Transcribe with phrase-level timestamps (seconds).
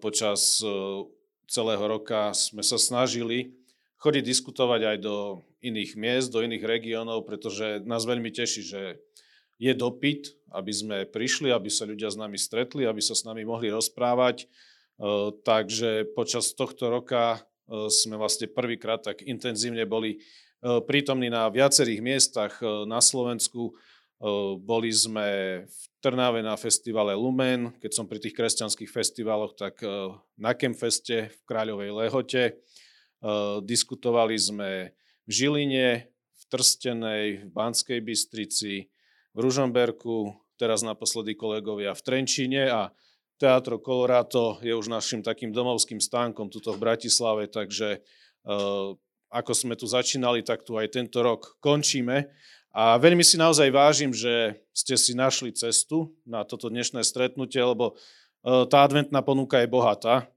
[0.00, 0.62] počas
[1.46, 3.54] celého roka sme sa snažili
[4.02, 8.82] chodiť diskutovať aj do iných miest, do iných regiónov, pretože nás veľmi teší, že
[9.56, 13.42] je dopyt, aby sme prišli, aby sa ľudia s nami stretli, aby sa s nami
[13.42, 14.44] mohli rozprávať.
[14.44, 14.46] E,
[15.40, 20.18] takže počas tohto roka e, sme vlastne prvýkrát tak intenzívne boli e,
[20.84, 23.72] prítomní na viacerých miestach na Slovensku.
[24.62, 25.28] Boli sme
[25.68, 29.84] v Trnave na festivale Lumen, keď som pri tých kresťanských festivaloch, tak
[30.40, 32.56] na Kemfeste v Kráľovej Lehote.
[33.60, 34.96] Diskutovali sme
[35.28, 38.88] v Žiline, v Trstenej, v Banskej Bystrici,
[39.34, 42.88] v Ružomberku, teraz naposledy kolegovia v Trenčine a
[43.36, 48.00] Teatro Colorado je už našim takým domovským stánkom tuto v Bratislave, takže
[49.28, 52.32] ako sme tu začínali, tak tu aj tento rok končíme.
[52.76, 57.96] A veľmi si naozaj vážim, že ste si našli cestu na toto dnešné stretnutie, lebo
[57.96, 60.28] uh, tá adventná ponuka je bohatá.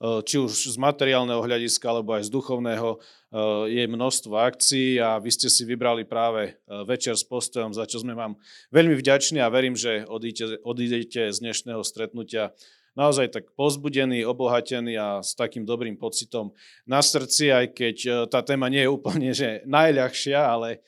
[0.00, 2.96] Uh, či už z materiálneho hľadiska, alebo aj z duchovného.
[3.28, 3.36] Eh,
[3.68, 6.56] je množstvo akcií a vy ste si vybrali práve
[6.88, 8.40] večer s postojom, za čo sme vám
[8.72, 12.56] veľmi vďační a verím, že odídete, odídete z dnešného stretnutia
[12.98, 16.50] naozaj tak pozbudený, obohatený a s takým dobrým pocitom
[16.82, 20.82] na srdci, aj keď eh, tá téma nie je úplne že najľahšia, ale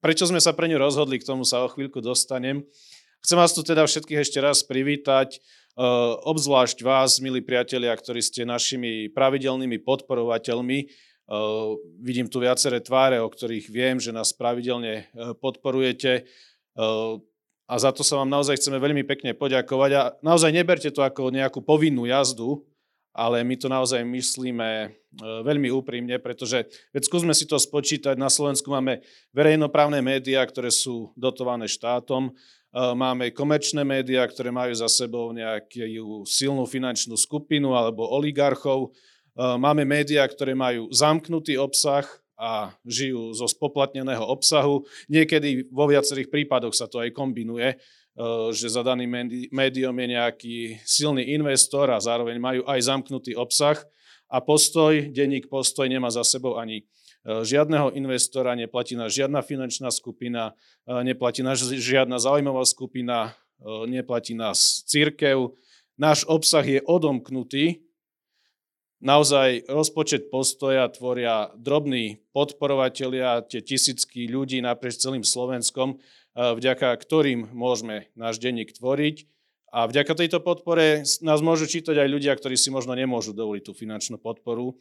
[0.00, 2.64] prečo sme sa pre ňu rozhodli, k tomu sa o chvíľku dostanem.
[3.20, 5.36] Chcem vás tu teda všetkých ešte raz privítať,
[6.24, 10.88] obzvlášť vás, milí priatelia, ktorí ste našimi pravidelnými podporovateľmi
[12.00, 15.12] vidím tu viaceré tváre, o ktorých viem, že nás pravidelne
[15.44, 16.24] podporujete
[17.68, 19.90] a za to sa vám naozaj chceme veľmi pekne poďakovať.
[19.92, 22.64] A naozaj neberte to ako nejakú povinnú jazdu,
[23.12, 26.64] ale my to naozaj myslíme veľmi úprimne, pretože
[26.96, 29.04] veď skúsme si to spočítať, na Slovensku máme
[29.36, 32.30] verejnoprávne médiá, ktoré sú dotované štátom,
[32.72, 38.94] máme komerčné médiá, ktoré majú za sebou nejakú silnú finančnú skupinu alebo oligarchov,
[39.38, 42.02] Eh, máme médiá, ktoré majú zamknutý obsah
[42.38, 44.86] a žijú zo spoplatneného obsahu.
[45.10, 47.78] Niekedy vo viacerých prípadoch sa to aj kombinuje, eh,
[48.54, 49.10] že za daným
[49.50, 53.82] médium je nejaký silný investor a zároveň majú aj zamknutý obsah.
[54.30, 59.90] A postoj, denník postoj nemá za sebou ani eh, žiadneho investora, neplatí nás žiadna finančná
[59.90, 60.54] skupina,
[60.86, 63.34] neplatí nás žiadna zaujímavá skupina,
[63.90, 65.58] neplatí nás církev.
[65.98, 67.87] Náš obsah je odomknutý
[68.98, 77.54] Naozaj rozpočet postoja tvoria drobní podporovatelia, tie tisícky ľudí naprieč celým Slovenskom, eh, vďaka ktorým
[77.54, 79.30] môžeme náš denník tvoriť.
[79.70, 83.72] A vďaka tejto podpore nás môžu čítať aj ľudia, ktorí si možno nemôžu dovoliť tú
[83.76, 84.74] finančnú podporu.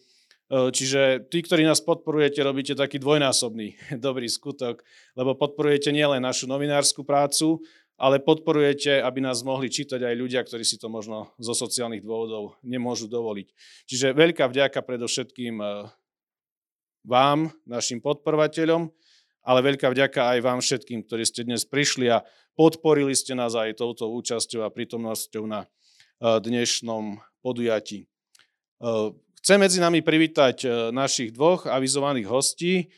[0.50, 4.82] Eh, čiže tí, ktorí nás podporujete, robíte taký dvojnásobný dobrý skutok,
[5.14, 7.62] lebo podporujete nielen našu novinárskú prácu,
[7.98, 12.54] ale podporujete, aby nás mohli čítať aj ľudia, ktorí si to možno zo sociálnych dôvodov
[12.62, 13.50] nemôžu dovoliť.
[13.90, 15.90] Čiže veľká vďaka predovšetkým eh,
[17.02, 18.94] vám, našim podporovateľom,
[19.42, 22.22] ale veľká vďaka aj vám všetkým, ktorí ste dnes prišli a
[22.54, 28.06] podporili ste nás aj touto účasťou a prítomnosťou na eh, dnešnom podujatí.
[28.06, 29.10] Eh,
[29.42, 32.92] chcem medzi nami privítať našich dvoch avizovaných hostí,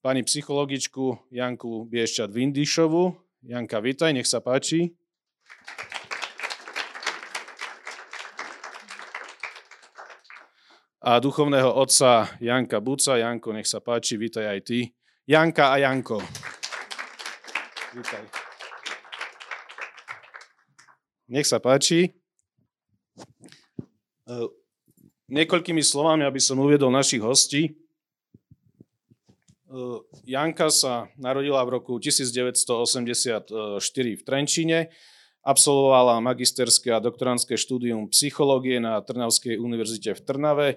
[0.00, 4.96] pani psychologičku Janku Biešťat-Vindišovu Janka, vítaj, nech sa páči.
[11.04, 13.20] A duchovného otca Janka Buca.
[13.20, 14.88] Janko, nech sa páči, vítaj aj ty.
[15.28, 16.24] Janka a Janko.
[17.92, 18.24] Vítaj.
[21.28, 22.16] Nech sa páči.
[24.24, 24.34] E,
[25.28, 27.76] niekoľkými slovami, aby som uviedol našich hostí.
[29.74, 29.98] Eh,
[30.38, 33.50] Janka sa narodila v roku 1984
[34.14, 34.94] v Trenčine,
[35.42, 40.68] absolvovala magisterské a doktorantské štúdium psychológie na Trnavskej univerzite v Trnave.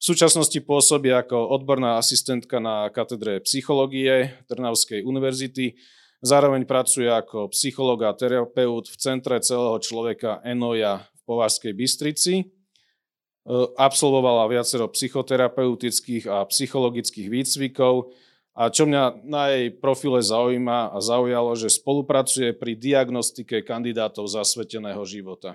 [0.00, 5.76] V súčasnosti pôsobí ako odborná asistentka na katedre psychológie Trnavskej univerzity.
[6.24, 12.34] Zároveň pracuje ako psychológ a terapeut v Centre celého človeka Enoja v Považskej Bystrici.
[12.40, 18.16] Eh, absolvovala viacero psychoterapeutických a psychologických výcvikov,
[18.50, 25.00] a čo mňa na jej profile zaujíma a zaujalo, že spolupracuje pri diagnostike kandidátov zasveteného
[25.06, 25.54] života.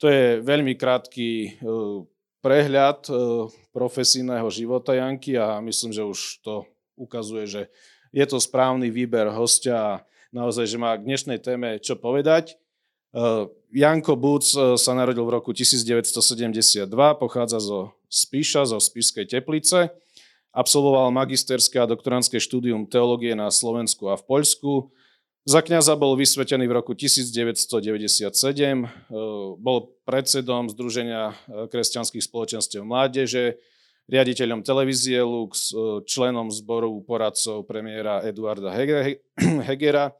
[0.00, 1.48] To je veľmi krátky e,
[2.40, 3.12] prehľad e,
[3.72, 6.64] profesijného života Janky a myslím, že už to
[6.96, 7.62] ukazuje, že
[8.12, 9.92] je to správny výber hostia a
[10.32, 12.56] naozaj, že má k dnešnej téme čo povedať.
[13.12, 19.94] E, Janko Buc sa narodil v roku 1972, pochádza zo Spíša, zo Spišskej Teplice.
[20.50, 24.90] Absolvoval magisterské a doktorantské štúdium teológie na Slovensku a v Poľsku.
[25.46, 27.70] Za kniaza bol vysvetený v roku 1997,
[29.56, 33.62] bol predsedom Združenia kresťanských spoločenstiev mládeže,
[34.10, 35.70] riaditeľom televízie Lux,
[36.10, 38.74] členom zboru poradcov premiéra Eduarda
[39.70, 40.10] Hegera.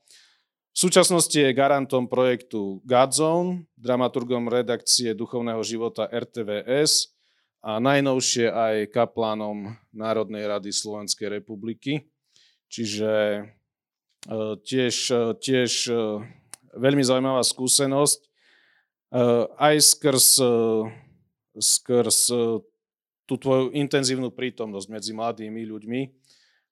[0.71, 7.20] V súčasnosti je garantom projektu Godzone, dramaturgom redakcie duchovného života RTVS
[7.61, 12.09] a najnovšie aj kaplánom Národnej rady Slovenskej republiky.
[12.71, 13.45] Čiže
[14.29, 15.95] E, tiež, e, tiež e,
[16.77, 18.29] veľmi zaujímavá skúsenosť.
[19.59, 20.39] Aj skrz,
[21.59, 22.19] skrz
[23.27, 26.01] tú tvoju intenzívnu prítomnosť medzi mladými ľuďmi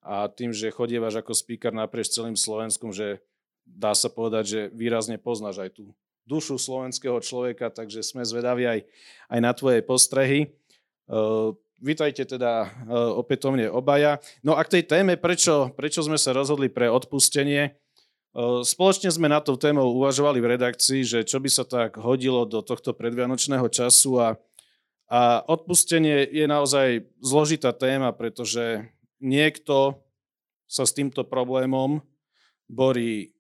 [0.07, 3.19] a tým, že chodievaš ako speaker naprieč celým Slovenskom, že
[3.67, 5.91] dá sa povedať, že výrazne poznáš aj tú
[6.31, 8.81] dušu slovenského človeka, takže sme zvedaví aj,
[9.35, 10.55] aj na tvoje postrehy.
[11.79, 14.19] Vítajte teda e, opätovne obaja.
[14.43, 17.71] No a k tej téme, prečo, prečo sme sa rozhodli pre odpustenie, e,
[18.67, 22.67] spoločne sme na tou témou uvažovali v redakcii, že čo by sa tak hodilo do
[22.67, 24.29] tohto predvianočného času a,
[25.07, 28.91] a odpustenie je naozaj zložitá téma, pretože
[29.23, 30.03] niekto
[30.67, 32.03] sa s týmto problémom
[32.67, 33.39] borí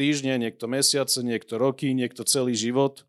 [0.00, 3.04] týždne, niekto mesiace, niekto roky, niekto celý život.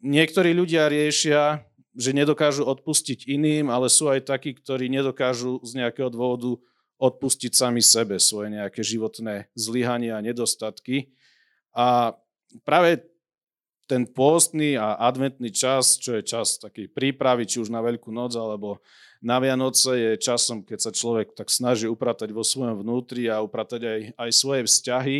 [0.00, 1.65] Niektorí ľudia riešia
[1.96, 6.60] že nedokážu odpustiť iným, ale sú aj takí, ktorí nedokážu z nejakého dôvodu
[7.00, 11.12] odpustiť sami sebe svoje nejaké životné zlyhania a nedostatky.
[11.72, 12.16] A
[12.64, 13.04] práve
[13.86, 18.34] ten pôstny a adventný čas, čo je čas takej prípravy, či už na Veľkú noc
[18.34, 18.82] alebo
[19.22, 23.80] na Vianoce, je časom, keď sa človek tak snaží upratať vo svojom vnútri a upratať
[23.86, 25.18] aj, aj svoje vzťahy.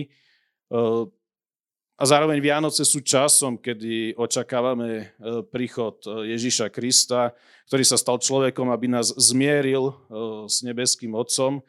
[1.97, 5.05] A zároveň Vianoce sú časom, kedy očakávame e,
[5.49, 7.33] príchod e, Ježíša Krista,
[7.73, 9.95] ktorý sa stal človekom, aby nás zmieril e,
[10.45, 11.65] s nebeským Otcom.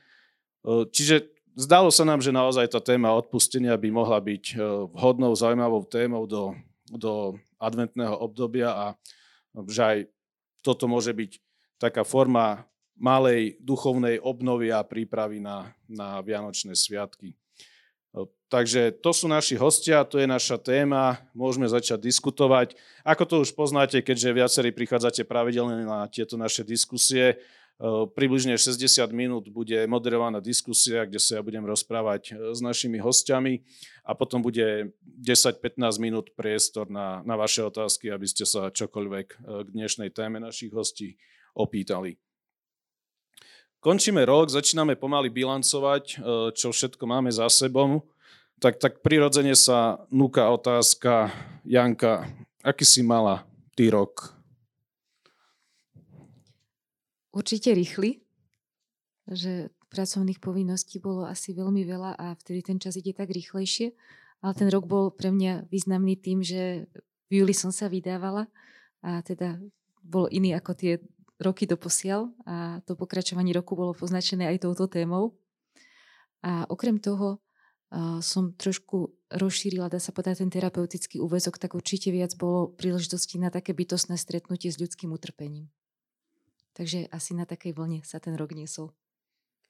[0.67, 4.59] Čiže zdalo sa nám, že naozaj tá téma odpustenia by mohla byť
[4.91, 6.51] vhodnou, zaujímavou témou do,
[6.91, 8.85] do adventného obdobia a
[9.63, 9.97] že aj
[10.59, 11.39] toto môže byť
[11.79, 12.67] taká forma
[12.99, 17.31] malej duchovnej obnovy a prípravy na, na Vianočné sviatky.
[18.47, 22.79] Takže to sú naši hostia, to je naša téma, môžeme začať diskutovať.
[23.03, 27.35] Ako to už poznáte, keďže viacerí prichádzate pravidelne na tieto naše diskusie,
[28.15, 33.61] približne 60 minút bude moderovaná diskusia, kde sa ja budem rozprávať e, s našimi hostiami
[34.01, 39.67] a potom bude 10-15 minút priestor na, na vaše otázky, aby ste sa čokoľvek k
[39.77, 41.21] dnešnej téme našich hostí
[41.53, 42.17] opýtali.
[43.87, 46.15] Končíme rok, začíname pomaly bilancovať, e,
[46.51, 48.03] čo všetko máme za sebou
[48.59, 51.31] tak, tak prirodzene sa núka otázka,
[51.63, 52.27] Janka,
[52.67, 53.47] aký si mala
[53.79, 54.35] ty rok?
[57.31, 58.19] Určite rýchly,
[59.23, 63.95] že pracovných povinností bolo asi veľmi veľa a vtedy ten čas ide tak rýchlejšie.
[64.43, 66.91] Ale ten rok bol pre mňa významný tým, že
[67.31, 68.51] v júli som sa vydávala
[68.99, 69.63] a teda
[70.03, 70.99] bol iný ako tie
[71.37, 72.55] roky doposiaľ a
[72.85, 75.37] to pokračovanie roku bolo poznačené aj touto témou.
[76.41, 77.41] A okrem toho
[78.19, 83.47] som trošku rozšírila, dá sa povedať, ten terapeutický úvezok, tak určite viac bolo príležitosti na
[83.47, 85.71] také bytostné stretnutie s ľudským utrpením.
[86.75, 88.91] Takže asi na takej vlne sa ten rok niesol.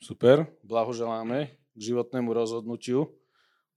[0.02, 3.14] Super, blahoželáme k životnému rozhodnutiu.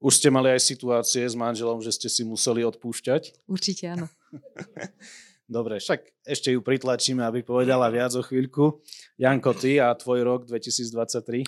[0.00, 3.44] Už ste mali aj situácie s manželom, že ste si museli odpúšťať?
[3.44, 4.08] Určite áno.
[5.50, 8.78] Dobre, však ešte ju pritlačíme, aby povedala viac o chvíľku.
[9.18, 11.42] Janko, ty a tvoj rok 2023?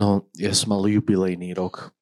[0.00, 1.92] No, ja som mal jubilejný rok.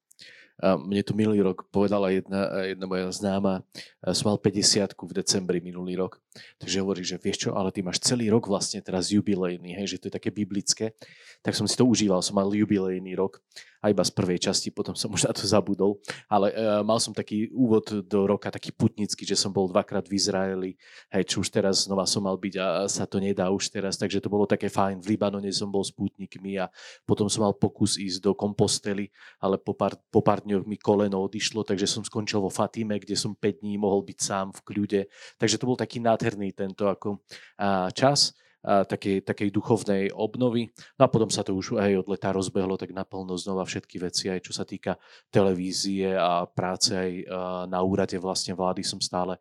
[0.62, 3.66] A mne to minulý rok povedala jedna, jedna moja známa,
[4.14, 6.22] som mal 50 v decembri minulý rok,
[6.58, 9.98] takže hovorí, že vieš čo, ale ty máš celý rok vlastne teraz jubilejný, hej, že
[10.02, 10.92] to je také biblické,
[11.40, 13.40] tak som si to užíval, som mal jubilejný rok
[13.86, 16.02] a iba z prvej časti, potom som už na to zabudol.
[16.26, 20.18] Ale uh, mal som taký úvod do roka, taký putnický, že som bol dvakrát v
[20.18, 20.70] Izraeli,
[21.14, 24.18] hej, čo už teraz znova som mal byť a sa to nedá už teraz, takže
[24.18, 24.98] to bolo také fajn.
[25.06, 26.66] V Libanone som bol s pútnikmi a
[27.06, 31.22] potom som mal pokus ísť do kompostely, ale po pár, po pár dňoch mi koleno
[31.22, 35.00] odišlo, takže som skončil vo Fatime, kde som 5 dní mohol byť sám v kľude.
[35.38, 36.25] Takže to bol taký nádherný
[36.56, 37.22] tento ako
[37.94, 38.34] čas
[38.66, 40.66] takej, takej duchovnej obnovy.
[40.98, 44.26] No a potom sa to už aj od leta rozbehlo tak naplno znova všetky veci,
[44.26, 44.98] aj čo sa týka
[45.30, 47.10] televízie a práce aj
[47.70, 49.38] na úrade vlastne vlády som stále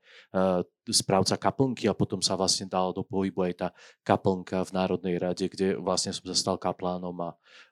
[0.86, 3.68] správca kaplnky a potom sa vlastne dala do pohybu aj tá
[4.06, 7.30] kaplnka v Národnej rade, kde vlastne som sa stal kaplánom a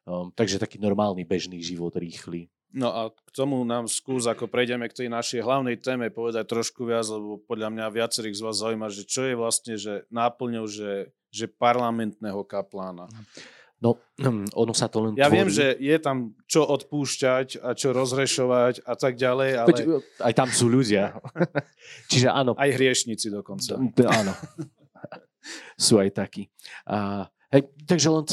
[0.09, 2.49] um, takže taký normálny bežný život rýchly.
[2.73, 6.89] No a k tomu nám skús, ako prejdeme k tej našej hlavnej téme, povedať trošku
[6.89, 11.13] viac, lebo podľa mňa viacerých z vás zaujíma, že čo je vlastne že náplňou, že,
[11.29, 13.05] že parlamentného kaplána.
[13.77, 13.99] No,
[14.55, 15.37] ono sa to len Ja tvorí.
[15.43, 19.79] viem, že je tam čo odpúšťať a čo rozrešovať a tak ďalej, ale Veď,
[20.23, 21.19] aj tam sú ľudia.
[22.09, 23.77] Čiže áno, aj hriešnici dokonca.
[24.09, 24.33] Áno.
[25.75, 26.47] Sú aj takí.
[26.87, 28.23] A, hej, takže len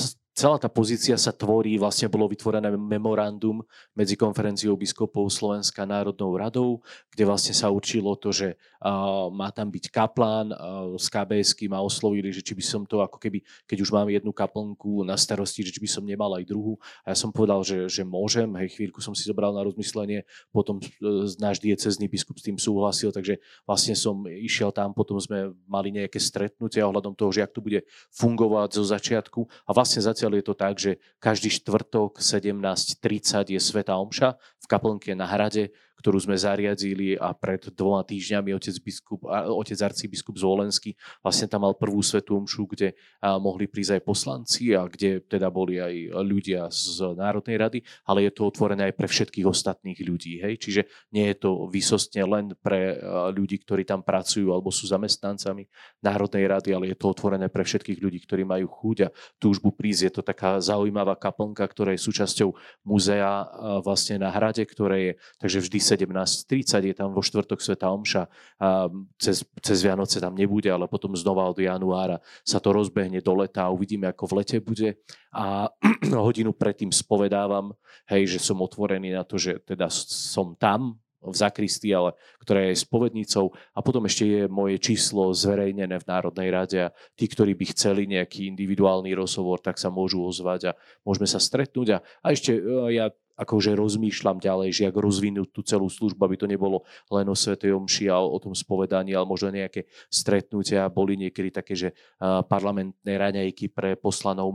[0.40, 3.61] celá tá pozícia sa tvorí, vlastne bolo vytvorené memorandum
[3.92, 6.80] medzi konferenciou biskupov Slovenská národnou radou,
[7.12, 11.85] kde vlastne sa určilo to, že a, má tam byť kaplán a, z kbs ma
[11.85, 15.61] oslovili, že či by som to ako keby, keď už mám jednu kaplnku na starosti,
[15.61, 16.80] že či by som nemal aj druhú.
[17.04, 20.80] A ja som povedal, že, že môžem, hej, chvíľku som si zobral na rozmyslenie, potom
[20.80, 20.88] e,
[21.37, 23.37] náš diecezný biskup s tým súhlasil, takže
[23.68, 27.85] vlastne som išiel tam, potom sme mali nejaké stretnutia ohľadom toho, že jak to bude
[28.16, 29.40] fungovať zo začiatku.
[29.68, 35.16] A vlastne zatiaľ je to tak, že každý štvrtok 17.30 je Sveta Omša v kaplnke
[35.18, 41.47] na hrade, ktorú sme zariadili a pred dvoma týždňami otec, biskup, otec arcibiskup Zvolenský vlastne
[41.47, 45.95] tam mal prvú svetú omšu, kde mohli prísť aj poslanci a kde teda boli aj
[46.25, 47.78] ľudia z Národnej rady,
[48.09, 50.40] ale je to otvorené aj pre všetkých ostatných ľudí.
[50.40, 50.54] Hej?
[50.57, 52.97] Čiže nie je to výsostne len pre
[53.37, 55.69] ľudí, ktorí tam pracujú alebo sú zamestnancami
[56.00, 60.02] Národnej rady, ale je to otvorené pre všetkých ľudí, ktorí majú chuť a túžbu prísť.
[60.09, 62.54] Je to taká zaujímavá kaplnka, ktorá je súčasťou
[62.88, 63.45] muzea a,
[63.85, 68.23] vlastne na hrade, ktoré je, takže vždy 17.30 je tam vo štvrtok Sveta Omša
[68.62, 68.87] a
[69.18, 73.66] cez, cez Vianoce tam nebude, ale potom znova od januára sa to rozbehne do leta
[73.66, 75.02] a uvidíme, ako v lete bude.
[75.35, 75.66] A
[76.30, 77.75] hodinu predtým spovedávam,
[78.06, 82.80] hej, že som otvorený na to, že teda som tam v zakristii, ale ktorá je
[82.80, 87.64] spovednicou a potom ešte je moje číslo zverejnené v Národnej rade a tí, ktorí by
[87.76, 91.88] chceli nejaký individuálny rozhovor, tak sa môžu ozvať a môžeme sa stretnúť.
[91.92, 92.61] A, a ešte e,
[92.97, 97.37] ja akože rozmýšľam ďalej, že ako rozvinúť tú celú službu, aby to nebolo len o
[97.37, 100.92] Svetej Omši a o tom spovedaní, ale možno nejaké stretnutia.
[100.92, 104.52] Boli niekedy také, že parlamentné raňajky pre poslanov,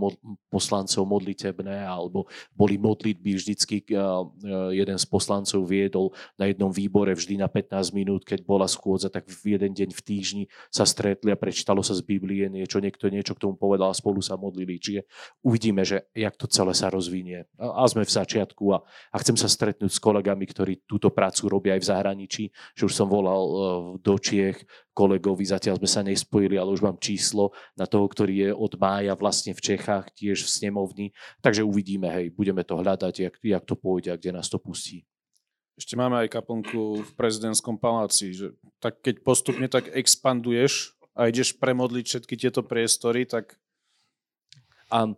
[0.54, 3.82] poslancov modlitebné, alebo boli modlitby vždycky,
[4.70, 9.26] jeden z poslancov viedol na jednom výbore vždy na 15 minút, keď bola schôdza, tak
[9.26, 13.34] v jeden deň v týždni sa stretli a prečítalo sa z Biblie niečo, niekto niečo
[13.34, 14.78] k tomu povedal a spolu sa modlili.
[14.78, 15.02] Čiže
[15.42, 17.50] uvidíme, že jak to celé sa rozvinie.
[17.58, 21.80] A sme v začiatku a, a chcem sa stretnúť s kolegami, ktorí túto prácu robia
[21.80, 22.44] aj v zahraničí,
[22.76, 23.60] že už som volal eh,
[24.04, 24.62] do Čiech
[24.96, 29.12] kolegovi, zatiaľ sme sa nespojili, ale už mám číslo na toho, ktorý je od mája
[29.20, 31.08] vlastne v Čechách, tiež v snemovni.
[31.44, 35.04] Takže uvidíme, hej, budeme to hľadať, jak, jak to pôjde a kde nás to pustí.
[35.76, 41.60] Ešte máme aj kaplnku v prezidentskom paláci, že tak keď postupne tak expanduješ a ideš
[41.60, 43.60] premodliť všetky tieto priestory, tak
[44.94, 45.12] A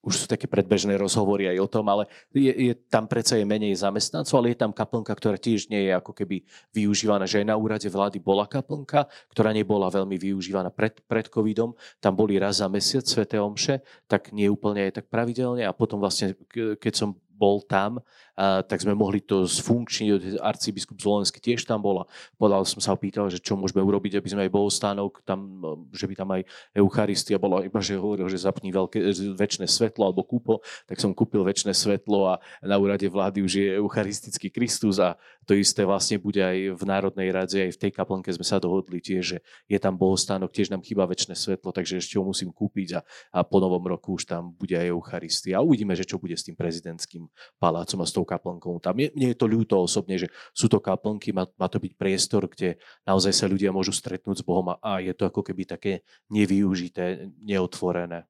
[0.00, 3.76] už sú také predbežné rozhovory aj o tom, ale je, je, tam predsa je menej
[3.76, 6.40] zamestnancov, ale je tam kaplnka, ktorá tiež nie je ako keby
[6.72, 11.76] využívaná, že aj na úrade vlády bola kaplnka, ktorá nebola veľmi využívaná pred, pred covidom.
[12.00, 16.00] Tam boli raz za mesiac sveté omše, tak nie úplne aj tak pravidelne a potom
[16.00, 18.04] vlastne, ke- keď som bol tam,
[18.36, 20.36] a, tak sme mohli to zfunkčniť.
[20.44, 24.28] Arcibiskup Zvolenský tiež tam bol a podal som sa opýtal, že čo môžeme urobiť, aby
[24.28, 25.64] sme aj bohostánok tam,
[25.96, 26.44] že by tam aj
[26.76, 29.00] Eucharistia bola, iba že hovoril, že zapni veľké,
[29.40, 33.66] väčšie svetlo alebo kúpo, tak som kúpil väčšie svetlo a na úrade vlády už je
[33.80, 35.16] Eucharistický Kristus a
[35.48, 39.00] to isté vlastne bude aj v Národnej rade, aj v tej kaplnke sme sa dohodli
[39.00, 42.98] tiež, že je tam bohostánok, tiež nám chýba väčšie svetlo, takže ešte ho musím kúpiť
[42.98, 43.00] a,
[43.34, 45.58] a po novom roku už tam bude aj Eucharistia.
[45.58, 48.78] A uvidíme, že čo bude s tým prezidentským palácom a s tou kaplnkou.
[48.78, 51.92] Tam je, mne je to ľúto osobne, že sú to kaplnky, má, má to byť
[51.96, 55.64] priestor, kde naozaj sa ľudia môžu stretnúť s Bohom a, a je to ako keby
[55.64, 58.26] také nevyužité, neotvorené.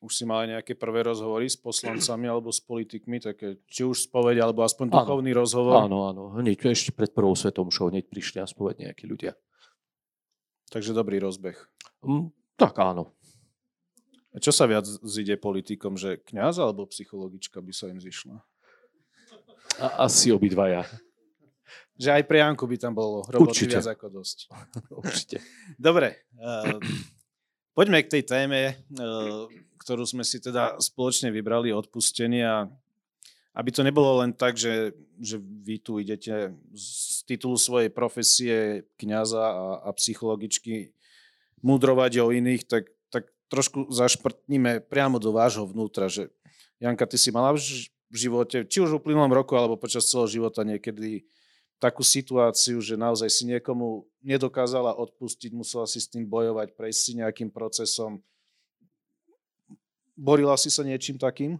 [0.00, 4.08] už si mal aj nejaké prvé rozhovory s poslancami alebo s politikmi, také, či už
[4.08, 4.96] spoveď, alebo aspoň Áno.
[5.04, 5.76] duchovný rozhovor.
[5.84, 6.22] Áno, áno.
[6.40, 9.36] Hneď ešte pred prvou svetom show hneď prišli a spovedť nejakí ľudia.
[10.72, 11.58] Takže dobrý rozbeh.
[12.06, 13.12] Mm, tak áno.
[14.38, 18.38] Čo sa viac zide politikom, že kňaz alebo psychologička by sa im zišla?
[19.82, 20.86] A, asi obidvaja.
[21.98, 23.82] Že aj pre Janku by tam bolo roboty Určite.
[23.82, 24.38] viac ako dosť.
[25.02, 25.42] Určite.
[25.74, 26.78] Dobre, uh,
[27.74, 29.50] poďme k tej téme, uh,
[29.82, 32.70] ktorú sme si teda spoločne vybrali, odpustenie a
[33.50, 39.42] aby to nebolo len tak, že, že vy tu idete z titulu svojej profesie kňaza
[39.42, 40.94] a, a psychologičky
[41.58, 42.94] mudrovať o iných, tak
[43.50, 46.30] trošku zašprtníme priamo do vášho vnútra, že
[46.78, 47.60] Janka, ty si mala v
[48.14, 51.26] živote, či už v uplynulom roku, alebo počas celého života niekedy
[51.82, 57.12] takú situáciu, že naozaj si niekomu nedokázala odpustiť, musela si s tým bojovať, prejsť si
[57.18, 58.20] nejakým procesom.
[60.14, 61.56] Borila si sa niečím takým?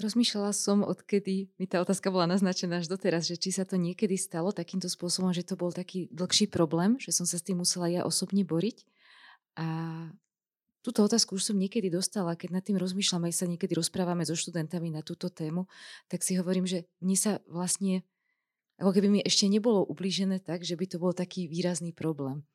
[0.00, 4.16] Rozmýšľala som, odkedy mi tá otázka bola naznačená až doteraz, že či sa to niekedy
[4.16, 7.84] stalo takýmto spôsobom, že to bol taký dlhší problém, že som sa s tým musela
[7.90, 8.88] ja osobne boriť.
[9.58, 9.66] A
[10.80, 14.32] túto otázku už som niekedy dostala, keď nad tým rozmýšľam, aj sa niekedy rozprávame so
[14.32, 15.68] študentami na túto tému,
[16.08, 18.00] tak si hovorím, že mne sa vlastne,
[18.80, 22.48] ako keby mi ešte nebolo ublížené tak, že by to bol taký výrazný problém.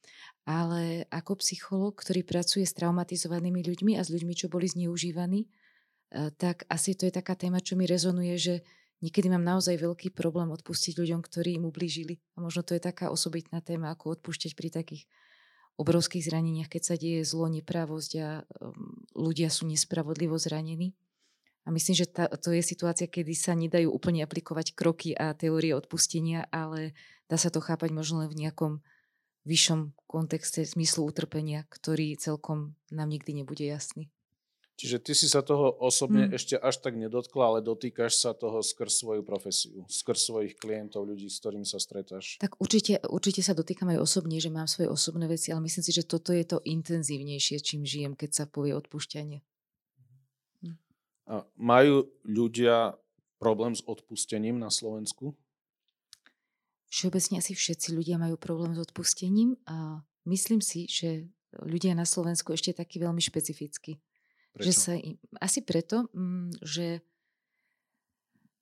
[0.49, 6.33] Ale ako psychológ, ktorý pracuje s traumatizovanými ľuďmi a s ľuďmi, čo boli zneužívaní, eh,
[6.33, 8.55] tak asi to je taká téma, čo mi rezonuje, že
[9.05, 12.17] niekedy mám naozaj veľký problém odpustiť ľuďom, ktorí im ublížili.
[12.33, 15.05] A možno to je taká osobitná téma, ako odpúšťať pri takých
[15.75, 20.95] obrovských zraneniach, keď sa deje zlo, nepravosť a um, ľudia sú nespravodlivo zranení.
[21.65, 25.73] A myslím, že tá, to je situácia, kedy sa nedajú úplne aplikovať kroky a teórie
[25.73, 26.93] odpustenia, ale
[27.25, 28.73] dá sa to chápať možno len v nejakom
[29.49, 34.14] vyššom kontexte zmyslu utrpenia, ktorý celkom nám nikdy nebude jasný.
[34.75, 36.35] Čiže ty si sa toho osobne hmm.
[36.35, 41.31] ešte až tak nedotkla, ale dotýkaš sa toho skrz svoju profesiu, skrz svojich klientov, ľudí,
[41.31, 42.35] s ktorými sa stretáš.
[42.43, 45.95] Tak určite, určite sa dotýkam aj osobne, že mám svoje osobné veci, ale myslím si,
[45.95, 49.39] že toto je to intenzívnejšie, čím žijem, keď sa povie odpúšťanie.
[50.67, 50.75] Hm.
[51.31, 52.99] A majú ľudia
[53.39, 55.39] problém s odpustením na Slovensku?
[56.91, 61.31] Všeobecne asi všetci ľudia majú problém s odpustením a myslím si, že
[61.63, 64.03] ľudia na Slovensku ešte taký veľmi špecifický.
[64.55, 64.65] Prečo?
[64.65, 67.03] Že sa im, asi preto, mm, že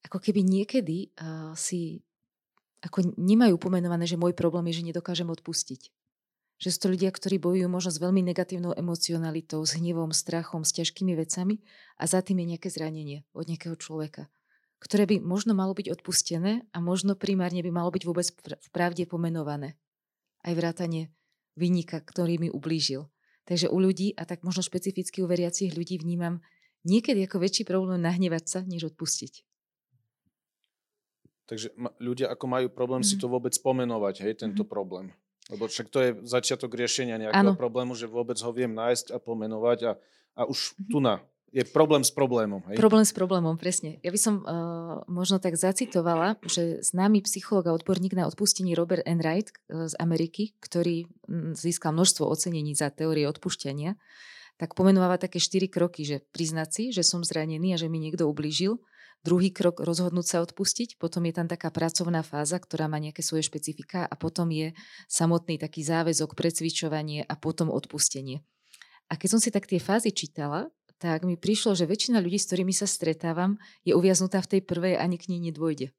[0.09, 2.01] ako keby niekedy uh, si
[2.83, 5.93] ako nemajú pomenované, že môj problém je, že nedokážem odpustiť.
[6.59, 10.75] Že sú to ľudia, ktorí bojujú možno s veľmi negatívnou emocionalitou, s hnevom, strachom, s
[10.75, 11.63] ťažkými vecami
[11.95, 14.27] a za tým je nejaké zranenie od nejakého človeka,
[14.83, 19.07] ktoré by možno malo byť odpustené a možno primárne by malo byť vôbec v pravde
[19.07, 19.79] pomenované.
[20.43, 21.13] Aj vrátanie
[21.55, 23.12] vynika, ktorý mi ublížil.
[23.43, 26.39] Takže u ľudí, a tak možno špecificky u veriacich ľudí vnímam
[26.87, 29.43] niekedy ako väčší problém nahnevať sa, než odpustiť.
[31.43, 33.07] Takže ľudia ako majú problém mm.
[33.07, 33.21] si mhm.
[33.21, 34.69] to vôbec pomenovať, hej, tento mm.
[34.71, 35.11] problém.
[35.51, 37.59] Lebo však to je začiatok riešenia nejakého ano.
[37.59, 39.91] problému, že vôbec ho viem nájsť a pomenovať a,
[40.39, 40.87] a už mm.
[40.87, 41.19] tu na
[41.53, 42.65] je problém s problémom.
[42.65, 42.81] Hej?
[42.81, 44.01] Problém s problémom, presne.
[44.01, 49.05] Ja by som uh, možno tak zacitovala, že známy psychológ a odborník na odpustenie Robert
[49.05, 53.93] Enright uh, z Ameriky, ktorý m, získal množstvo ocenení za teórie odpušťania,
[54.57, 58.25] tak pomenováva také štyri kroky, že priznať si, že som zranený a že mi niekto
[58.25, 58.81] ublížil,
[59.21, 63.47] druhý krok rozhodnúť sa odpustiť, potom je tam taká pracovná fáza, ktorá má nejaké svoje
[63.47, 64.75] špecifika a potom je
[65.07, 68.43] samotný taký záväzok, precvičovanie a potom odpustenie.
[69.07, 70.69] A keď som si tak tie fázy čítala,
[71.03, 74.95] tak mi prišlo, že väčšina ľudí, s ktorými sa stretávam, je uviaznutá v tej prvej
[74.95, 75.91] ani k nej nedôjde.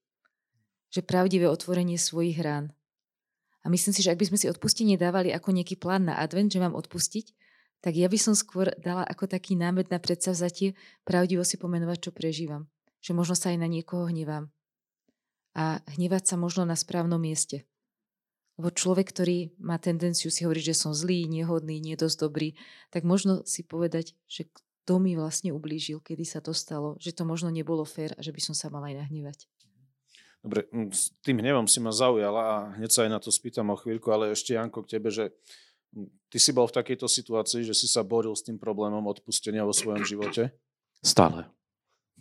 [0.89, 2.73] Že pravdivé otvorenie svojich rán.
[3.61, 6.49] A myslím si, že ak by sme si odpustenie dávali ako nejaký plán na advent,
[6.49, 7.37] že mám odpustiť,
[7.85, 10.73] tak ja by som skôr dala ako taký námed na predsavzatie
[11.05, 12.65] pravdivo si pomenovať, čo prežívam.
[13.05, 14.49] Že možno sa aj na niekoho hnevám.
[15.53, 17.69] A hnevať sa možno na správnom mieste.
[18.57, 22.57] Lebo človek, ktorý má tendenciu si hovoriť, že som zlý, nehodný, nie dosť dobrý,
[22.89, 24.49] tak možno si povedať, že
[24.85, 28.37] kto mi vlastne ublížil, kedy sa to stalo, že to možno nebolo fér a že
[28.37, 29.49] by som sa mal aj nahnevať.
[30.45, 33.81] Dobre, s tým hnevom si ma zaujala a hneď sa aj na to spýtam o
[33.81, 35.33] chvíľku, ale ešte Janko k tebe, že
[36.29, 39.73] ty si bol v takejto situácii, že si sa boril s tým problémom odpustenia vo
[39.73, 40.53] svojom živote?
[41.01, 41.49] Stále.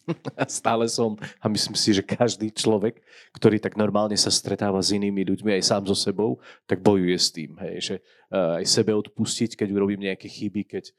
[0.47, 3.04] Stále som a myslím si, že každý človek,
[3.36, 7.28] ktorý tak normálne sa stretáva s inými ľuďmi aj sám so sebou, tak bojuje s
[7.28, 7.60] tým.
[7.60, 7.95] Hej, že
[8.32, 10.95] aj sebe odpustiť, keď urobím nejaké chyby, keď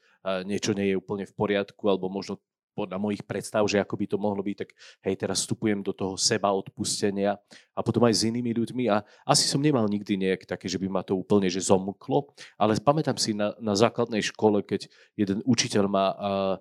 [0.49, 2.41] niečo nie je úplne v poriadku, alebo možno
[2.75, 4.75] podľa mojich predstav, že ako by to mohlo byť, tak
[5.07, 7.39] hej, teraz vstupujem do toho seba odpustenia
[7.71, 8.91] a potom aj s inými ľuďmi.
[8.91, 12.75] A asi som nemal nikdy nejak také, že by ma to úplne že zomklo, ale
[12.83, 16.55] pamätám si na, na základnej škole, keď jeden učiteľ ma uh,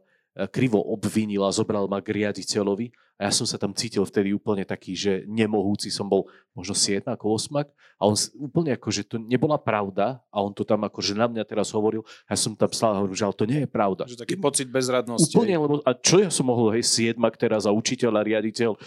[0.49, 2.89] krivo obvinil a zobral ma k riaditeľovi
[3.21, 6.25] a ja som sa tam cítil vtedy úplne taký, že nemohúci som bol
[6.57, 10.65] možno 7 ako 8 a on úplne ako, že to nebola pravda a on to
[10.65, 13.37] tam ako, že na mňa teraz hovoril a ja som tam stále hovoril, že ale
[13.37, 14.03] to nie je pravda.
[14.09, 15.29] Že taký pocit bezradnosti.
[15.29, 18.79] Úplne, lebo a čo ja som mohol, hej, 7 teraz a učiteľ a riaditeľ, e,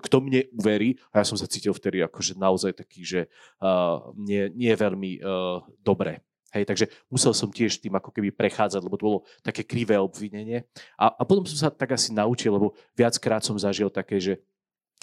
[0.00, 3.20] kto mne uverí a ja som sa cítil vtedy ako, že naozaj taký, že
[3.60, 6.24] uh, nie, nie veľmi uh, dobre.
[6.54, 10.62] Hej, takže musel som tiež tým ako keby prechádzať, lebo to bolo také krivé obvinenie.
[10.94, 14.38] A, a potom som sa tak asi naučil, lebo viackrát som zažil také, že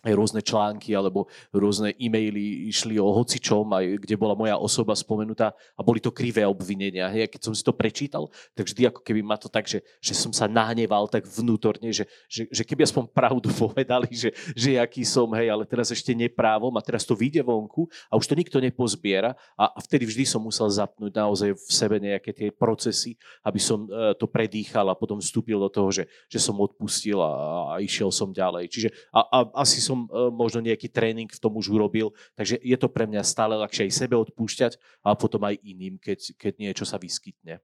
[0.09, 5.81] rôzne články alebo rôzne e-maily išli o hocičom, aj kde bola moja osoba spomenutá a
[5.85, 7.05] boli to krivé obvinenia.
[7.13, 7.29] Hej.
[7.37, 10.33] Keď som si to prečítal, tak vždy ako keby ma to tak, že, že som
[10.33, 15.29] sa nahneval tak vnútorne, že, že, že keby aspoň pravdu povedali, že, že aký som,
[15.37, 19.37] hej, ale teraz ešte neprávom a teraz to vyjde vonku a už to nikto nepozbiera
[19.53, 23.13] a, a vtedy vždy som musel zapnúť naozaj v sebe nejaké tie procesy,
[23.45, 27.31] aby som uh, to predýchal a potom vstúpil do toho, že, že som odpustil a,
[27.75, 28.71] a išiel som ďalej.
[28.71, 32.55] Čiže a, a asi som som e, možno nejaký tréning v tom už urobil, takže
[32.63, 36.53] je to pre mňa stále ľahšie aj sebe odpúšťať a potom aj iným, keď, keď
[36.55, 37.59] niečo sa vyskytne.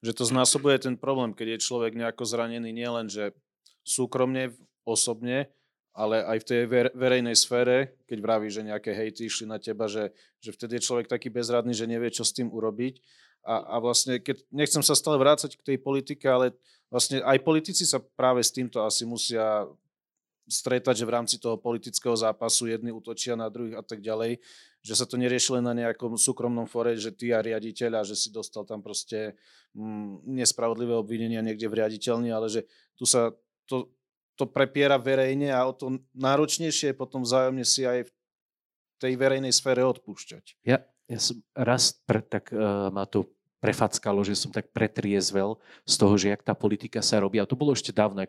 [0.00, 3.32] že to znásobuje ten problém, keď je človek nejako zranený nielen, že
[3.84, 5.52] súkromne, osobne,
[5.90, 6.60] ale aj v tej
[6.94, 11.10] verejnej sfére, keď vraví, že nejaké hejty išli na teba, že, že vtedy je človek
[11.10, 13.02] taký bezradný, že nevie, čo s tým urobiť.
[13.42, 16.54] A, a vlastne, keď, nechcem sa stále vrácať k tej politike, ale
[16.92, 19.66] vlastne aj politici sa práve s týmto asi musia
[20.46, 24.40] stretať, že v rámci toho politického zápasu jedni útočia na druhých a tak ďalej,
[24.80, 28.16] že sa to nerieši len na nejakom súkromnom fore, že ty a riaditeľ a že
[28.16, 29.36] si dostal tam proste
[29.76, 32.64] mm, nespravodlivé obvinenia niekde v riaditeľni, ale že
[32.96, 33.34] tu sa
[33.68, 33.92] to,
[34.40, 38.10] to prepiera verejne a o to náročnejšie je potom vzájomne si aj v
[39.00, 40.60] tej verejnej sfére odpúšťať.
[40.64, 43.28] Ja, ja som raz pre, tak uh, ma to
[43.60, 47.36] prefackalo, že som tak pretriezvel z toho, že jak tá politika sa robí.
[47.36, 48.24] A to bolo ešte dávno,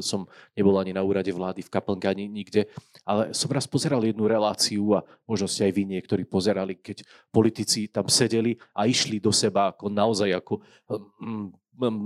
[0.00, 2.68] som nebol ani na úrade vlády v Kaplnke, ani nikde,
[3.04, 7.88] ale som raz pozeral jednu reláciu a možno ste aj vy niektorí pozerali, keď politici
[7.88, 10.54] tam sedeli a išli do seba ako naozaj ako
[10.88, 11.52] um,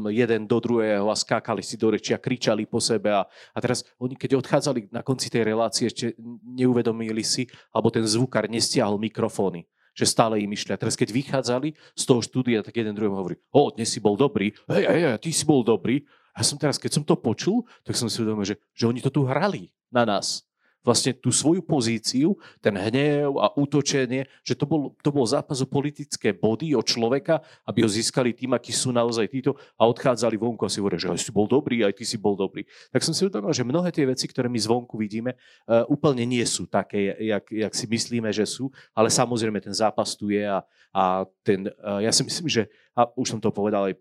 [0.09, 3.12] jeden do druhého a skákali si do reči a kričali po sebe.
[3.12, 8.05] A, a teraz oni, keď odchádzali na konci tej relácie, ešte neuvedomili si, alebo ten
[8.05, 10.71] zvukár nestiahol mikrofóny že stále im išli.
[10.71, 14.14] A teraz keď vychádzali z toho štúdia, tak jeden druhým hovorí, o, dnes si bol
[14.14, 16.07] dobrý, hej, hej, hej, ty si bol dobrý.
[16.38, 19.11] A som teraz, keď som to počul, tak som si uvedomil, že, že oni to
[19.11, 20.46] tu hrali na nás
[20.88, 25.68] vlastne tú svoju pozíciu, ten hnev a útočenie, že to bol, to bol zápas o
[25.68, 30.64] politické body, o človeka, aby ho získali tým, akí sú naozaj títo a odchádzali vonku
[30.64, 32.64] a si hovorili, že aj si bol dobrý, aj ty si bol dobrý.
[32.88, 35.37] Tak som si uvedomil, že mnohé tie veci, ktoré my zvonku vidíme,
[35.68, 40.16] uh, úplne nie sú také, jak, jak si myslíme, že sú, ale samozrejme ten zápas
[40.16, 42.62] tu je a, a ten, uh, ja si myslím, že,
[42.96, 43.94] a už som to povedal aj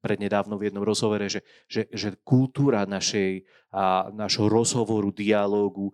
[0.00, 5.92] prednedávno v jednom rozhovore, že, že, že kultúra našej, a, našho rozhovoru, dialógu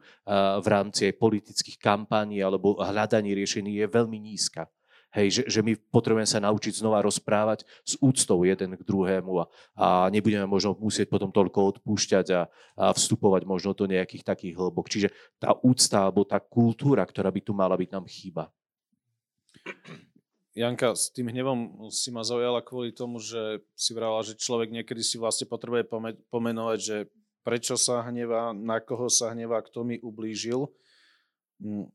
[0.61, 4.69] v rámci aj politických kampaní alebo hľadaní riešení je veľmi nízka.
[5.15, 9.45] Hej, že, že my potrebujeme sa naučiť znova rozprávať s úctou jeden k druhému a,
[9.79, 14.91] a nebudeme možno musieť potom toľko odpúšťať a, a vstupovať možno do nejakých takých hlbok.
[14.91, 18.51] Čiže tá úcta alebo tá kultúra, ktorá by tu mala byť, nám chýba.
[20.55, 25.03] Janka, s tým hnevom si ma zaujala kvôli tomu, že si vrala, že človek niekedy
[25.03, 25.91] si vlastne potrebuje
[26.31, 26.97] pomenovať, že
[27.43, 30.71] prečo sa hnevá, na koho sa hnevá, kto mi ublížil.
[31.59, 31.91] Mm,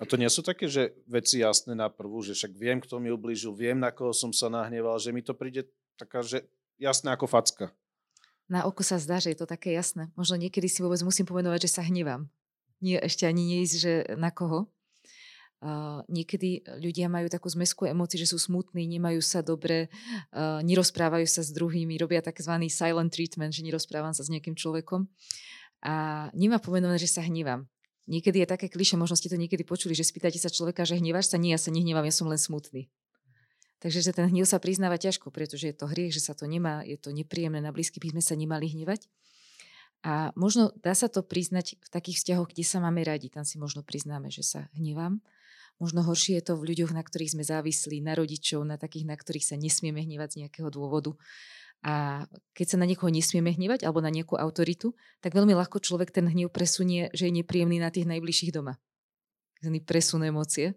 [0.00, 3.12] a to nie sú také, že veci jasné na prvú, že však viem, kto mi
[3.12, 5.68] ublížil, viem, na koho som sa nahneval, že mi to príde
[6.00, 6.48] taká, že
[6.80, 7.68] jasné ako facka.
[8.48, 10.08] Na oko sa zdá, že je to také jasné.
[10.16, 12.24] Možno niekedy si vôbec musím pomenovať, že sa hnevám.
[12.80, 14.70] Nie, ešte ani nie že na koho.
[15.58, 19.90] Uh, niekedy ľudia majú takú zmesku emócií, že sú smutní, nemajú sa dobre,
[20.30, 22.54] uh, nerozprávajú sa s druhými, robia tzv.
[22.70, 25.10] silent treatment, že nerozprávam sa s nejakým človekom.
[25.82, 27.66] A nemá pomenované, že sa hnívam.
[28.06, 31.34] Niekedy je také kliše, možno ste to niekedy počuli, že spýtate sa človeka, že hneváš
[31.34, 32.86] sa, nie, ja sa nehnevam, ja som len smutný.
[33.78, 36.82] Takže že ten hnev sa priznáva ťažko, pretože je to hriech, že sa to nemá,
[36.82, 39.06] je to nepríjemné, na blízky by sme sa nemali hnevať.
[40.06, 43.30] A možno dá sa to priznať v takých vzťahoch, kde sa máme radi.
[43.30, 45.18] Tam si možno priznáme, že sa hnevám.
[45.78, 49.14] Možno horšie je to v ľuďoch, na ktorých sme závislí, na rodičov, na takých, na
[49.14, 51.14] ktorých sa nesmieme hnevať z nejakého dôvodu.
[51.86, 52.26] A
[52.58, 56.26] keď sa na niekoho nesmieme hnevať alebo na nejakú autoritu, tak veľmi ľahko človek ten
[56.26, 58.82] hnev presunie, že je nepríjemný na tých najbližších doma.
[59.62, 60.74] Takzvaný presun emócie.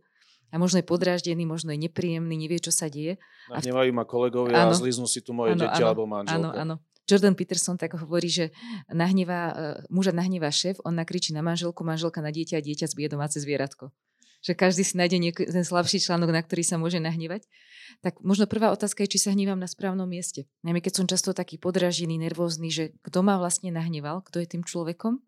[0.54, 3.18] A možno je podráždený, možno je nepríjemný, nevie, čo sa deje.
[3.50, 6.38] Nahnevajú ma kolegovia ano, a zliznú si tu moje deti alebo manželka.
[6.38, 6.76] Áno, áno.
[7.10, 8.54] Jordan Peterson tak hovorí, že
[8.92, 9.54] nahnevá, e,
[9.90, 13.90] muža nahnevá šéf, on nakričí na manželku, manželka na dieťa a dieťa zbije domáce zvieratko
[14.42, 17.46] že každý si nájde niek- ten slabší článok, na ktorý sa môže nahnevať.
[18.02, 20.50] Tak možno prvá otázka je, či sa hnívam na správnom mieste.
[20.66, 24.66] Najmä keď som často taký podražený, nervózny, že kto ma vlastne nahneval, kto je tým
[24.66, 25.22] človekom.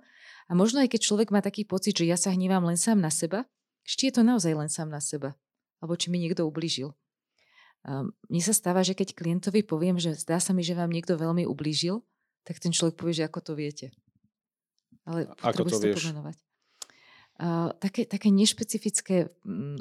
[0.49, 3.13] A možno aj keď človek má taký pocit, že ja sa hnívam len sám na
[3.13, 3.45] seba,
[3.85, 5.37] či je to naozaj len sám na seba.
[5.79, 6.95] Alebo či mi niekto ublížil.
[7.83, 11.19] Um, mne sa stáva, že keď klientovi poviem, že zdá sa mi, že vám niekto
[11.19, 11.99] veľmi ublížil,
[12.47, 13.91] tak ten človek povie, že ako to viete.
[15.03, 15.99] Ale ako to vieš?
[15.99, 16.39] pomenovať
[17.79, 19.77] také, také nešpecifické um,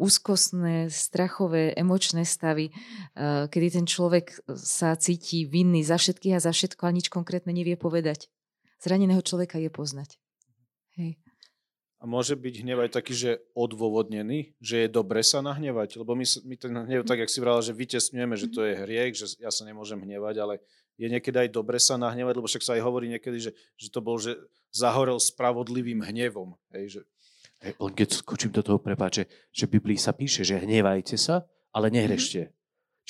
[0.00, 2.72] úzkostné, strachové, emočné stavy,
[3.52, 7.76] kedy ten človek sa cíti vinný za všetkých a za všetko, ale nič konkrétne nevie
[7.76, 8.32] povedať.
[8.80, 10.16] Zraneného človeka je poznať.
[10.96, 11.20] Hej.
[12.00, 16.00] A môže byť hnev aj taký, že odôvodnený, že je dobre sa nahnevať?
[16.00, 19.12] Lebo my, my ten hnev, tak jak si vrala, že vytesňujeme, že to je hriech,
[19.20, 20.64] že ja sa nemôžem hnevať, ale
[20.96, 24.00] je niekedy aj dobre sa nahnevať, lebo však sa aj hovorí niekedy, že, že to
[24.00, 24.32] bol, že
[24.70, 26.54] zahorel spravodlivým hnevom.
[26.74, 27.00] Hej, že...
[27.60, 31.44] Hej, len keď skočím do toho, prepáče, že v Biblii sa píše, že hnevajte sa,
[31.76, 32.48] ale nehrešte.
[32.48, 32.58] Mm-hmm.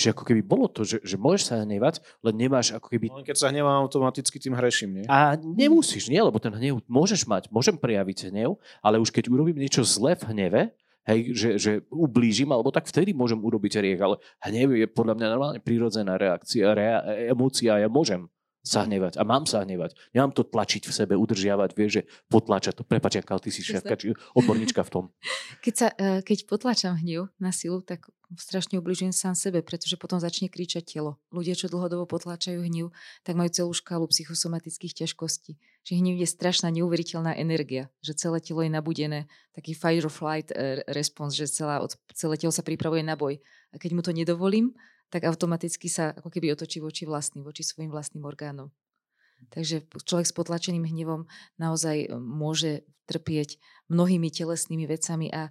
[0.01, 3.13] Čiže ako keby bolo to, že, že môžeš sa hnevať, len nemáš ako keby...
[3.13, 5.05] Len keď sa hnevám, automaticky tým hreším, nie?
[5.05, 6.17] A nemusíš, nie?
[6.17, 10.25] Lebo ten hnev môžeš mať, môžem prejaviť hnev, ale už keď urobím niečo zlé v
[10.33, 10.63] hneve,
[11.05, 15.27] hej, že, že ublížim, alebo tak vtedy môžem urobiť riech, ale hnev je podľa mňa
[15.37, 18.25] normálne prírodzená reakcia, rea, emócia, ja môžem
[18.61, 19.97] sa hnevať a mám sa hnevať.
[20.13, 22.83] Nemám to tlačiť v sebe, udržiavať, vieš, že potlačať to.
[22.85, 25.05] Prepač, Janka, ty si šéfka, či odborníčka v tom.
[25.65, 30.23] Keď, sa, e, keď potlačam hnev na silu, tak strašne ubližujem sám sebe, pretože potom
[30.23, 31.19] začne kričať telo.
[31.35, 32.95] Ľudia, čo dlhodobo potláčajú hnev,
[33.27, 35.59] tak majú celú škálu psychosomatických ťažkostí.
[35.85, 40.49] Že hnev je strašná neuveriteľná energia, že celé telo je nabudené, taký fight or flight
[40.55, 41.83] e, response, že celá,
[42.15, 43.43] celé telo sa pripravuje na boj.
[43.75, 44.73] A keď mu to nedovolím,
[45.11, 48.71] tak automaticky sa ako keby otočí voči vlastným, voči svojim vlastným orgánom.
[49.51, 53.59] Takže človek s potlačeným hnevom naozaj e, môže trpieť
[53.91, 55.49] mnohými telesnými vecami a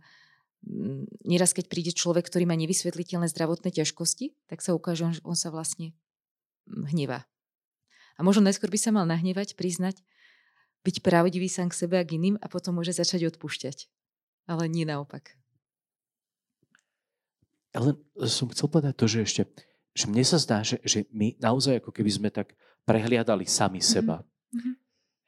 [0.64, 5.36] mm, nieraz, keď príde človek, ktorý má nevysvetliteľné zdravotné ťažkosti, tak sa ukáže, že on
[5.36, 5.92] sa vlastne
[6.70, 7.26] mm, hnevá.
[8.16, 10.00] A možno najskôr by sa mal nahnevať, priznať,
[10.84, 13.92] byť pravdivý sám k sebe a k iným a potom môže začať odpúšťať.
[14.48, 15.39] Ale nie naopak.
[17.80, 17.96] Ale
[18.28, 19.42] som chcel povedať to, že ešte,
[19.96, 22.52] že mne sa zdá, že, že my naozaj ako keby sme tak
[22.84, 23.94] prehliadali sami mm-hmm.
[23.96, 24.20] seba.
[24.52, 24.74] Mm-hmm.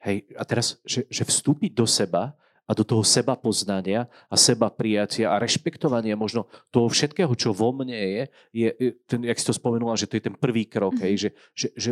[0.02, 2.36] Hej, a teraz, že, že vstúpiť do seba
[2.68, 7.72] a do toho seba poznania a seba prijatia a rešpektovania možno toho všetkého, čo vo
[7.72, 8.68] mne je, je
[9.08, 11.08] ten, jak si to spomenula, že to je ten prvý krok, mm-hmm.
[11.08, 11.90] hej, že, že, že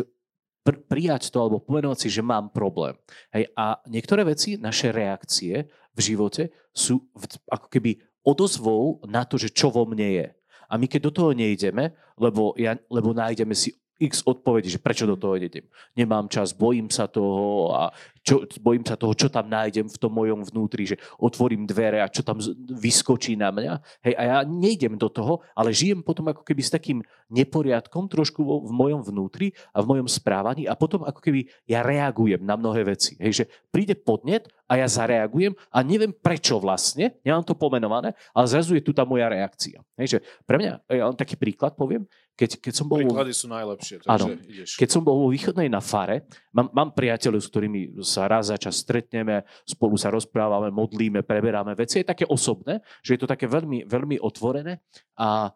[0.61, 2.93] pr- prijať to alebo pomenovať si, že mám problém.
[3.33, 9.41] Hej, a niektoré veci, naše reakcie v živote sú v, ako keby odozvou na to,
[9.41, 10.27] že čo vo mne je.
[10.71, 15.05] A my keď do toho nejdeme, lebo, ja, lebo nájdeme si x odpovedí, že prečo
[15.05, 15.67] do toho idem.
[15.93, 20.13] Nemám čas, bojím sa toho a čo, bojím sa toho, čo tam nájdem v tom
[20.13, 22.37] mojom vnútri, že otvorím dvere a čo tam
[22.69, 23.73] vyskočí na mňa.
[24.05, 27.01] Hej, a ja nejdem do toho, ale žijem potom ako keby s takým
[27.33, 31.81] neporiadkom trošku vo, v mojom vnútri a v mojom správaní a potom ako keby ja
[31.81, 33.17] reagujem na mnohé veci.
[33.17, 38.45] Hej, že príde podnet a ja zareagujem a neviem prečo vlastne, nemám to pomenované, ale
[38.47, 39.83] zrazu je tu tá moja reakcia.
[39.99, 42.07] Hej, že pre mňa, ja len taký príklad poviem,
[42.39, 43.03] keď, keď som bol...
[43.03, 44.69] Príklady sú najlepšie, takže áno, ideš.
[44.79, 48.59] Keď som bol vo východnej na fare, mám, mám priateľov, s ktorými sa raz za
[48.59, 52.03] čas stretneme, spolu sa rozprávame, modlíme, preberáme veci.
[52.03, 54.83] Je také osobné, že je to také veľmi, veľmi otvorené
[55.15, 55.55] a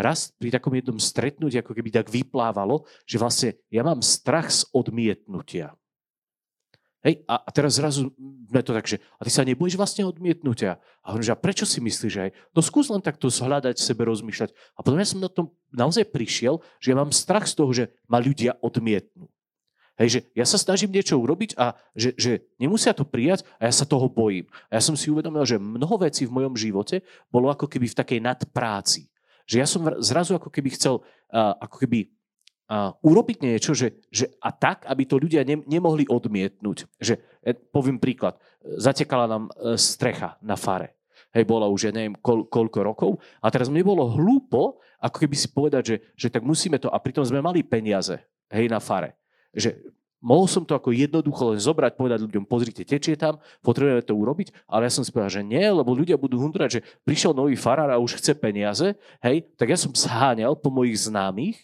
[0.00, 4.64] raz pri takom jednom stretnutí ako keby tak vyplávalo, že vlastne ja mám strach z
[4.72, 5.76] odmietnutia.
[7.02, 8.14] Hej, a teraz zrazu
[8.46, 10.78] sme to tak, že a ty sa nebojíš vlastne odmietnutia.
[11.02, 12.32] A hovorím, že a prečo si myslíš, že aj?
[12.54, 14.54] No skús len takto zhľadať, sebe rozmýšľať.
[14.78, 17.90] A potom ja som na tom naozaj prišiel, že ja mám strach z toho, že
[18.06, 19.26] ma ľudia odmietnú.
[20.00, 23.72] Hej, že ja sa snažím niečo urobiť a že, že nemusia to prijať a ja
[23.76, 24.48] sa toho bojím.
[24.72, 27.98] A ja som si uvedomil, že mnoho vecí v mojom živote bolo ako keby v
[28.00, 29.12] takej nadpráci.
[29.44, 32.08] Že ja som zrazu ako keby chcel uh, ako keby
[32.72, 36.88] uh, urobiť niečo, že, že a tak, aby to ľudia ne, nemohli odmietnúť.
[36.96, 40.96] Že, e, poviem príklad, zatekala nám e, strecha na fare.
[41.36, 43.10] Hej, bola už, ja neviem, koľ, koľko rokov.
[43.44, 46.96] A teraz mne bolo hlúpo, ako keby si povedať, že, že tak musíme to, a
[47.00, 48.20] pritom sme mali peniaze,
[48.52, 49.21] hej, na fare.
[49.52, 49.78] Že
[50.22, 54.54] mohol som to ako jednoducho len zobrať, povedať ľuďom, pozrite, tečie tam, potrebujeme to urobiť,
[54.70, 57.90] ale ja som si povedal, že nie, lebo ľudia budú hundrať, že prišiel nový farár
[57.90, 61.58] a už chce peniaze, hej, tak ja som zháňal po mojich známych,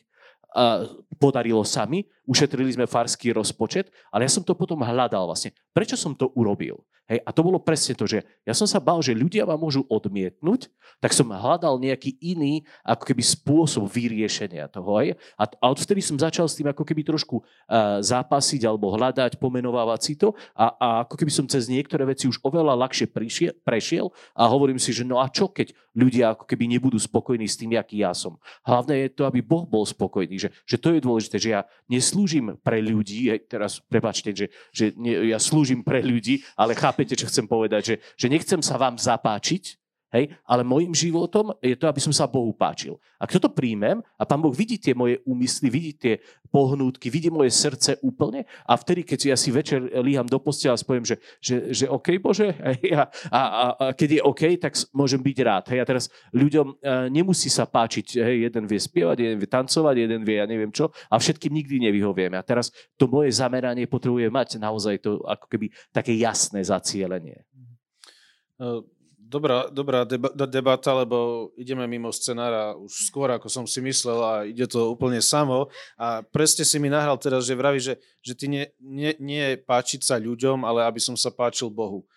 [1.22, 5.56] podarilo sa mi, ušetrili sme farský rozpočet, ale ja som to potom hľadal vlastne.
[5.72, 6.84] Prečo som to urobil?
[7.08, 9.80] Hej, a to bolo presne to, že ja som sa bál, že ľudia ma môžu
[9.88, 10.68] odmietnúť,
[11.00, 15.00] tak som hľadal nejaký iný ako keby spôsob vyriešenia toho.
[15.00, 15.16] Hej.
[15.40, 20.00] A, a odvtedy som začal s tým ako keby trošku uh, zápasiť alebo hľadať, pomenovávať
[20.04, 24.12] si to a, a ako keby som cez niektoré veci už oveľa ľahšie prišiel, prešiel
[24.36, 27.72] a hovorím si, že no a čo keď ľudia ako keby nebudú spokojní s tým,
[27.72, 28.36] aký ja som.
[28.68, 32.17] Hlavné je to, aby Boh bol spokojný, že, že to je dôležité, že ja neslúžim
[32.58, 37.46] pre ľudí, teraz prepačte, že, že ne, ja slúžim pre ľudí, ale chápete, čo chcem
[37.46, 40.32] povedať, že, že nechcem sa vám zapáčiť, Hej?
[40.48, 42.96] Ale môjim životom je to, aby som sa Bohu páčil.
[43.20, 46.14] A kto to príjmem a Pán Boh vidí tie moje úmysly, vidí tie
[46.48, 50.80] pohnútky, vidí moje srdce úplne a vtedy, keď ja si večer líham do postela a
[50.80, 55.20] spoviem, že, že, že OK, Bože, hej, a, a, a, keď je OK, tak môžem
[55.20, 55.64] byť rád.
[55.76, 55.78] Hej?
[55.84, 60.24] A teraz ľuďom uh, nemusí sa páčiť, hej, jeden vie spievať, jeden vie tancovať, jeden
[60.24, 62.38] vie ja neviem čo a všetkým nikdy nevyhovieme.
[62.38, 67.44] A teraz to moje zameranie potrebuje mať naozaj to ako keby také jasné zacielenie.
[68.58, 68.86] Uh
[69.28, 74.32] dobrá, dobrá deba, debata, lebo ideme mimo scenára už skôr, ako som si myslel a
[74.48, 75.68] ide to úplne samo.
[76.00, 80.00] A presne si mi nahral teraz, že vraví, že, že ty nie, nie, nie páčiť
[80.00, 82.08] sa ľuďom, ale aby som sa páčil Bohu.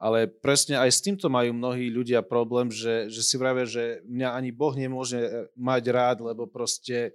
[0.00, 4.32] Ale presne aj s týmto majú mnohí ľudia problém, že, že si vravia, že mňa
[4.32, 7.12] ani Boh nemôže e, mať rád, lebo proste,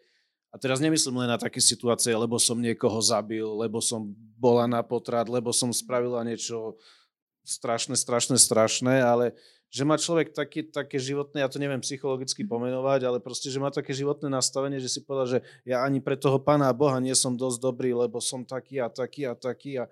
[0.54, 4.86] a teraz nemyslím len na také situácie, lebo som niekoho zabil, lebo som bola na
[4.86, 6.78] potrat, lebo som spravila niečo
[7.46, 9.38] strašné, strašné, strašné, ale
[9.70, 12.50] že má človek taký, také životné, ja to neviem psychologicky Mhm.
[12.50, 16.16] pomenovať, ale proste, že má také životné nastavenie, že si povedal, že ja ani pre
[16.16, 19.86] toho pána Boha nie som dosť dobrý, lebo som taký a taký a taký a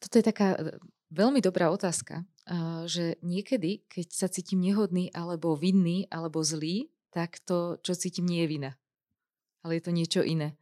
[0.00, 0.80] Toto je taká e,
[1.12, 7.42] veľmi dobrá otázka, a, že niekedy, keď sa cítim nehodný, alebo vinný, alebo zlý, tak
[7.44, 8.70] to, čo cítim, nie je vina.
[9.60, 10.56] Ale je to niečo iné.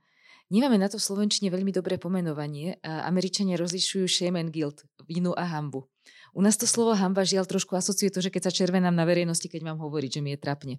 [0.48, 2.80] Nemáme na to v Slovenčine veľmi dobré pomenovanie.
[2.80, 5.84] A Američania rozlišujú shame and guilt, vinu a hambu.
[6.32, 9.44] U nás to slovo hamba žiaľ trošku asociuje to, že keď sa červenám na verejnosti,
[9.44, 10.74] keď mám hovoriť, že mi je trapne.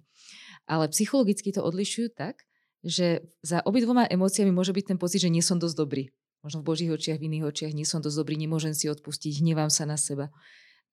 [0.66, 2.42] Ale psychologicky to odlišujú tak,
[2.82, 6.10] že za obidvoma emóciami môže byť ten pocit, že nie som dosť dobrý.
[6.40, 9.68] Možno v Božích očiach, v iných očiach nie som dosť dobrý, nemôžem si odpustiť, hnevám
[9.68, 10.32] sa na seba.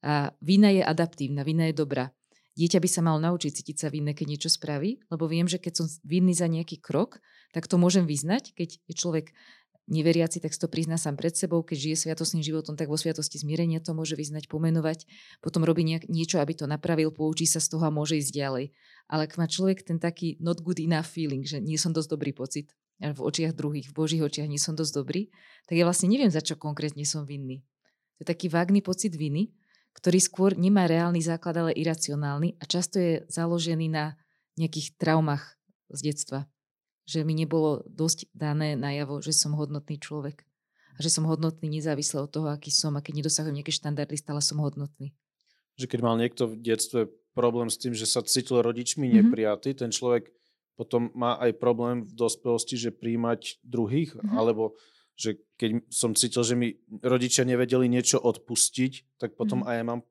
[0.04, 2.12] A vina je adaptívna, vina je dobrá.
[2.58, 5.74] Dieťa by sa malo naučiť cítiť sa vinné, keď niečo spraví, lebo viem, že keď
[5.78, 7.22] som vinný za nejaký krok,
[7.54, 8.58] tak to môžem vyznať.
[8.58, 9.30] Keď je človek
[9.88, 11.64] neveriaci, tak si to prizná sám pred sebou.
[11.64, 15.08] Keď žije sviatosným životom, tak vo sviatosti zmierenia to môže vyznať, pomenovať.
[15.40, 18.66] Potom robí nejak, niečo, aby to napravil, poučí sa z toho a môže ísť ďalej.
[19.08, 22.34] Ale ak má človek ten taký not good enough feeling, že nie som dosť dobrý
[22.36, 25.30] pocit, v očiach druhých, v Božích očiach nie som dosť dobrý,
[25.70, 27.62] tak ja vlastne neviem, za čo konkrétne som vinný.
[28.18, 29.54] To je taký vágný pocit viny,
[29.98, 34.14] ktorý skôr nemá reálny základ, ale iracionálny a často je založený na
[34.56, 35.58] nejakých traumách
[35.90, 36.40] z detstva.
[37.10, 40.44] Že mi nebolo dosť dané najavo, že som hodnotný človek.
[40.98, 44.42] A že som hodnotný nezávisle od toho, aký som a keď nedosahujem nejaké štandardy, stále
[44.42, 45.14] som hodnotný.
[45.78, 47.06] že keď mal niekto v detstve
[47.38, 49.30] problém s tým, že sa cítil rodičmi Mhm.
[49.30, 50.34] neprijatý, ten človek
[50.74, 54.34] potom má aj problém v dospelosti, že príjmať druhých, Mhm.
[54.34, 54.74] alebo
[55.18, 59.68] že keď som cítil, že mi rodičia nevedeli niečo odpustiť, tak potom Mhm.
[59.68, 60.02] aj ja mám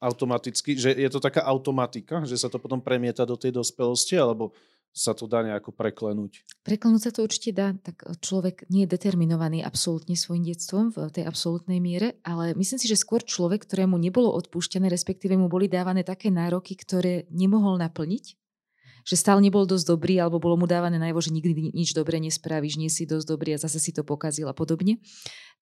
[0.00, 4.56] automaticky, že je to taká automatika, že sa to potom premieta do tej dospelosti, alebo
[4.90, 6.42] sa to dá nejako preklenúť.
[6.66, 11.30] Preklenúť sa to určite dá, tak človek nie je determinovaný absolútne svojim detstvom v tej
[11.30, 16.02] absolútnej miere, ale myslím si, že skôr človek, ktorému nebolo odpúšťané, respektíve mu boli dávané
[16.02, 18.39] také nároky, ktoré nemohol naplniť,
[19.10, 22.78] že stále nebol dosť dobrý, alebo bolo mu dávané najavo, že nikdy nič dobre nespravíš,
[22.78, 25.02] nie si dosť dobrý a zase si to pokazil a podobne,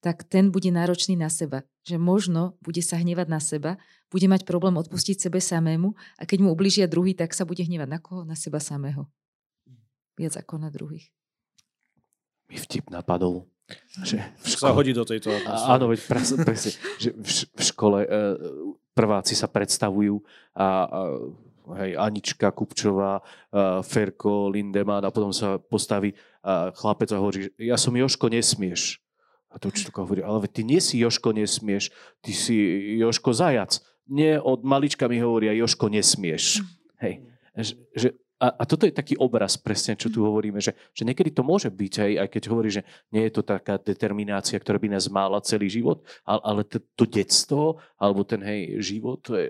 [0.05, 1.65] tak ten bude náročný na seba.
[1.89, 3.81] Že možno bude sa hnevať na seba,
[4.13, 7.89] bude mať problém odpustiť sebe samému a keď mu ubližia druhý, tak sa bude hnevať
[7.89, 8.29] na koho?
[8.29, 9.09] Na seba samého.
[10.21, 11.09] Viac ako na druhých.
[12.53, 13.49] Mi vtip napadol,
[14.05, 15.73] že v Sa škole, hodí do tejto atmosféry.
[15.73, 18.09] Áno, veď presne, presne že v, š- v škole e,
[18.97, 20.21] prváci sa predstavujú
[20.57, 21.01] a, a
[21.77, 23.21] hej, Anička Kupčová,
[23.53, 29.03] a Ferko, Lindemann a potom sa postaví a chlapec a hovorí, ja som Joško, nesmieš.
[29.49, 31.89] A to učiteľka hovorí, ale ty nie si Joško, nesmieš,
[32.21, 32.57] ty si
[33.01, 33.81] Joško Zajac.
[34.09, 36.65] Nie, od malička mi hovoria, Joško, nesmieš.
[37.01, 37.25] Hej.
[37.57, 41.35] Že, že, a, a toto je taký obraz presne, čo tu hovoríme, že, že niekedy
[41.35, 44.95] to môže byť, hej, aj keď hovorí, že nie je to taká determinácia, ktorá by
[44.95, 49.43] nás mála celý život, ale, ale to, to detstvo, alebo ten hej, život e, e,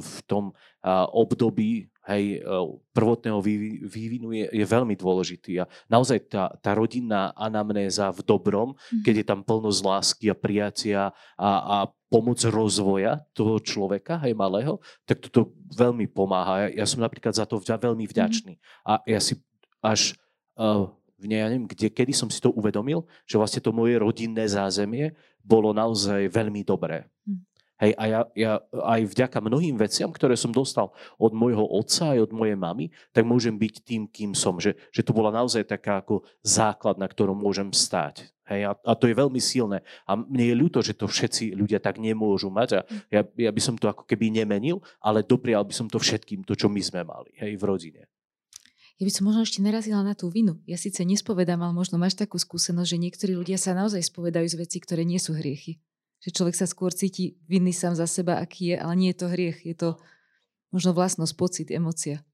[0.00, 2.50] v tom a, období hej, e,
[2.94, 5.62] prvotného vývi- vývinu je, je veľmi dôležitý.
[5.62, 11.10] A naozaj tá, tá rodinná anamnéza v dobrom, keď je tam plnosť lásky a prijatia
[11.34, 16.70] a, a pomoc rozvoja toho človeka, aj malého, tak toto veľmi pomáha.
[16.70, 18.54] Ja, ja som napríklad za to vďa, veľmi vďačný.
[18.86, 19.42] A ja si
[19.82, 20.14] až
[20.54, 23.96] uh, v ne, ja neviem, kde, kedy som si to uvedomil, že vlastne to moje
[23.96, 27.08] rodinné zázemie bolo naozaj veľmi dobré.
[27.24, 27.40] Hm.
[27.76, 32.28] Hej, a ja, ja aj vďaka mnohým veciam, ktoré som dostal od môjho otca aj
[32.28, 34.56] od mojej mamy, tak môžem byť tým, kým som.
[34.56, 38.32] Že, že to bola naozaj taká ako základ, na ktorom môžem stáť.
[38.48, 39.84] Hej, a, a to je veľmi silné.
[40.08, 42.68] A mne je ľúto, že to všetci ľudia tak nemôžu mať.
[42.78, 42.80] A
[43.12, 46.56] ja, ja by som to ako keby nemenil, ale doprial by som to všetkým, to,
[46.56, 48.02] čo my sme mali hej, v rodine.
[48.96, 50.64] Ja by som možno ešte narazila na tú vinu.
[50.64, 54.56] Ja síce nespovedám, ale možno máš takú skúsenosť, že niektorí ľudia sa naozaj spovedajú z
[54.56, 55.76] veci, ktoré nie sú hriechy.
[56.24, 59.26] Že človek sa skôr cíti vinný sám za seba, aký je, ale nie je to
[59.28, 59.58] hriech.
[59.66, 59.88] Je to
[60.72, 62.24] možno vlastnosť, pocit, emocia.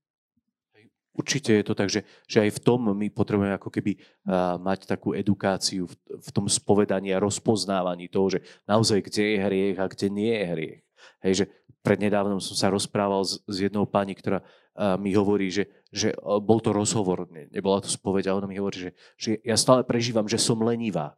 [1.12, 4.88] Určite je to tak, že, že aj v tom my potrebujeme ako keby uh, mať
[4.88, 9.92] takú edukáciu v, v tom spovedaní a rozpoznávaní toho, že naozaj kde je hriech a
[9.92, 10.81] kde nie je hriech.
[11.21, 11.45] Hej, že
[11.85, 16.40] prednedávnom som sa rozprával s, s jednou pani, ktorá uh, mi hovorí, že, že uh,
[16.40, 18.90] bol to rozhovor, ne, nebola to spoveď a ona mi hovorí, že,
[19.21, 21.13] že ja stále prežívam, že som lenivá.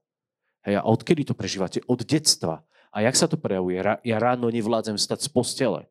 [0.64, 1.84] Hej, a odkedy to prežívate?
[1.84, 2.64] Od detstva.
[2.94, 3.78] A jak sa to prejavuje?
[4.06, 5.82] Ja ráno nevládzem stať z postele.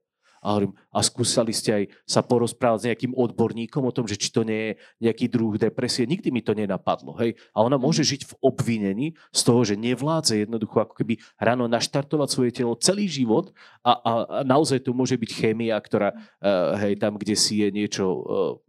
[0.44, 4.28] A hovorím, a skúsali ste aj sa porozprávať s nejakým odborníkom o tom, že či
[4.28, 6.04] to nie je nejaký druh depresie.
[6.04, 7.16] Nikdy mi to nenapadlo.
[7.16, 7.40] Hej?
[7.56, 12.28] A ona môže žiť v obvinení z toho, že nevládze jednoducho ako keby ráno naštartovať
[12.28, 13.56] svoje telo celý život
[13.88, 17.72] a, a, a naozaj to môže byť chémia, ktorá uh, hej, tam, kde si je
[17.72, 18.60] niečo ne,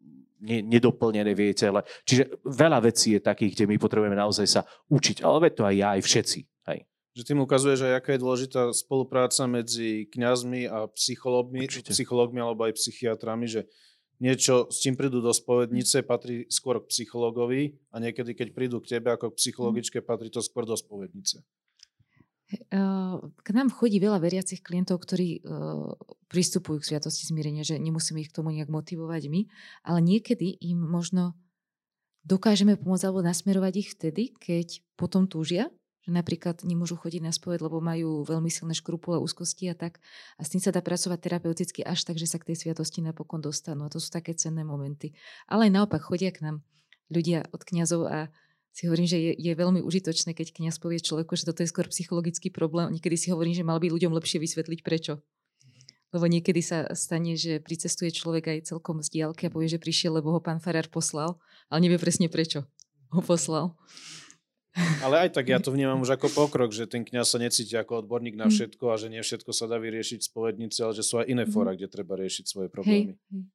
[0.44, 1.66] nedoplnené, viete.
[1.66, 4.60] Ale, čiže veľa vecí je takých, kde my potrebujeme naozaj sa
[4.92, 5.24] učiť.
[5.24, 6.38] Ale veď to aj ja, aj všetci.
[6.68, 6.78] Hej.
[7.16, 12.76] Že tým ukazuješ aj, aká je dôležitá spolupráca medzi kňazmi a psychológmi, psychológmi alebo aj
[12.76, 13.64] psychiatrami, že
[14.22, 18.98] niečo, s čím prídu do spovednice, patrí skôr k psychológovi a niekedy, keď prídu k
[18.98, 21.42] tebe ako k psychologičke, patrí to skôr do spovednice.
[22.50, 25.40] K nám chodí veľa veriacich klientov, ktorí
[26.28, 29.48] pristupujú k sviatosti zmierenia, že nemusíme ich k tomu nejak motivovať my,
[29.82, 31.32] ale niekedy im možno
[32.24, 35.72] dokážeme pomôcť alebo nasmerovať ich vtedy, keď potom túžia,
[36.04, 40.04] že napríklad nemôžu chodiť na spoved, lebo majú veľmi silné škrupule, úzkosti a tak.
[40.36, 43.40] A s tým sa dá pracovať terapeuticky až tak, že sa k tej sviatosti napokon
[43.40, 43.88] dostanú.
[43.88, 45.16] A to sú také cenné momenty.
[45.48, 46.56] Ale aj naopak chodia k nám
[47.08, 48.28] ľudia od kňazov a
[48.74, 51.86] si hovorím, že je, je veľmi užitočné, keď kňaz povie človeku, že toto je skôr
[51.86, 52.90] psychologický problém.
[52.90, 55.22] Niekedy si hovorím, že mal by ľuďom lepšie vysvetliť prečo.
[56.10, 60.18] Lebo niekedy sa stane, že pricestuje človek aj celkom z diálky a povie, že prišiel,
[60.18, 61.38] lebo ho pán Farár poslal,
[61.70, 62.66] ale nevie presne prečo
[63.14, 63.78] ho poslal.
[65.06, 68.02] Ale aj tak ja to vnímam už ako pokrok, že ten kňaz sa necíti ako
[68.02, 68.54] odborník na hm.
[68.58, 71.46] všetko a že nie všetko sa dá vyriešiť v spovednici, ale že sú aj iné
[71.46, 71.50] hm.
[71.54, 73.14] fóra, kde treba riešiť svoje problémy.
[73.14, 73.53] Hej.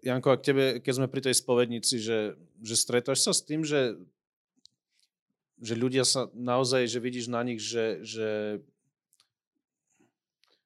[0.00, 4.00] Janko, ak tebe, keď sme pri tej spovednici, že, že stretáš sa s tým, že,
[5.60, 8.64] že ľudia sa naozaj, že vidíš na nich, že, že,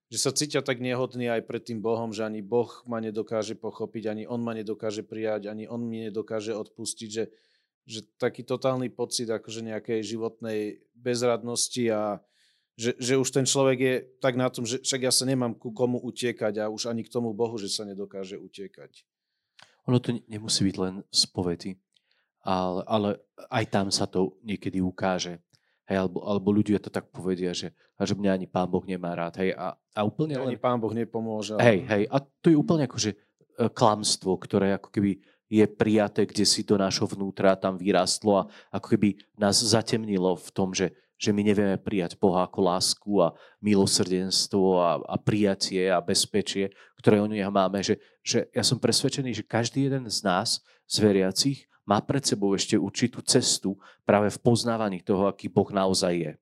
[0.07, 4.07] že sa cítia tak nehodní aj pred tým Bohom, že ani Boh ma nedokáže pochopiť,
[4.07, 7.25] ani On ma nedokáže prijať, ani On mi nedokáže odpustiť, že,
[7.83, 12.23] že taký totálny pocit akože nejakej životnej bezradnosti a
[12.83, 15.71] že, že už ten človek je tak na tom, že však ja sa nemám ku
[15.71, 19.07] komu utiekať a už ani k tomu Bohu, že sa nedokáže utiekať.
[19.87, 21.79] Ono to nemusí byť len spovety,
[22.43, 23.09] ale, ale
[23.47, 25.39] aj tam sa to niekedy ukáže.
[25.87, 29.15] Hej, alebo, alebo ľudia to tak povedia, že, a že mňa ani pán Boh nemá
[29.15, 29.39] rád.
[29.43, 30.55] Hej, a, a úplne len...
[30.55, 31.59] Ani pán Boh nepomôže.
[31.59, 35.19] Hej, hej, a to je úplne ako, že e, klamstvo, ktoré ako keby
[35.53, 40.49] je prijaté kde si do nášho vnútra, tam vyrastlo a ako keby nás zatemnilo v
[40.55, 43.31] tom, že že my nevieme prijať Boha ako lásku a
[43.63, 47.79] milosrdenstvo a, a prijatie a bezpečie, ktoré o nich máme.
[47.79, 52.51] Že, že ja som presvedčený, že každý jeden z nás, z veriacich, má pred sebou
[52.59, 56.33] ešte určitú cestu práve v poznávaní toho, aký Boh naozaj je.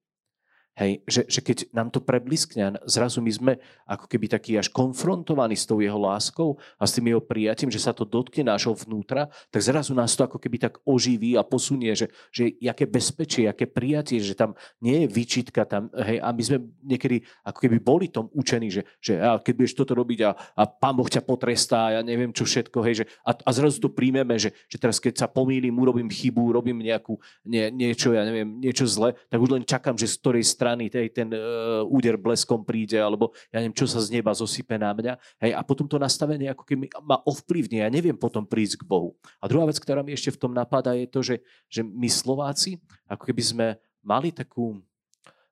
[0.81, 3.53] Hej, že, že keď nám to prebliskne, zrazu my sme
[3.85, 7.85] ako keby takí až konfrontovaní s tou jeho láskou a s tým jeho prijatím, že
[7.85, 11.93] sa to dotkne nášho vnútra, tak zrazu nás to ako keby tak oživí a posunie,
[11.93, 16.43] že, že jaké bezpečie, aké prijatie, že tam nie je vyčitka tam, hej, a my
[16.49, 20.33] sme niekedy ako keby boli tom učení, že, že a keď budeš toto robiť a,
[20.33, 23.93] a pán Boh ťa potrestá, ja neviem čo všetko, hej, že, a, a zrazu to
[23.93, 28.57] príjmeme, že, že teraz keď sa pomýlim, urobím chybu, robím nejakú, nie, niečo, ja neviem,
[28.65, 32.15] niečo zle, tak už len čakám, že z ktorej strany strany tej, ten uh, úder
[32.15, 35.19] bleskom príde, alebo ja neviem, čo sa z neba zosype na mňa.
[35.43, 37.83] Hej, a potom to nastavenie ako keby ma ovplyvní.
[37.83, 39.19] Ja neviem potom prísť k Bohu.
[39.43, 42.79] A druhá vec, ktorá mi ešte v tom napadá, je to, že, že my Slováci,
[43.11, 43.67] ako keby sme
[43.99, 44.79] mali takú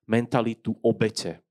[0.07, 1.43] mentalitu obete.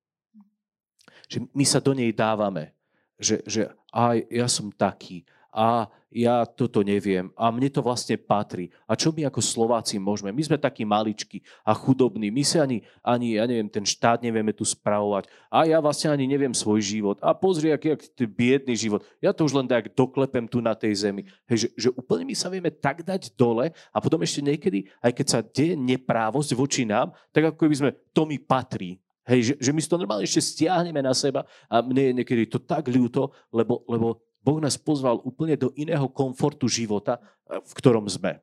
[1.29, 2.73] Že my sa do nej dávame.
[3.21, 3.63] Že, že
[3.93, 8.73] aj ja som taký, a ja toto neviem a mne to vlastne patrí.
[8.89, 10.33] A čo my ako Slováci môžeme?
[10.33, 12.33] My sme takí maličky a chudobní.
[12.33, 15.29] My sa ani, ani, ja neviem, ten štát nevieme tu spravovať.
[15.53, 17.17] A ja vlastne ani neviem svoj život.
[17.21, 19.05] A pozri, aký, aký biedný život.
[19.21, 21.29] Ja to už len tak doklepem tu na tej zemi.
[21.45, 25.13] Hej, že, že úplne my sa vieme tak dať dole a potom ešte niekedy, aj
[25.13, 28.97] keď sa deje neprávosť voči nám, tak ako by sme, to mi patrí.
[29.29, 32.49] Hej, že, že my si to normálne ešte stiahneme na seba a mne je niekedy
[32.49, 37.73] to tak ľúto, lebo, lebo Boh nás pozval úplne do iného komfortu života, eh, v
[37.77, 38.41] ktorom sme.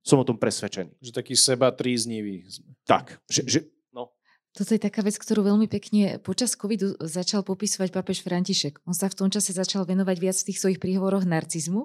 [0.00, 0.96] Som o tom presvedčený.
[1.00, 2.48] Že taký seba tríznivý.
[2.88, 3.20] Tak.
[3.28, 3.58] Že, že,
[3.92, 4.16] no.
[4.56, 8.80] Toto je taká vec, ktorú veľmi pekne počas covidu začal popisovať papež František.
[8.88, 11.84] On sa v tom čase začal venovať viac v tých svojich príhovoroch narcizmu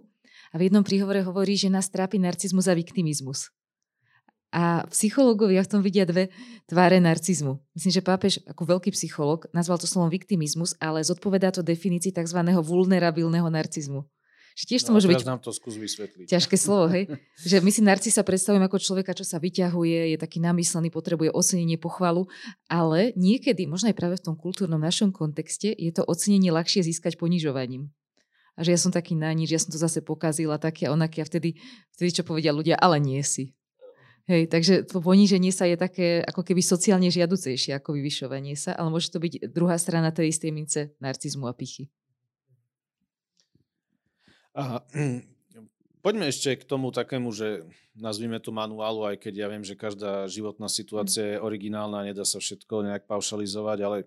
[0.52, 3.52] a v jednom príhovore hovorí, že nás trápi narcizmus a viktimizmus.
[4.56, 6.32] A psychológovia v tom vidia dve
[6.64, 7.60] tváre narcizmu.
[7.76, 12.40] Myslím, že pápež ako veľký psychológ nazval to slovom viktimizmus, ale zodpovedá to definícii tzv.
[12.64, 14.08] vulnerabilného narcizmu.
[14.56, 15.28] Že tiež to no, môže byť...
[15.28, 16.32] nám to skús vysvetliť.
[16.32, 17.12] Ťažké slovo, hej?
[17.52, 21.76] že my si narcisa predstavujeme ako človeka, čo sa vyťahuje, je taký namyslený, potrebuje ocenenie,
[21.76, 22.24] pochvalu,
[22.72, 27.20] ale niekedy, možno aj práve v tom kultúrnom našom kontexte, je to ocenenie ľahšie získať
[27.20, 27.92] ponižovaním
[28.56, 31.20] a že ja som taký na nič, ja som to zase pokazila, taký a onaký
[31.22, 31.60] a vtedy,
[31.92, 33.52] vtedy čo povedia ľudia, ale nie si.
[34.26, 38.90] Hej, takže to poníženie sa je také ako keby sociálne žiaducejšie ako vyvyšovanie sa, ale
[38.90, 41.94] môže to byť druhá strana tej istej mince narcizmu a pichy.
[44.58, 44.82] Aha.
[46.06, 47.66] Poďme ešte k tomu takému, že
[47.98, 52.38] nazvime to manuálu, aj keď ja viem, že každá životná situácia je originálna, nedá sa
[52.38, 53.98] všetko nejak paušalizovať, ale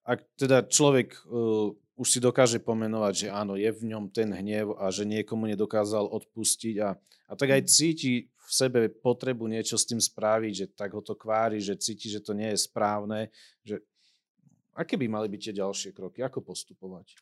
[0.00, 4.80] ak teda človek uh, už si dokáže pomenovať, že áno, je v ňom ten hnev
[4.80, 6.96] a že niekomu nedokázal odpustiť a,
[7.28, 11.16] a tak aj cíti v sebe potrebu niečo s tým spraviť, že tak ho to
[11.16, 13.32] kvári, že cíti, že to nie je správne.
[13.64, 13.80] Že...
[14.76, 16.20] Aké by mali byť tie ďalšie kroky?
[16.20, 17.16] Ako postupovať?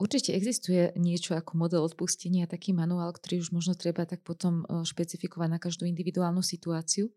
[0.00, 4.86] Určite existuje niečo ako model odpustenia, taký manuál, ktorý už možno treba tak potom e,
[4.88, 7.12] špecifikovať na každú individuálnu situáciu.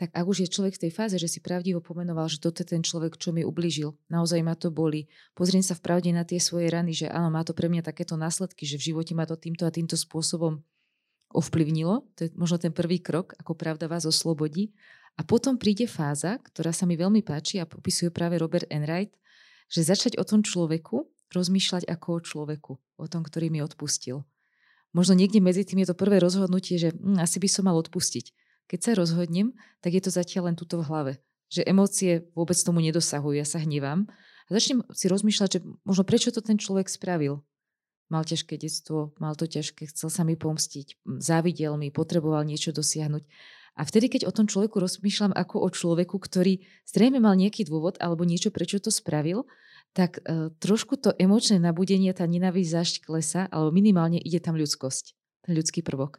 [0.00, 2.72] Tak ak už je človek v tej fáze, že si pravdivo pomenoval, že toto je
[2.72, 6.40] ten človek, čo mi ubližil, naozaj ma to boli, pozriem sa v pravde na tie
[6.40, 9.36] svoje rany, že áno, má to pre mňa takéto následky, že v živote ma to
[9.36, 10.64] týmto a týmto spôsobom
[11.30, 12.06] ovplyvnilo.
[12.18, 14.74] To je možno ten prvý krok, ako pravda vás oslobodí.
[15.18, 19.14] A potom príde fáza, ktorá sa mi veľmi páči a popisuje práve Robert Enright,
[19.70, 24.26] že začať o tom človeku rozmýšľať ako o človeku, o tom, ktorý mi odpustil.
[24.90, 28.34] Možno niekde medzi tým je to prvé rozhodnutie, že hm, asi by som mal odpustiť.
[28.66, 31.12] Keď sa rozhodnem, tak je to zatiaľ len tuto v hlave.
[31.50, 34.06] Že emócie vôbec tomu nedosahujú, ja sa hnevám.
[34.46, 37.42] A začnem si rozmýšľať, že možno prečo to ten človek spravil.
[38.10, 43.22] Mal ťažké detstvo, mal to ťažké, chcel sa mi pomstiť, závidel mi, potreboval niečo dosiahnuť.
[43.78, 48.02] A vtedy, keď o tom človeku rozmýšľam ako o človeku, ktorý zrejme mal nejaký dôvod
[48.02, 49.46] alebo niečo, prečo to spravil,
[49.94, 55.04] tak e, trošku to emočné nabudenie, tá nenávisť klesa, alebo minimálne ide tam ľudskosť,
[55.46, 56.18] ten ľudský prvok.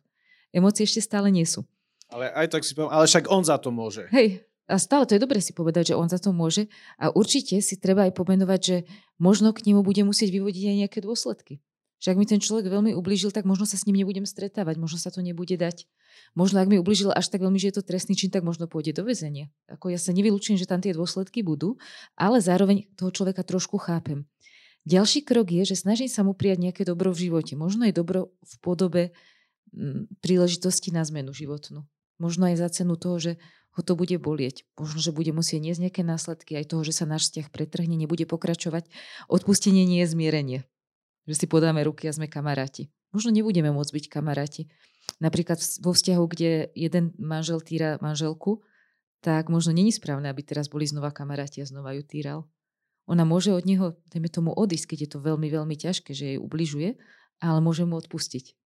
[0.56, 1.68] Emócie ešte stále nie sú.
[2.12, 4.04] Ale aj tak si poviem, ale však on za to môže.
[4.12, 6.68] Hej, a stále to je dobre si povedať, že on za to môže
[7.00, 8.78] a určite si treba aj pomenovať, že
[9.20, 11.64] možno k nemu bude musieť vyvodiť aj nejaké dôsledky.
[12.02, 14.98] Že ak mi ten človek veľmi ublížil, tak možno sa s ním nebudem stretávať, možno
[14.98, 15.86] sa to nebude dať.
[16.34, 18.98] Možno ak mi ublížil až tak veľmi, že je to trestný čin, tak možno pôjde
[18.98, 19.54] do väzenia.
[19.70, 21.78] Ako ja sa nevylúčujem, že tam tie dôsledky budú,
[22.18, 24.26] ale zároveň toho človeka trošku chápem.
[24.82, 27.54] Ďalší krok je, že snažím sa mu prijať nejaké dobro v živote.
[27.54, 29.04] Možno je dobro v podobe
[29.70, 31.86] mm, príležitosti na zmenu životnú.
[32.18, 33.32] Možno aj za cenu toho, že
[33.78, 34.66] ho to bude bolieť.
[34.74, 38.26] Možno, že bude musieť niesť nejaké následky aj toho, že sa náš vzťah pretrhne, nebude
[38.26, 38.90] pokračovať.
[39.30, 40.60] Odpustenie nie je zmierenie
[41.28, 42.90] že si podáme ruky a sme kamaráti.
[43.12, 44.72] Možno nebudeme môcť byť kamaráti.
[45.20, 48.64] Napríklad vo vzťahu, kde jeden manžel týra manželku,
[49.22, 52.40] tak možno není správne, aby teraz boli znova kamaráti a znova ju týral.
[53.06, 56.40] Ona môže od neho, dajme tomu, odísť, keď je to veľmi, veľmi ťažké, že jej
[56.42, 56.98] ubližuje,
[57.42, 58.58] ale môže mu odpustiť.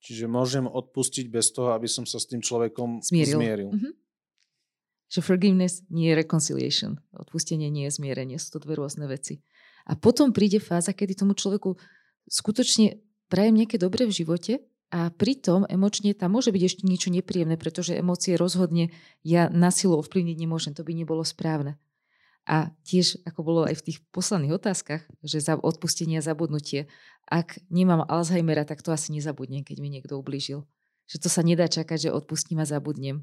[0.00, 3.38] Čiže môžem odpustiť bez toho, aby som sa s tým človekom zmieril.
[3.40, 3.70] zmieril.
[3.74, 3.94] Mm-hmm.
[5.10, 7.02] Že forgiveness nie je reconciliation.
[7.12, 8.38] Odpustenie nie je zmierenie.
[8.38, 9.42] Sú to dve rôzne veci.
[9.88, 11.76] A potom príde fáza, kedy tomu človeku
[12.28, 13.00] skutočne
[13.30, 14.52] prajem nejaké dobre v živote
[14.90, 18.90] a pritom emočne tam môže byť ešte niečo nepríjemné, pretože emócie rozhodne
[19.22, 21.78] ja na silu ovplyvniť nemôžem, to by nebolo správne.
[22.48, 26.90] A tiež, ako bolo aj v tých posledných otázkach, že za odpustenie a zabudnutie,
[27.30, 30.66] ak nemám Alzheimera, tak to asi nezabudnem, keď mi niekto ublížil.
[31.06, 33.22] Že to sa nedá čakať, že odpustím a zabudnem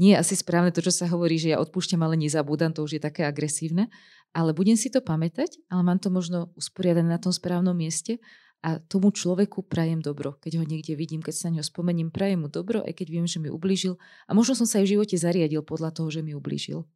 [0.00, 2.96] nie je asi správne to, čo sa hovorí, že ja odpúšťam, ale nezabúdam, to už
[2.96, 3.92] je také agresívne,
[4.32, 8.16] ale budem si to pamätať, ale mám to možno usporiadané na tom správnom mieste
[8.62, 10.38] a tomu človeku prajem dobro.
[10.38, 13.26] Keď ho niekde vidím, keď sa na ňo spomením, prajem mu dobro, aj keď viem,
[13.28, 16.32] že mi ublížil a možno som sa aj v živote zariadil podľa toho, že mi
[16.32, 16.86] ublížil.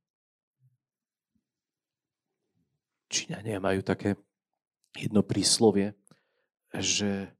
[3.10, 4.18] Číňania majú také
[4.96, 5.94] jedno príslovie,
[6.74, 7.36] že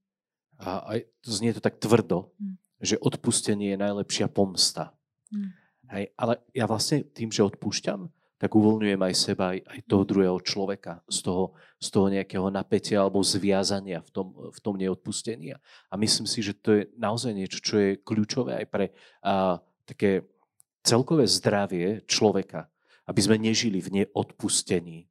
[0.57, 2.57] a aj znie to tak tvrdo, hmm.
[2.81, 4.96] že odpustenie je najlepšia pomsta.
[5.33, 5.51] Mm.
[5.87, 10.39] Hej, ale ja vlastne tým, že odpúšťam, tak uvoľňujem aj seba, aj, aj toho druhého
[10.45, 15.57] človeka z toho, z toho nejakého napätia alebo zviazania v tom, v tom neodpustení.
[15.57, 18.87] A myslím si, že to je naozaj niečo, čo je kľúčové aj pre
[19.24, 19.57] a,
[19.89, 20.29] také
[20.85, 22.68] celkové zdravie človeka,
[23.09, 25.09] aby sme nežili v neodpustení.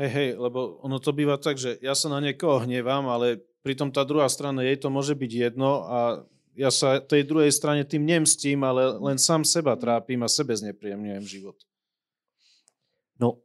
[0.00, 3.92] Hej, hej, lebo ono to býva tak, že ja sa na niekoho hnevám, ale pritom
[3.92, 5.98] tá druhá strana, jej to môže byť jedno a
[6.56, 11.24] ja sa tej druhej strane tým nemstím, ale len sám seba trápim a sebe znepríjemňujem
[11.24, 11.56] život.
[13.16, 13.40] No,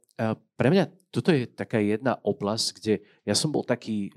[0.58, 2.94] pre mňa toto je taká jedna oblasť, kde
[3.24, 4.12] ja som bol taký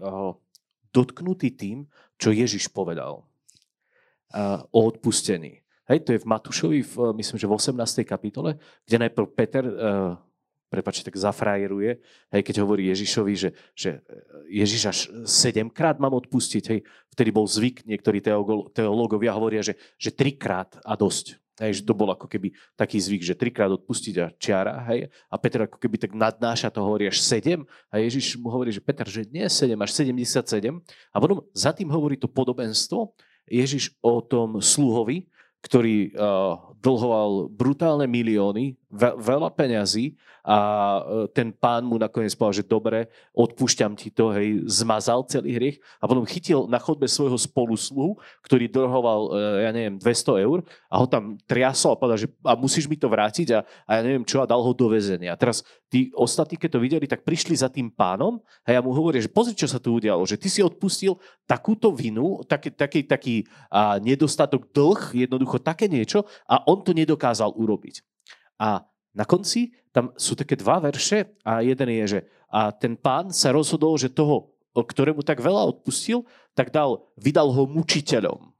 [0.91, 1.87] dotknutý tým,
[2.19, 5.63] čo Ježiš povedal uh, o odpustení.
[5.87, 8.05] Hej, to je v Matúšovi, v, myslím, že v 18.
[8.07, 10.15] kapitole, kde najprv Peter uh,
[10.71, 11.99] tak zafrajeruje,
[12.31, 13.99] hej, keď hovorí Ježišovi, že, že
[14.47, 16.79] Ježiš až sedemkrát mám odpustiť, hej,
[17.11, 18.23] vtedy bol zvyk, niektorí
[18.71, 21.37] teológovia hovoria, že, že trikrát a dosť.
[21.61, 25.35] Hej, že to bol ako keby taký zvyk, že trikrát odpustiť a čiara, hej, a
[25.37, 29.05] Peter ako keby tak nadnáša to, hovorí až sedem, a Ježiš mu hovorí, že Peter,
[29.05, 30.41] že nie sedem, až 77,
[31.13, 33.13] a potom za tým hovorí to podobenstvo,
[33.45, 35.29] Ježiš o tom sluhovi,
[35.61, 42.65] ktorý uh, dlhoval brutálne milióny veľa peňazí a e, ten pán mu nakoniec povedal, že
[42.65, 42.99] dobre,
[43.31, 48.65] odpúšťam ti to, hej, zmazal celý hriech a potom chytil na chodbe svojho spolusluhu, ktorý
[48.67, 52.89] drhoval, e, ja neviem, 200 eur a ho tam triasol a povedal, že a musíš
[52.89, 55.33] mi to vrátiť a, a ja neviem čo a dal ho do väzenia.
[55.33, 58.91] A teraz tí ostatní, keď to videli, tak prišli za tým pánom a ja mu
[58.91, 62.99] hovorím, že pozri, čo sa tu udialo, že ty si odpustil takúto vinu, taký, taký,
[63.05, 63.35] taký
[63.69, 68.01] a, nedostatok dlh, jednoducho také niečo a on to nedokázal urobiť.
[68.61, 68.85] A
[69.17, 72.19] na konci tam sú také dva verše a jeden je, že
[72.51, 77.63] a ten pán sa rozhodol, že toho, ktorému tak veľa odpustil, tak dal, vydal ho
[77.63, 78.51] mučiteľom.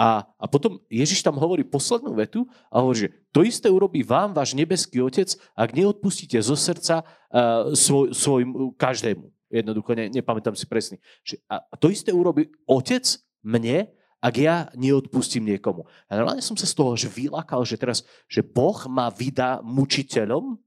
[0.00, 4.32] A, a potom Ježiš tam hovorí poslednú vetu a hovorí, že to isté urobí vám
[4.32, 9.28] váš nebeský otec, ak neodpustíte zo srdca uh, svoj, svojim každému.
[9.52, 10.96] Jednoducho, ne, nepamätám si presne.
[11.20, 13.04] Že, a to isté urobí otec
[13.44, 15.88] mne, ak ja neodpustím niekomu.
[16.06, 20.60] A normálne som sa z toho že vylakal, že teraz, že Boh ma vydá mučiteľom,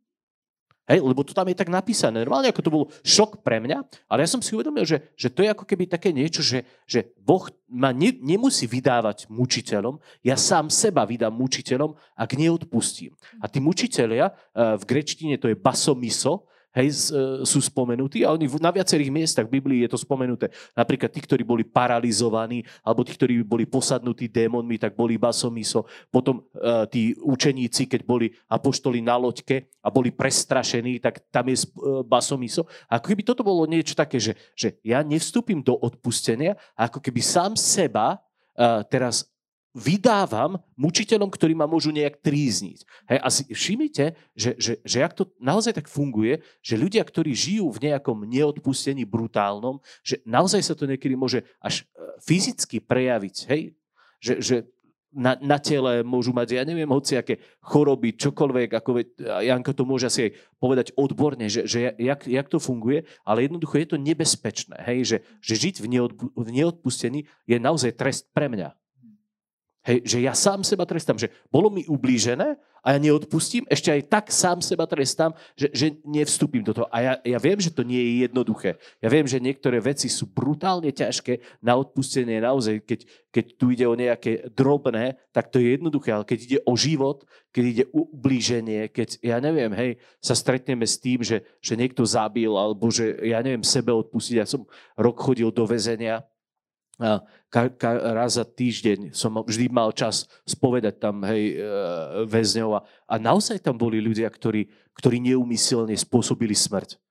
[0.84, 2.28] Hej, lebo to tam je tak napísané.
[2.28, 5.40] Normálne ako to bol šok pre mňa, ale ja som si uvedomil, že, že to
[5.40, 9.96] je ako keby také niečo, že, že Boh ma ne, nemusí vydávať mučiteľom,
[10.28, 13.16] ja sám seba vydám mučiteľom, ak neodpustím.
[13.40, 18.50] A tí mučiteľia, eh, v grečtine to je basomiso, hej, e, sú spomenutí a oni
[18.58, 20.50] na viacerých miestach v Biblii je to spomenuté.
[20.74, 25.86] Napríklad tí, ktorí boli paralizovaní, alebo tí, ktorí boli posadnutí démonmi, tak boli basomiso.
[26.10, 31.62] Potom uh, tí učeníci, keď boli apoštoli na loďke a boli prestrašení, tak tam je
[31.62, 32.66] uh, basomiso.
[32.90, 37.22] A ako keby toto bolo niečo také, že, že ja nevstúpim do odpustenia, ako keby
[37.22, 38.20] sám seba
[38.90, 39.33] teraz
[39.74, 42.86] vydávam mučiteľom, ktorí ma môžu nejak trízniť.
[43.10, 44.06] Hej, a si všimnite,
[44.38, 49.02] že, že, že ak to naozaj tak funguje, že ľudia, ktorí žijú v nejakom neodpustení
[49.04, 53.36] brutálnom, že naozaj sa to niekedy môže až e, fyzicky prejaviť.
[53.50, 53.62] Hej?
[54.22, 54.56] Že, že
[55.14, 58.90] na, na tele môžu mať, ja neviem, hociaké choroby, čokoľvek, ako
[59.46, 63.78] Janko to môže asi aj povedať odborne, že, že jak, jak to funguje, ale jednoducho
[63.78, 68.50] je to nebezpečné, hej, že, že žiť v, neodpu, v neodpustení je naozaj trest pre
[68.50, 68.74] mňa.
[69.84, 74.02] Hej, že ja sám seba trestám, že bolo mi ublížené a ja neodpustím, ešte aj
[74.08, 76.88] tak sám seba trestám, že, že nevstúpim do toho.
[76.88, 78.80] A ja, ja viem, že to nie je jednoduché.
[79.04, 83.84] Ja viem, že niektoré veci sú brutálne ťažké na odpustenie naozaj, keď, keď tu ide
[83.84, 88.08] o nejaké drobné, tak to je jednoduché, ale keď ide o život, keď ide o
[88.08, 89.92] ublíženie, keď, ja neviem, hej,
[90.24, 94.36] sa stretneme s tým, že, že niekto zabil, alebo že, ja neviem, sebe odpustiť.
[94.40, 94.64] Ja som
[94.96, 96.24] rok chodil do väzenia,
[97.50, 101.66] ka, ka, raz za týždeň som vždy mal čas spovedať tam hej, e,
[102.30, 107.02] väzňov a, a naozaj tam boli ľudia, ktorí, ktorí neumyselne spôsobili smrť.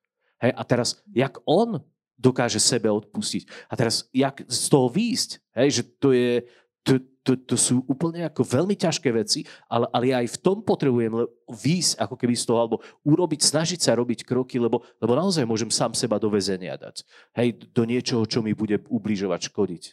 [0.42, 1.82] Hej, a teraz, jak on
[2.14, 3.66] dokáže sebe odpustiť.
[3.66, 6.46] A teraz, jak z toho výjsť, hej, že to je,
[6.82, 10.58] to, to, to sú úplne ako veľmi ťažké veci, ale, ale ja aj v tom
[10.66, 11.14] potrebujem
[11.46, 12.76] výjsť ako keby z toho, alebo
[13.06, 17.06] urobiť, snažiť sa robiť kroky, lebo, lebo naozaj môžem sám seba do väzenia dať.
[17.38, 19.84] Hej, do niečoho, čo mi bude ubližovať, škodiť.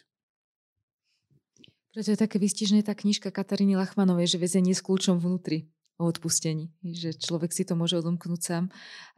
[1.90, 6.70] Preto je také vystižné tá knižka Kataríny Lachmanovej, že väzenie s kľúčom vnútri o odpustení.
[6.86, 8.64] Že človek si to môže odomknúť sám.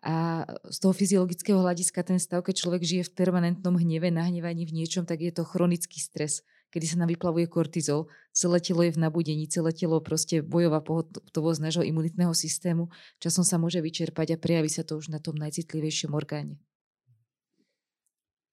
[0.01, 4.83] A z toho fyziologického hľadiska ten stav, keď človek žije v permanentnom hneve, nahnevaní v
[4.83, 6.41] niečom, tak je to chronický stres
[6.73, 11.61] kedy sa nám vyplavuje kortizol, celé telo je v nabudení, celé telo proste bojová pohotovosť
[11.61, 12.89] nášho imunitného systému,
[13.21, 16.57] časom sa môže vyčerpať a prejaví sa to už na tom najcitlivejšom orgáne.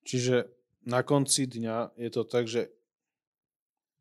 [0.03, 0.51] Čiže
[0.83, 2.67] na konci dňa je to tak, že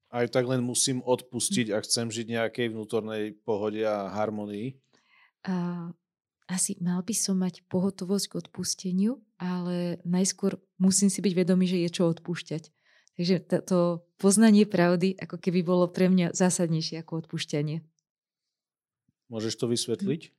[0.08, 4.80] aj tak len musím odpustiť a chcem žiť nejakej vnútornej pohode a harmonii?
[5.44, 5.92] A,
[6.48, 11.84] asi mal by som mať pohotovosť k odpusteniu, ale najskôr musím si byť vedomý, že
[11.84, 12.72] je čo odpúšťať.
[13.18, 17.82] Takže to, poznanie pravdy ako keby bolo pre mňa zásadnejšie ako odpúšťanie.
[19.26, 20.30] Môžeš to vysvetliť?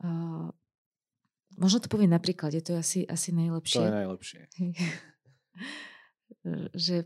[0.00, 0.48] Uh,
[1.60, 3.76] možno to poviem napríklad, je to asi, asi najlepšie.
[3.76, 4.40] To je najlepšie.
[6.88, 6.96] že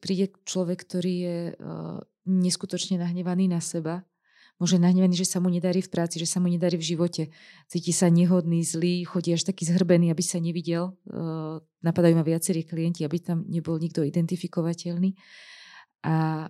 [0.00, 4.08] príde človek, ktorý je uh, neskutočne nahnevaný na seba
[4.60, 7.32] Môže nahnevaný, že sa mu nedarí v práci, že sa mu nedarí v živote.
[7.64, 11.00] Cíti sa nehodný, zlý, chodí až taký zhrbený, aby sa nevidel.
[11.80, 15.16] Napadajú ma viacerí klienti, aby tam nebol nikto identifikovateľný.
[16.04, 16.46] A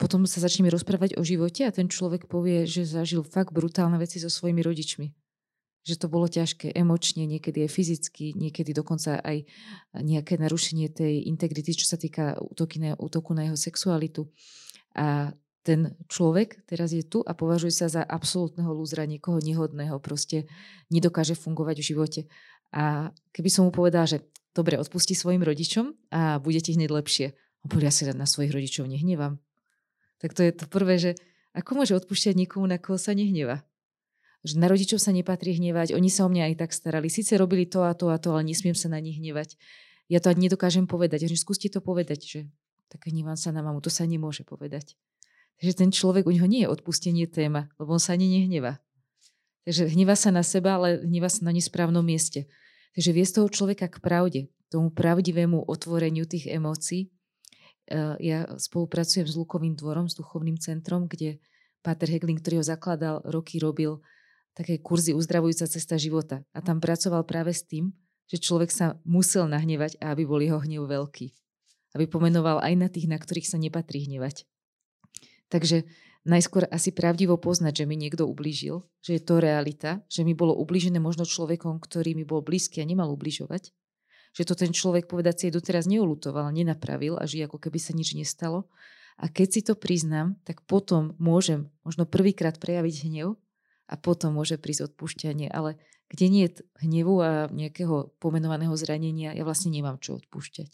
[0.00, 4.16] potom sa začneme rozprávať o živote a ten človek povie, že zažil fakt brutálne veci
[4.16, 5.12] so svojimi rodičmi.
[5.84, 9.44] Že to bolo ťažké emočne, niekedy aj fyzicky, niekedy dokonca aj
[9.92, 14.32] nejaké narušenie tej integrity, čo sa týka útoky na, útoku na jeho sexualitu.
[14.96, 15.36] A
[15.68, 20.48] ten človek teraz je tu a považuje sa za absolútneho lúzra, niekoho nehodného, proste
[20.88, 22.20] nedokáže fungovať v živote.
[22.72, 24.24] A keby som mu povedal, že
[24.56, 27.36] dobre, odpusti svojim rodičom a bude ti hneď lepšie.
[27.68, 29.36] Povie, ja sa na svojich rodičov nehnevám.
[30.24, 31.10] Tak to je to prvé, že
[31.56, 33.66] Ako môže odpúšťať niekomu, na koho sa nehneva?
[34.46, 37.10] Že na rodičov sa nepatrí hnevať, oni sa o mňa aj tak starali.
[37.10, 39.58] Sice robili to a to a to, ale nesmiem sa na nich hnevať.
[40.06, 41.26] Ja to ani nedokážem povedať.
[41.26, 42.40] Že skúste to povedať, že
[42.86, 43.82] tak hnevám sa na mamu.
[43.82, 44.94] To sa nemôže povedať.
[45.58, 48.78] Takže ten človek, u neho nie je odpustenie téma, lebo on sa ani nehneva.
[49.66, 52.46] Takže hneva sa na seba, ale hneva sa na nesprávnom mieste.
[52.94, 54.40] Takže vie z toho človeka k pravde,
[54.70, 57.10] tomu pravdivému otvoreniu tých emócií.
[57.88, 61.42] Eh, ja spolupracujem s Lukovým dvorom, s duchovným centrom, kde
[61.82, 64.02] Páter Hegling, ktorý ho zakladal, roky robil
[64.52, 66.42] také kurzy uzdravujúca cesta života.
[66.50, 67.94] A tam pracoval práve s tým,
[68.26, 71.30] že človek sa musel nahnevať aby bol jeho hnev veľký.
[71.96, 74.44] Aby pomenoval aj na tých, na ktorých sa nepatrí hnevať.
[75.48, 75.88] Takže
[76.28, 80.52] najskôr asi pravdivo poznať, že mi niekto ublížil, že je to realita, že mi bolo
[80.56, 83.72] ublížené možno človekom, ktorý mi bol blízky a nemal ubližovať.
[84.36, 88.12] Že to ten človek povedať si doteraz neulutoval, nenapravil a že ako keby sa nič
[88.12, 88.68] nestalo.
[89.18, 93.34] A keď si to priznám, tak potom môžem možno prvýkrát prejaviť hnev
[93.88, 95.50] a potom môže prísť odpúšťanie.
[95.50, 95.80] Ale
[96.12, 100.70] kde nie je hnevu a nejakého pomenovaného zranenia, ja vlastne nemám čo odpúšťať.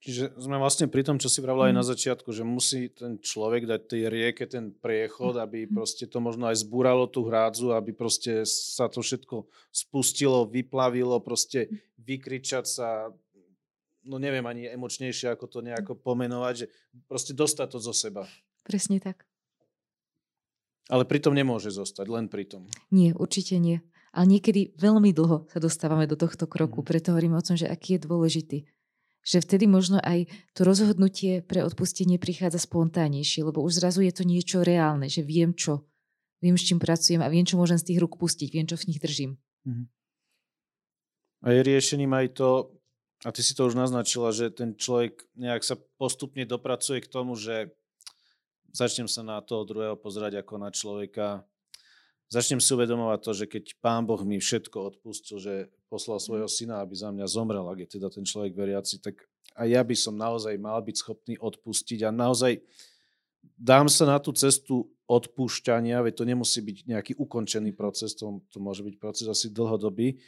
[0.00, 1.90] Čiže sme vlastne pri tom, čo si pravila aj na mhm.
[1.92, 5.76] začiatku, že musí ten človek dať tej rieke ten priechod, aby mm.
[5.76, 11.68] proste to možno aj zbúralo tú hrádzu, aby proste sa to všetko spustilo, vyplavilo, proste
[11.68, 11.76] mhm.
[12.00, 13.12] vykričať sa,
[14.08, 16.66] no neviem ani emočnejšie, ako to nejako pomenovať, že
[17.04, 18.24] proste dostať to zo seba.
[18.64, 19.28] Presne tak.
[20.88, 22.66] Ale pritom nemôže zostať, len pritom.
[22.88, 23.84] Nie, určite nie.
[24.10, 27.94] Ale niekedy veľmi dlho sa dostávame do tohto kroku, preto hovorím o tom, že aký
[27.94, 28.58] je dôležitý
[29.20, 34.24] že vtedy možno aj to rozhodnutie pre odpustenie prichádza spontánejšie, lebo už zrazu je to
[34.24, 35.84] niečo reálne, že viem čo,
[36.40, 38.88] viem s čím pracujem a viem, čo môžem z tých rúk pustiť, viem, čo v
[38.88, 39.36] nich držím.
[39.68, 39.84] Mhm.
[41.40, 42.68] A je riešením aj to,
[43.24, 47.36] a ty si to už naznačila, že ten človek nejak sa postupne dopracuje k tomu,
[47.36, 47.72] že
[48.72, 51.44] začnem sa na toho druhého pozerať ako na človeka,
[52.28, 55.54] začnem si uvedomovať to, že keď Pán Boh mi všetko odpustil, že
[55.90, 59.26] poslal svojho syna, aby za mňa zomrel, ak je teda ten človek veriaci, tak
[59.58, 62.62] aj ja by som naozaj mal byť schopný odpustiť a naozaj
[63.58, 68.62] dám sa na tú cestu odpúšťania, veď to nemusí byť nejaký ukončený proces, to, to
[68.62, 70.22] môže byť proces asi dlhodobý,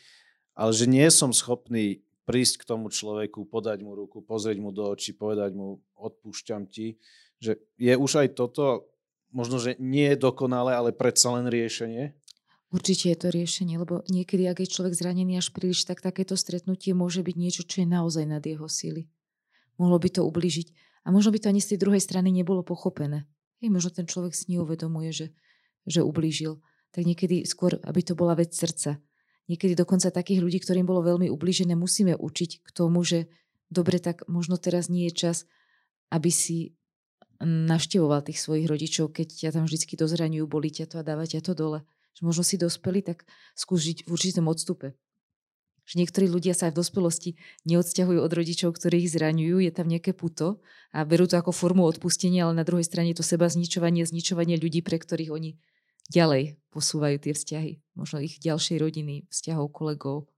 [0.58, 4.90] ale že nie som schopný prísť k tomu človeku, podať mu ruku, pozrieť mu do
[4.90, 6.98] očí, povedať mu odpúšťam ti,
[7.38, 8.90] že je už aj toto
[9.32, 12.12] možno, že nie je dokonalé, ale predsa len riešenie?
[12.72, 16.96] Určite je to riešenie, lebo niekedy, ak je človek zranený až príliš, tak takéto stretnutie
[16.96, 19.12] môže byť niečo, čo je naozaj nad jeho síly.
[19.76, 20.72] Mohlo by to ubližiť.
[21.04, 23.28] A možno by to ani z tej druhej strany nebolo pochopené.
[23.60, 25.26] Hej, možno ten človek si neuvedomuje, že,
[25.84, 26.64] že ublížil.
[26.96, 28.96] Tak niekedy skôr, aby to bola vec srdca.
[29.52, 33.28] Niekedy dokonca takých ľudí, ktorým bolo veľmi ublížené, musíme učiť k tomu, že
[33.68, 35.36] dobre, tak možno teraz nie je čas,
[36.08, 36.72] aby si
[37.42, 41.42] navštevoval tých svojich rodičov, keď ťa tam vždy dozraňujú, boli ťa to a dáva ťa
[41.42, 41.82] to dole.
[42.18, 43.24] Že možno si dospeli, tak
[43.56, 44.94] skús žiť v určitom odstupe.
[45.82, 47.30] Že niektorí ľudia sa aj v dospelosti
[47.66, 50.62] neodsťahujú od rodičov, ktorí ich zraňujú, je tam nejaké puto
[50.94, 54.60] a berú to ako formu odpustenia, ale na druhej strane je to seba zničovanie, zničovanie
[54.62, 55.58] ľudí, pre ktorých oni
[56.12, 57.72] ďalej posúvajú tie vzťahy.
[57.98, 60.30] Možno ich ďalšej rodiny, vzťahov, kolegov.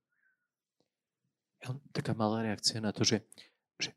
[1.92, 3.24] Taká malá reakcia na to, že,
[3.80, 3.92] že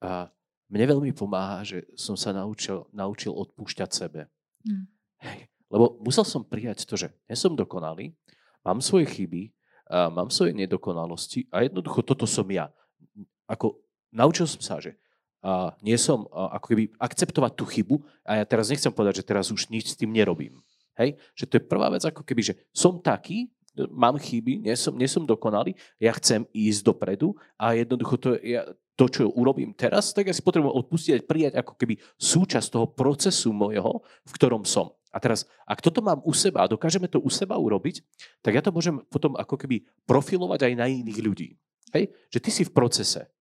[0.00, 0.28] a
[0.68, 4.28] mne veľmi pomáha, že som sa naučil, naučil odpúšťať sebe.
[4.66, 4.84] Mm.
[5.24, 5.38] Hej.
[5.66, 8.14] Lebo musel som prijať to, že nie som dokonalý,
[8.62, 9.50] mám svoje chyby,
[9.90, 12.70] mám svoje nedokonalosti a jednoducho toto som ja.
[13.46, 13.78] Ako,
[14.10, 14.98] naučil som sa, že
[15.46, 19.28] a nie som a, ako keby akceptovať tú chybu a ja teraz nechcem povedať, že
[19.30, 20.58] teraz už nič s tým nerobím.
[20.98, 21.14] Hej?
[21.38, 23.46] Že to je prvá vec, ako keby, že som taký,
[23.94, 28.66] mám chyby, nie som, nie som dokonalý, ja chcem ísť dopredu a jednoducho to, ja,
[28.98, 32.86] to, čo urobím teraz, tak ja si potrebujem odpustiť a prijať ako keby súčasť toho
[32.90, 34.95] procesu mojho, v ktorom som.
[35.16, 38.04] A teraz, ak toto mám u seba a dokážeme to u seba urobiť,
[38.44, 41.56] tak ja to môžem potom ako keby profilovať aj na iných ľudí.
[41.96, 42.12] Hej?
[42.28, 43.32] Že ty si v procese.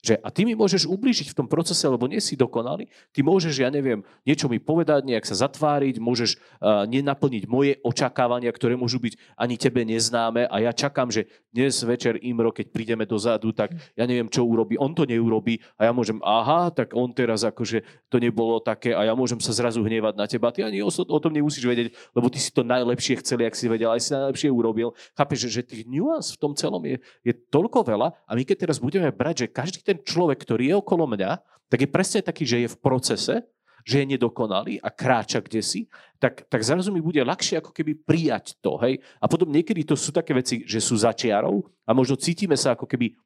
[0.00, 2.88] Že, a ty mi môžeš ublížiť v tom procese, lebo nie si dokonalý.
[3.12, 8.48] Ty môžeš, ja neviem, niečo mi povedať, nejak sa zatváriť, môžeš uh, nenaplniť moje očakávania,
[8.48, 10.48] ktoré môžu byť ani tebe neznáme.
[10.48, 14.80] A ja čakám, že dnes večer Imro, keď prídeme dozadu, tak ja neviem, čo urobí.
[14.80, 19.04] On to neurobí a ja môžem, aha, tak on teraz akože to nebolo také a
[19.04, 20.48] ja môžem sa zrazu hnevať na teba.
[20.48, 23.68] Ty ani o, o tom nemusíš vedieť, lebo ty si to najlepšie chcel, jak si
[23.68, 24.96] vedel, aj si najlepšie urobil.
[25.12, 26.96] Chápeš, že, že tých nuans v tom celom je,
[27.26, 30.76] je toľko veľa a my keď teraz budeme brať, že každý ten človek, ktorý je
[30.78, 31.30] okolo mňa,
[31.66, 33.34] tak je presne taký, že je v procese,
[33.82, 37.96] že je nedokonalý a kráča kde si, tak, tak zrazu mi bude ľahšie ako keby
[38.06, 38.76] prijať to.
[38.78, 39.00] Hej?
[39.18, 42.86] A potom niekedy to sú také veci, že sú začiarov a možno cítime sa ako
[42.86, 43.16] keby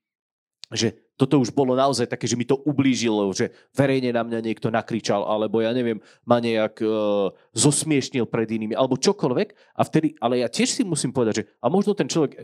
[0.73, 4.67] že toto už bolo naozaj také, že mi to ublížilo, že verejne na mňa niekto
[4.71, 6.87] nakričal, alebo ja neviem, ma nejak e,
[7.55, 9.79] zosmiešnil pred inými, alebo čokoľvek.
[9.79, 12.39] A vtedy, ale ja tiež si musím povedať, že a možno ten človek, e,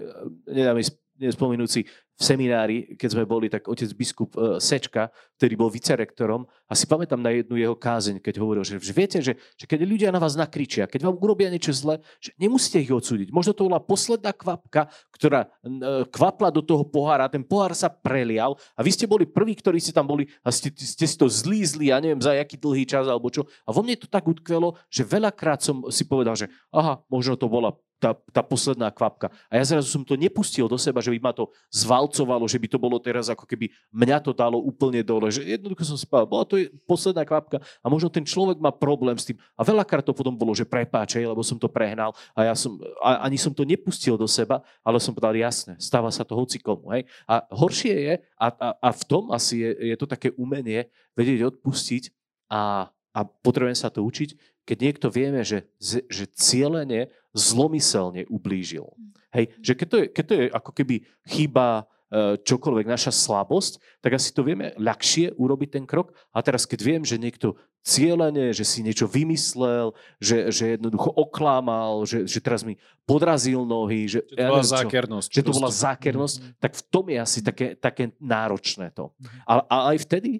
[0.54, 0.78] nedám
[1.20, 1.84] nespomenúci
[2.20, 6.84] v seminári, keď sme boli, tak otec biskup e, Sečka, ktorý bol vicerektorom, a si
[6.84, 10.36] pamätám na jednu jeho kázeň, keď hovoril, že, viete, že, že keď ľudia na vás
[10.36, 13.32] nakričia, keď vám urobia niečo zle, že nemusíte ich odsúdiť.
[13.32, 18.59] Možno to bola posledná kvapka, ktorá e, kvapla do toho pohára, ten pohár sa prelial
[18.76, 21.90] a vy ste boli prví, ktorí ste tam boli a ste, ste si to zlízli,
[21.90, 23.48] ja neviem za aký dlhý čas alebo čo.
[23.66, 27.50] A vo mne to tak utkvelo, že veľakrát som si povedal, že aha, možno to
[27.50, 29.28] bola tá, tá posledná kvapka.
[29.52, 32.66] A ja zrazu som to nepustil do seba, že by ma to zvalcovalo, že by
[32.72, 35.28] to bolo teraz ako keby mňa to dalo úplne dole.
[35.28, 36.56] Že jednoducho som spal, bola to
[36.88, 39.36] posledná kvapka a možno ten človek má problém s tým.
[39.54, 43.28] A veľakrát to potom bolo, že prepáčej, lebo som to prehnal a ja som, a
[43.28, 46.96] ani som to nepustil do seba, ale som povedal jasne, stáva sa to hocikomu.
[46.96, 47.04] Hej?
[47.28, 51.52] A horšie je, a, a, a v tom asi je, je to také umenie vedieť
[51.52, 52.08] odpustiť
[52.48, 58.86] a, a potrebujem sa to učiť, keď niekto vieme, že, že cieľene zlomyselne ublížil.
[58.86, 59.10] Hm.
[59.30, 60.94] Hej, že keď to je, keď to je ako keby
[61.26, 66.10] chyba, e, čokoľvek, naša slabosť, tak asi to vieme ľahšie urobiť ten krok.
[66.34, 72.04] A teraz, keď viem, že niekto cieľene, že si niečo vymyslel, že, že jednoducho oklámal,
[72.04, 72.76] že, že teraz mi
[73.08, 75.28] podrazil nohy, že, že to bola zákernosť.
[75.32, 76.58] Že to bola zákernosť, mm-hmm.
[76.60, 79.14] tak v tom je asi také, také náročné to.
[79.14, 79.40] Mm-hmm.
[79.48, 80.32] Ale, ale aj vtedy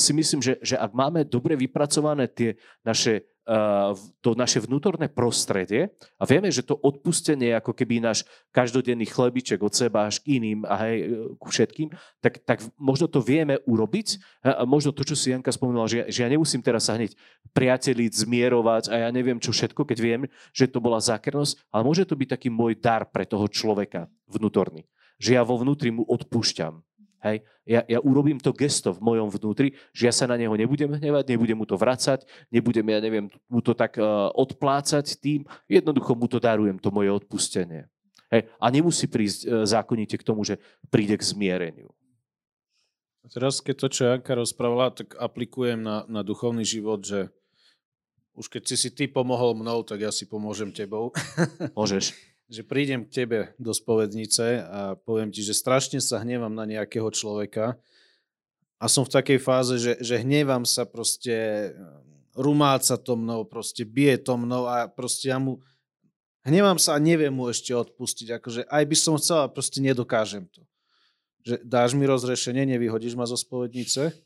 [0.00, 3.28] si myslím, že, že ak máme dobre vypracované tie naše
[4.20, 5.88] to naše vnútorné prostredie
[6.20, 10.68] a vieme, že to odpustenie ako keby náš každodenný chlebiček od seba až k iným
[10.68, 10.96] a hej,
[11.40, 11.88] ku všetkým,
[12.20, 16.20] tak, tak možno to vieme urobiť a možno to, čo si Janka spomínala, že, že
[16.20, 17.16] ja nemusím teraz sa hneď
[17.56, 22.04] priateliť, zmierovať a ja neviem čo všetko, keď viem, že to bola zákernosť, ale môže
[22.04, 24.84] to byť taký môj dar pre toho človeka vnútorný.
[25.16, 26.84] Že ja vo vnútri mu odpúšťam
[27.24, 27.42] Hej?
[27.66, 31.24] Ja, ja urobím to gesto v mojom vnútri, že ja sa na neho nebudem hnevať,
[31.34, 36.30] nebudem mu to vracať, nebudem, ja neviem, mu to tak uh, odplácať tým, jednoducho mu
[36.30, 37.90] to darujem, to moje odpustenie.
[38.30, 38.48] Hej?
[38.56, 41.90] A nemusí prísť uh, zákonite k tomu, že príde k zmiereniu.
[43.22, 47.28] A teraz, keď to, čo Janka rozprávala, tak aplikujem na, na duchovný život, že
[48.38, 51.10] už keď si si ty pomohol mnou, tak ja si pomôžem tebou.
[51.74, 52.14] Môžeš
[52.48, 57.12] že prídem k tebe do spovednice a poviem ti, že strašne sa hnevam na nejakého
[57.12, 57.76] človeka
[58.80, 61.70] a som v takej fáze, že, že hnevam sa proste,
[62.32, 65.60] rumáca to mnou, proste bije to mnou a proste ja mu
[66.46, 68.40] hnevam sa a neviem mu ešte odpustiť.
[68.40, 70.64] Akože aj by som chcel, a proste nedokážem to.
[71.44, 74.16] Že dáš mi rozrešenie, nevyhodíš ma zo spovednice?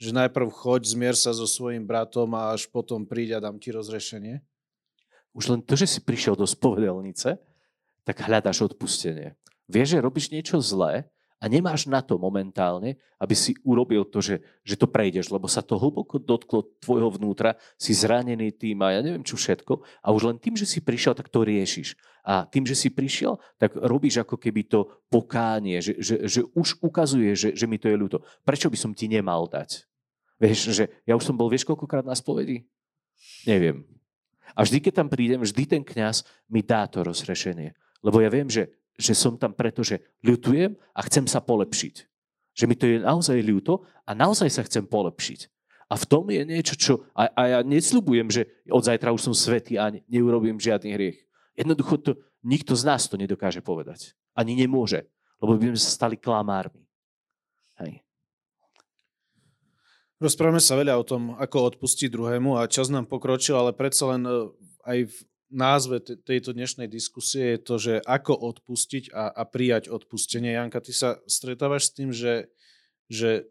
[0.00, 3.68] Že najprv choď, zmier sa so svojím bratom a až potom príď a dám ti
[3.68, 4.40] rozrešenie?
[5.36, 7.38] Už len to, že si prišiel do spovedelnice,
[8.10, 9.38] tak hľadaš odpustenie.
[9.70, 11.06] Vieš, že robíš niečo zlé
[11.38, 15.62] a nemáš na to momentálne, aby si urobil to, že, že to prejdeš, lebo sa
[15.62, 20.26] to hlboko dotklo tvojho vnútra, si zranený tým a ja neviem čo všetko a už
[20.26, 21.94] len tým, že si prišiel, tak to riešiš.
[22.26, 26.82] A tým, že si prišiel, tak robíš ako keby to pokánie, že, že, že už
[26.82, 28.26] ukazuje, že, že mi to je ľúto.
[28.42, 29.86] Prečo by som ti nemal dať?
[30.42, 32.66] Vieš, že ja už som bol, vieš, koľkokrát na spovedi?
[33.46, 33.86] Neviem.
[34.52, 37.72] A vždy, keď tam prídem, vždy ten kňaz mi dá to rozrešenie.
[38.00, 41.94] Lebo ja viem, že, že som tam preto, že ľutujem a chcem sa polepšiť.
[42.56, 45.40] Že mi to je naozaj ľúto a naozaj sa chcem polepšiť.
[45.90, 46.92] A v tom je niečo, čo...
[47.18, 51.18] A, a ja nesľubujem, že od zajtra už som svetý a neurobím žiadny hriech.
[51.58, 52.10] Jednoducho to
[52.46, 54.14] nikto z nás to nedokáže povedať.
[54.38, 55.10] Ani nemôže.
[55.42, 56.86] Lebo by sme sa stali klamármi.
[57.82, 58.06] Hej.
[60.20, 64.22] Rozprávame sa veľa o tom, ako odpustiť druhému a čas nám pokročil, ale predsa len
[64.28, 64.52] e,
[64.84, 65.16] aj v
[65.50, 70.54] názve tejto dnešnej diskusie je to, že ako odpustiť a, a prijať odpustenie.
[70.54, 72.48] Janka, ty sa stretávaš s tým, že,
[73.10, 73.50] že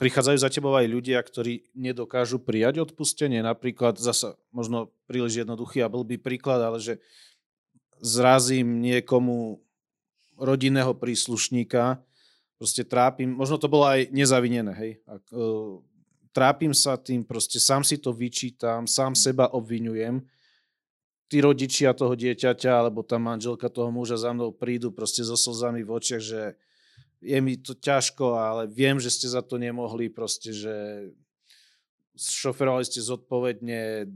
[0.00, 3.44] prichádzajú za tebou aj ľudia, ktorí nedokážu prijať odpustenie.
[3.44, 6.98] Napríklad, zasa možno príliš jednoduchý a blbý príklad, ale že
[8.00, 9.62] zrazím niekomu
[10.34, 12.02] rodinného príslušníka,
[12.58, 14.92] proste trápim, možno to bolo aj nezavinené, hej.
[15.06, 15.78] Ak, uh,
[16.34, 20.26] trápim sa tým, proste sám si to vyčítam, sám seba obvinujem
[21.34, 25.82] tí rodičia toho dieťaťa alebo tá manželka toho muža za mnou prídu proste so slzami
[25.82, 26.54] v očiach, že
[27.18, 31.10] je mi to ťažko, ale viem, že ste za to nemohli, proste, že
[32.14, 34.06] šoferovali ste zodpovedne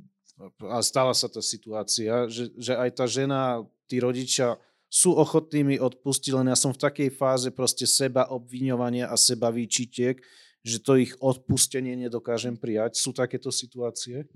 [0.63, 4.55] a stala sa tá situácia, že, že aj tá žena, tí rodičia
[4.87, 9.51] sú ochotní mi odpustiť, len ja som v takej fáze proste seba obviňovania a seba
[9.51, 10.23] výčitiek,
[10.63, 12.95] že to ich odpustenie nedokážem prijať.
[13.03, 14.31] Sú takéto situácie?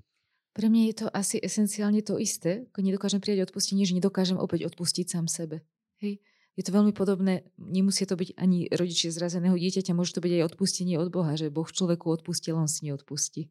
[0.53, 4.69] Pre mňa je to asi esenciálne to isté, ako nedokážem prijať odpustenie, že nedokážem opäť
[4.69, 5.65] odpustiť sám sebe.
[6.05, 6.21] Hej?
[6.57, 10.43] je to veľmi podobné, nemusí to byť ani rodičie zrazeného dieťaťa, môže to byť aj
[10.53, 13.49] odpustenie od Boha, že Boh človeku odpustil, on si neodpustí.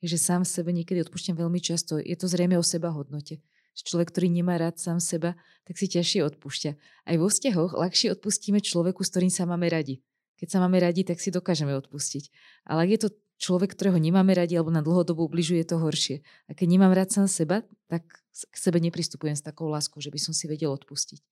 [0.00, 2.00] Je, že sám sebe niekedy odpúšťam veľmi často.
[2.00, 3.44] Je to zrejme o seba hodnote.
[3.76, 6.70] Človek, ktorý nemá rád sám seba, tak si ťažšie odpúšťa.
[7.08, 10.00] Aj vo vzťahoch ľahšie odpustíme človeku, s ktorým sa máme radi.
[10.40, 12.32] Keď sa máme radi, tak si dokážeme odpustiť.
[12.68, 13.08] Ale ak je to
[13.40, 16.20] človek, ktorého nemáme radi alebo na dlhodobu ubližuje, to horšie.
[16.46, 20.20] A keď nemám rád sám seba, tak k sebe nepristupujem s takou láskou, že by
[20.20, 21.24] som si vedel odpustiť.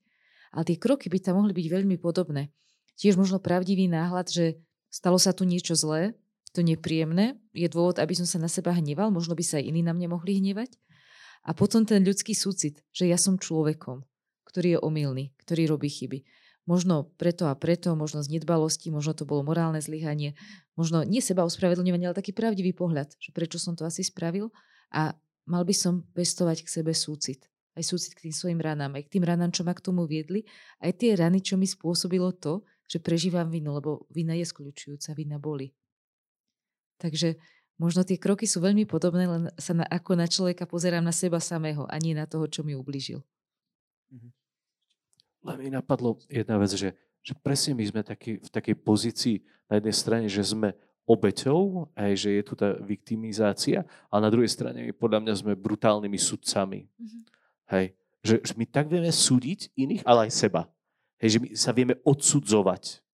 [0.57, 2.49] Ale tie kroky by tam mohli byť veľmi podobné.
[2.97, 4.45] Tiež možno pravdivý náhľad, že
[4.89, 6.17] stalo sa tu niečo zlé,
[6.57, 9.85] to nepríjemné, je dôvod, aby som sa na seba hneval, možno by sa aj iní
[9.85, 10.81] na mňa mohli hnevať.
[11.45, 14.03] A potom ten ľudský súcit, že ja som človekom,
[14.49, 16.25] ktorý je omylný, ktorý robí chyby.
[16.69, 20.37] Možno preto a preto, možno z nedbalosti, možno to bolo morálne zlyhanie,
[20.79, 24.55] možno nie seba ospravedlňovanie, ale taký pravdivý pohľad, že prečo som to asi spravil
[24.95, 25.19] a
[25.51, 29.13] mal by som pestovať k sebe súcit aj súcit k tým svojim ranám, aj k
[29.17, 30.43] tým ranám, čo ma k tomu viedli,
[30.83, 35.39] aj tie rany, čo mi spôsobilo to, že prežívam vinu, lebo vina je skľúčujúca, vina
[35.39, 35.71] boli.
[36.99, 37.39] Takže
[37.79, 41.39] možno tie kroky sú veľmi podobné, len sa na, ako na človeka pozerám na seba
[41.39, 43.23] samého a nie na toho, čo mi ubližil.
[44.11, 44.29] Mhm.
[45.39, 46.99] Len mi napadlo jedna vec, že,
[47.29, 49.37] že presne my sme taký, v takej pozícii
[49.69, 50.73] na jednej strane, že sme
[51.05, 56.17] obeťou, aj že je tu tá viktimizácia, a na druhej strane podľa mňa sme brutálnymi
[56.17, 56.89] sudcami.
[56.89, 57.23] Mm-hmm.
[57.77, 57.87] Hej.
[58.25, 60.73] Že, že my tak vieme súdiť iných, ale aj seba.
[61.21, 63.05] Hej, že my sa vieme odsudzovať.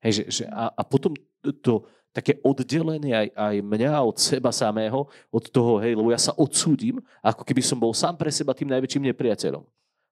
[0.00, 1.12] Hej, že, že a, a potom
[1.44, 1.74] to, to
[2.16, 6.96] také oddelenie aj, aj mňa od seba samého, od toho, hej, lebo ja sa odsúdim,
[7.20, 9.62] ako keby som bol sám pre seba tým najväčším nepriateľom.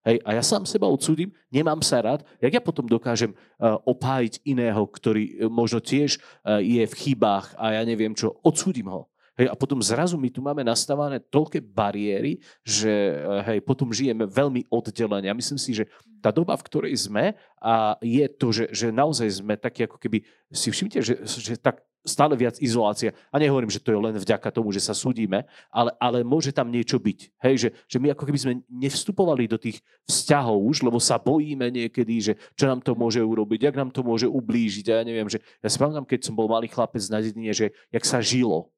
[0.06, 4.46] Hej, a ja sám seba odsúdim, nemám sa rád, jak ja potom dokážem uh, opájiť
[4.46, 9.10] iného, ktorý uh, možno tiež uh, je v chybách a ja neviem čo, odsúdim ho.
[9.38, 14.26] Hej, a potom zrazu my tu máme nastavené toľké bariéry, že eh, hej, potom žijeme
[14.26, 15.30] veľmi oddelene.
[15.30, 15.86] A myslím si, že
[16.18, 20.26] tá doba, v ktorej sme, a je to, že, že naozaj sme takí, ako keby
[20.50, 23.12] si všimte, že, že tak stále viac izolácia.
[23.30, 26.72] A nehovorím, že to je len vďaka tomu, že sa súdime, ale, ale môže tam
[26.72, 27.18] niečo byť.
[27.44, 29.78] Hej, že, že my ako keby sme nevstupovali do tých
[30.08, 34.00] vzťahov už, lebo sa bojíme niekedy, že čo nám to môže urobiť, jak nám to
[34.02, 34.86] môže ublížiť.
[34.90, 37.70] A ja neviem, že ja si pamätám, keď som bol malý chlapec na dedine, že
[37.92, 38.72] jak sa žilo.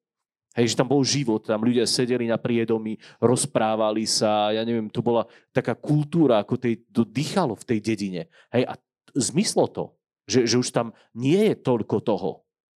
[0.51, 4.99] Hej, že tam bol život, tam ľudia sedeli na priedomi, rozprávali sa, ja neviem, to
[4.99, 5.23] bola
[5.55, 8.21] taká kultúra, ako tej, to dýchalo v tej dedine.
[8.51, 8.73] Hej, a
[9.15, 9.95] zmyslo to,
[10.27, 12.31] že, že už tam nie je toľko toho.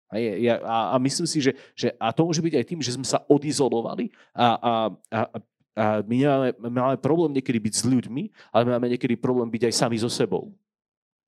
[0.08, 2.96] Hej, ja, a, a myslím si, že, že a to môže byť aj tým, že
[2.96, 4.72] sme sa odizolovali a, a,
[5.12, 5.20] a,
[5.76, 8.22] a my nemáme, máme problém niekedy byť s ľuďmi,
[8.56, 10.56] ale máme niekedy problém byť aj sami so sebou.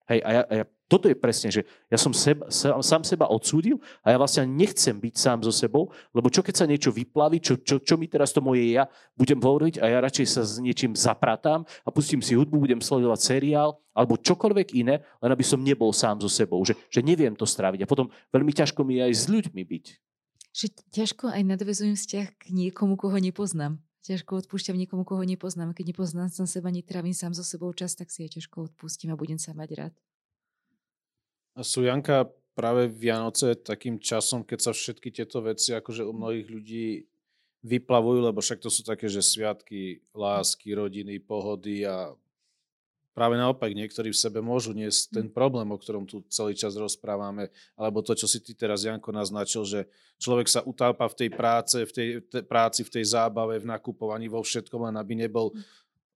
[0.08, 2.48] Hej, a ja, a ja, toto je presne, že ja som seba,
[2.80, 6.64] sám seba odsúdil a ja vlastne nechcem byť sám so sebou, lebo čo keď sa
[6.64, 10.26] niečo vyplaví, čo, čo, čo mi teraz to moje ja budem hovoriť a ja radšej
[10.26, 15.30] sa s niečím zapratám a pustím si hudbu, budem sledovať seriál alebo čokoľvek iné, len
[15.30, 17.84] aby som nebol sám so sebou, že, že neviem to stráviť.
[17.84, 19.84] A potom veľmi ťažko mi aj s ľuďmi byť.
[20.56, 25.76] Že ťažko aj nadvezujem vzťah k niekomu, koho nepoznám ťažko odpúšťam niekomu, koho nepoznám.
[25.76, 29.20] Keď nepoznám som seba, netrávim sám so sebou čas, tak si ja ťažko odpustím a
[29.20, 29.94] budem sa mať rád.
[31.58, 36.48] A sú Janka práve Vianoce takým časom, keď sa všetky tieto veci akože u mnohých
[36.50, 36.86] ľudí
[37.62, 42.14] vyplavujú, lebo však to sú také, že sviatky, lásky, rodiny, pohody a
[43.18, 45.34] práve naopak niektorí v sebe môžu niesť ten hm.
[45.34, 49.66] problém, o ktorom tu celý čas rozprávame, alebo to, čo si ty teraz, Janko, naznačil,
[49.66, 49.80] že
[50.22, 54.30] človek sa utápa v tej práce, v tej te, práci, v tej zábave, v nakupovaní,
[54.30, 55.58] vo všetkom, len aby nebol hm.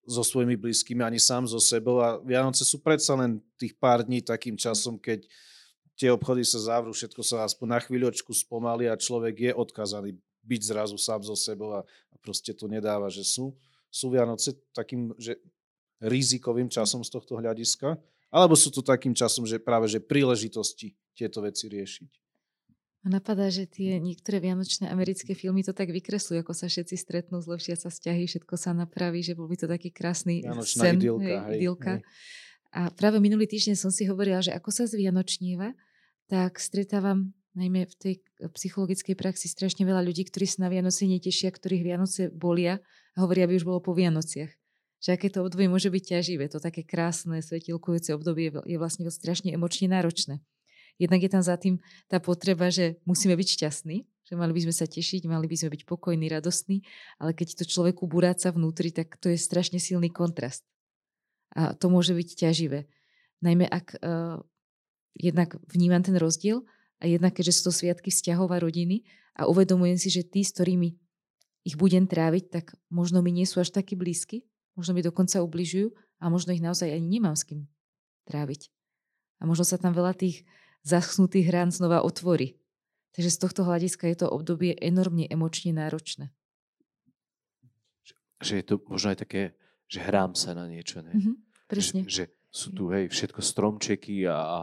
[0.06, 1.98] so svojimi blízkymi ani sám so sebou.
[1.98, 4.62] A Vianoce sú predsa len tých pár dní takým hm.
[4.62, 5.26] časom, keď
[5.98, 10.60] tie obchody sa zavrú, všetko sa aspoň na chvíľočku spomalí a človek je odkazaný byť
[10.62, 13.54] zrazu sám so sebou a, a proste to nedáva, že sú,
[13.86, 15.38] sú Vianoce takým, že
[16.02, 17.96] rizikovým časom z tohto hľadiska?
[18.32, 22.10] Alebo sú tu takým časom, že práve že príležitosti tieto veci riešiť?
[23.02, 27.42] A napadá, že tie niektoré vianočné americké filmy to tak vykresľujú, ako sa všetci stretnú,
[27.42, 31.26] zlepšia sa vzťahy, všetko sa napraví, že bol by to taký krásny Vianočná sen, idylka.
[31.26, 31.92] Hej, hej, idylka.
[31.98, 32.02] Hej.
[32.72, 35.74] A práve minulý týždeň som si hovorila, že ako sa zvianočnieva,
[36.30, 41.50] tak stretávam najmä v tej psychologickej praxi strašne veľa ľudí, ktorí sa na Vianoce netešia,
[41.50, 42.78] ktorých Vianoce bolia
[43.12, 44.61] a hovoria, aby už bolo po Vianociach
[45.02, 46.46] že aké to obdobie môže byť ťaživé.
[46.54, 50.38] To také krásne, svetilkujúce obdobie je vlastne strašne emočne náročné.
[50.96, 54.74] Jednak je tam za tým tá potreba, že musíme byť šťastní, že mali by sme
[54.76, 56.86] sa tešiť, mali by sme byť pokojní, radostní,
[57.18, 60.62] ale keď to človeku buráca vnútri, tak to je strašne silný kontrast.
[61.58, 62.86] A to môže byť ťaživé.
[63.42, 64.38] Najmä ak uh,
[65.18, 66.62] jednak vnímam ten rozdiel
[67.02, 69.02] a jednak keďže sú to sviatky vzťahov a rodiny
[69.34, 70.94] a uvedomujem si, že tí, s ktorými
[71.66, 74.46] ich budem tráviť, tak možno mi nie sú až takí blízky,
[74.78, 75.92] možno mi dokonca ubližujú
[76.22, 77.68] a možno ich naozaj ani nemám s kým
[78.28, 78.70] tráviť.
[79.42, 80.46] A možno sa tam veľa tých
[80.86, 82.58] zaschnutých rán znova otvorí.
[83.12, 86.32] Takže z tohto hľadiska je to obdobie enormne emočne náročné.
[88.40, 89.42] Že je to možno aj také,
[89.86, 91.12] že hrám sa na niečo, ne?
[91.12, 91.34] Mm-hmm,
[91.68, 92.00] presne.
[92.08, 94.58] Že, že sú tu, hej, všetko stromčeky a, a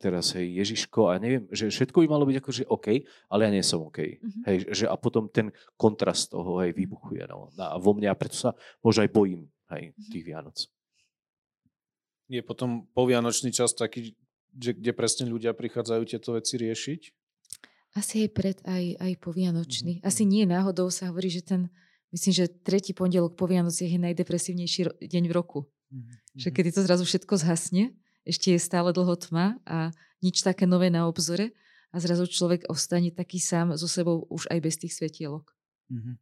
[0.00, 2.88] teraz, hej, Ježiško a neviem, že všetko by malo byť ako, že OK,
[3.28, 4.00] ale ja nie som OK.
[4.00, 4.42] Mm-hmm.
[4.48, 8.34] Hej, že a potom ten kontrast toho, hej, vybuchuje no, a vo mne a preto
[8.34, 8.50] sa
[8.80, 10.08] možno aj bojím, hej, mm-hmm.
[10.10, 10.56] tých Vianoc.
[12.32, 14.16] Je potom povianočný čas taký,
[14.56, 17.00] že kde presne ľudia prichádzajú tieto veci riešiť?
[17.96, 20.00] Asi aj pred, aj, aj po Vianočný.
[20.00, 20.08] Mm-hmm.
[20.08, 21.68] Asi nie náhodou sa hovorí, že ten,
[22.10, 25.68] myslím, že tretí pondelok po Vianociach je najdepresívnejší deň v roku.
[25.88, 26.16] Mm-hmm.
[26.36, 27.96] Že kedy to zrazu všetko zhasne,
[28.28, 31.56] ešte je stále dlho tma a nič také nové na obzore
[31.92, 35.48] a zrazu človek ostane taký sám so sebou už aj bez tých svetielok.
[35.88, 36.16] Mm-hmm.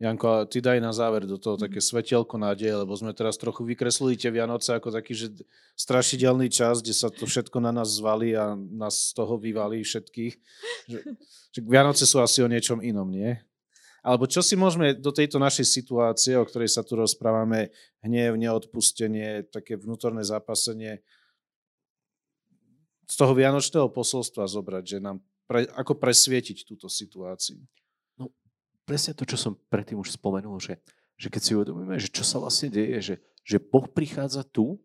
[0.00, 3.68] Janko, a ty daj na záver do toho také svetielko nádeje, lebo sme teraz trochu
[3.68, 5.28] vykreslili tie Vianoce ako taký že
[5.76, 10.34] strašidelný čas, kde sa to všetko na nás zvalí a nás z toho vyvalí všetkých.
[10.88, 10.98] Že,
[11.52, 13.44] že Vianoce sú asi o niečom inom, nie?
[14.00, 17.68] Alebo čo si môžeme do tejto našej situácie, o ktorej sa tu rozprávame,
[18.00, 21.04] hnev, neodpustenie, také vnútorné zápasenie,
[23.10, 25.18] z toho vianočného posolstva zobrať, že nám
[25.50, 27.58] pre, ako presvietiť túto situáciu?
[28.90, 30.82] presne to, čo som predtým už spomenul, že,
[31.14, 33.14] že keď si uvedomíme, že čo sa vlastne deje, že,
[33.46, 34.82] že Boh prichádza tu,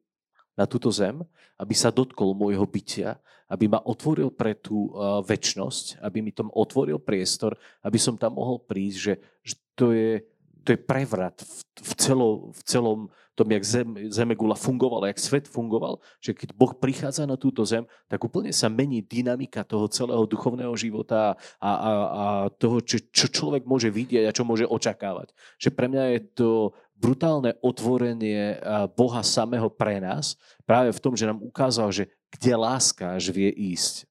[0.55, 1.19] na túto zem,
[1.59, 6.49] aby sa dotkol môjho bytia, aby ma otvoril pre tú uh, väčnosť, aby mi tom
[6.49, 7.53] otvoril priestor,
[7.85, 9.13] aby som tam mohol prísť, že,
[9.45, 10.23] že to je
[10.65, 12.99] to je prevrat v, v, celo, v celom
[13.35, 17.83] tom, jak zem, Zemegula fungovala, jak svet fungoval, že keď Boh prichádza na túto zem,
[18.07, 23.27] tak úplne sa mení dynamika toho celého duchovného života a, a, a toho, čo, čo
[23.27, 25.35] človek môže vidieť a čo môže očakávať.
[25.59, 26.49] Že pre mňa je to
[26.95, 28.55] brutálne otvorenie
[28.95, 33.51] Boha samého pre nás, práve v tom, že nám ukázal, že kde láska až vie
[33.51, 34.07] ísť.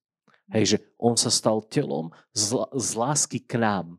[0.53, 3.97] Hej, že on sa stal telom z, z lásky k nám.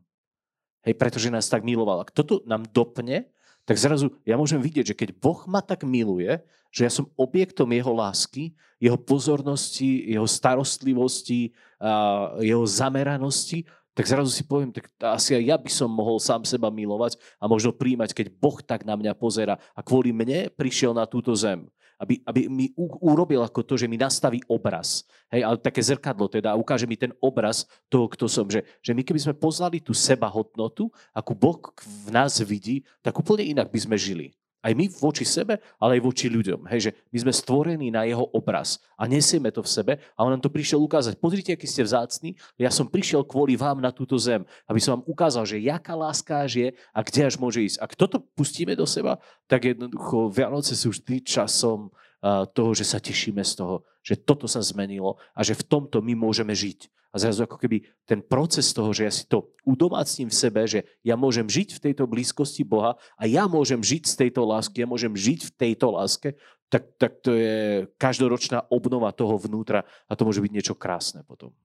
[0.86, 2.06] Hej, pretože nás tak miloval.
[2.06, 3.26] Ak toto nám dopne,
[3.66, 6.38] tak zrazu ja môžem vidieť, že keď Boh ma tak miluje,
[6.70, 11.50] že ja som objektom jeho lásky, jeho pozornosti, jeho starostlivosti,
[11.82, 13.66] a jeho zameranosti,
[13.96, 17.48] tak zrazu si poviem, tak asi aj ja by som mohol sám seba milovať a
[17.48, 21.64] možno príjmať, keď Boh tak na mňa pozera a kvôli mne prišiel na túto zem
[21.96, 22.66] aby, aby mi
[23.00, 25.08] urobil ako to, že mi nastaví obraz.
[25.32, 28.46] Hej, ale také zrkadlo teda a ukáže mi ten obraz toho, kto som.
[28.46, 31.58] Že, že my keby sme poznali tú seba hodnotu, akú Boh
[32.06, 34.36] v nás vidí, tak úplne inak by sme žili.
[34.66, 36.66] Aj my voči sebe, ale aj voči ľuďom.
[36.66, 40.34] Hej, že my sme stvorení na jeho obraz a nesieme to v sebe a on
[40.34, 41.22] nám to prišiel ukázať.
[41.22, 45.06] Pozrite, aký ste vzácni, ja som prišiel kvôli vám na túto zem, aby som vám
[45.06, 47.78] ukázal, že jaká láska až je a kde až môže ísť.
[47.78, 51.94] Ak toto pustíme do seba, tak jednoducho Vianoce sú vždy časom
[52.24, 56.16] toho, že sa tešíme z toho, že toto sa zmenilo a že v tomto my
[56.16, 56.90] môžeme žiť.
[57.14, 60.84] A zrazu ako keby ten proces toho, že ja si to udomácním v sebe, že
[61.00, 64.88] ja môžem žiť v tejto blízkosti Boha a ja môžem žiť z tejto lásky, ja
[64.90, 66.36] môžem žiť v tejto láske,
[66.68, 71.56] tak, tak to je každoročná obnova toho vnútra a to môže byť niečo krásne potom.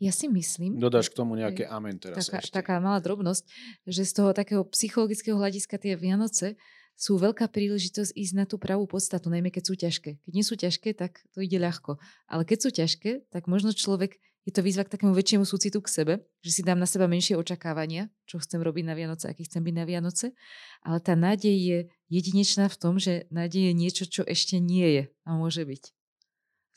[0.00, 0.80] Ja si myslím...
[0.80, 2.56] Dodáš k tomu nejaké amen teraz taká, ešte.
[2.56, 3.44] taká malá drobnosť,
[3.84, 6.56] že z toho takého psychologického hľadiska tie Vianoce
[7.00, 10.20] sú veľká príležitosť ísť na tú pravú podstatu, najmä keď sú ťažké.
[10.20, 11.96] Keď nie sú ťažké, tak to ide ľahko.
[12.28, 15.88] Ale keď sú ťažké, tak možno človek je to výzva k takému väčšiemu súcitu k
[15.88, 19.64] sebe, že si dám na seba menšie očakávania, čo chcem robiť na Vianoce, aký chcem
[19.64, 20.36] byť na Vianoce.
[20.84, 21.78] Ale tá nádej je
[22.12, 25.82] jedinečná v tom, že nádej je niečo, čo ešte nie je a môže byť.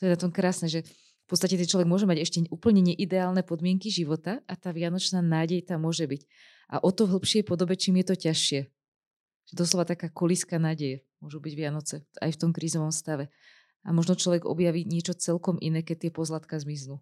[0.08, 0.88] je na tom krásne, že
[1.24, 5.64] v podstate ten človek môže mať ešte úplne neideálne podmienky života a tá vianočná nádej
[5.64, 6.20] tam môže byť.
[6.68, 8.60] A o to v hĺbšej podobe, čím je to ťažšie.
[9.54, 13.30] Doslova taká kolíska nádeje môžu byť Vianoce aj v tom krízovom stave.
[13.86, 16.98] A možno človek objaví niečo celkom iné, keď tie pozlatka zmiznú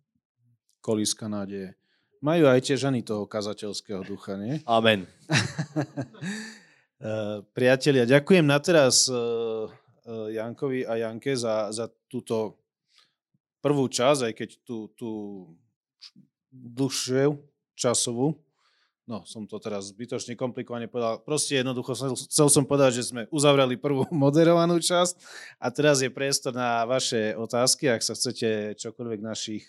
[0.82, 1.78] kolíska nádeje.
[2.22, 4.59] Majú aj tie ženy toho kazateľského ducha, nie?
[4.66, 5.07] Amen.
[7.03, 12.62] Eh, priatelia, ďakujem na teraz eh, eh, Jankovi a Janke za, za túto
[13.59, 15.10] prvú časť, aj keď tú, tú
[16.55, 17.43] dlhšiu
[17.74, 18.39] časovú.
[19.12, 21.20] No, som to teraz zbytočne komplikovane povedal.
[21.20, 25.20] Proste jednoducho chcel som povedať, že sme uzavreli prvú moderovanú časť
[25.60, 29.68] a teraz je priestor na vaše otázky, ak sa chcete čokoľvek našich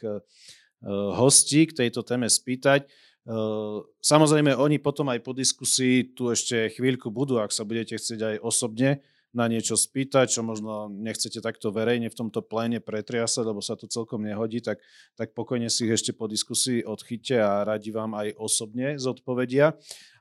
[0.84, 2.84] Eh, hostí k tejto téme spýtať.
[2.84, 8.20] Eh, samozrejme, oni potom aj po diskusii tu ešte chvíľku budú, ak sa budete chcieť
[8.20, 9.00] aj osobne
[9.34, 13.90] na niečo spýtať, čo možno nechcete takto verejne v tomto pléne pretriasať, lebo sa to
[13.90, 14.78] celkom nehodí, tak,
[15.18, 19.74] tak pokojne si ich ešte po diskusii odchyte a radi vám aj osobne zodpovedia.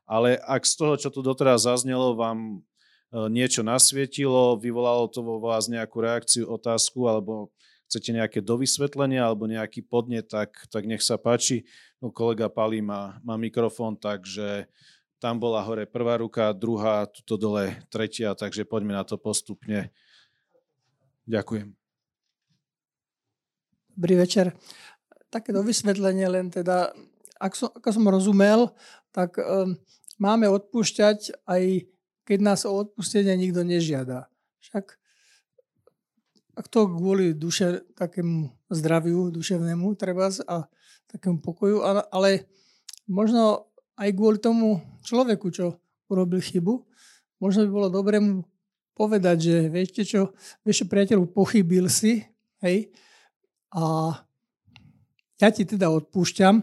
[0.08, 2.64] Ale ak z toho, čo tu doteraz zaznelo, vám
[3.12, 7.52] niečo nasvietilo, vyvolalo to vo vás nejakú reakciu, otázku, alebo
[7.92, 11.68] chcete nejaké dovysvetlenie alebo nejaký podnet, tak, tak nech sa páči.
[12.00, 14.64] No, kolega Pali má, má mikrofón, takže
[15.22, 19.94] tam bola hore prvá ruka, druhá, tuto dole tretia, takže poďme na to postupne.
[21.30, 21.70] Ďakujem.
[23.94, 24.50] Dobrý večer.
[25.30, 26.90] Také do vysvetlenie len teda,
[27.38, 28.74] ak som, ako som rozumel,
[29.14, 29.78] tak um,
[30.18, 31.86] máme odpúšťať aj
[32.26, 34.26] keď nás o odpustenie nikto nežiada.
[34.62, 34.98] Však
[36.58, 40.66] ak to kvôli duše, takému zdraviu duševnému treba a
[41.10, 42.46] takému pokoju, ale
[43.08, 46.84] možno aj kvôli tomu človeku, čo urobil chybu,
[47.40, 48.44] možno by bolo dobré mu
[48.92, 52.22] povedať, že viete čo, vieš priateľu, pochybil si,
[52.60, 52.92] hej,
[53.72, 54.14] a
[55.40, 56.62] ja ti teda odpúšťam.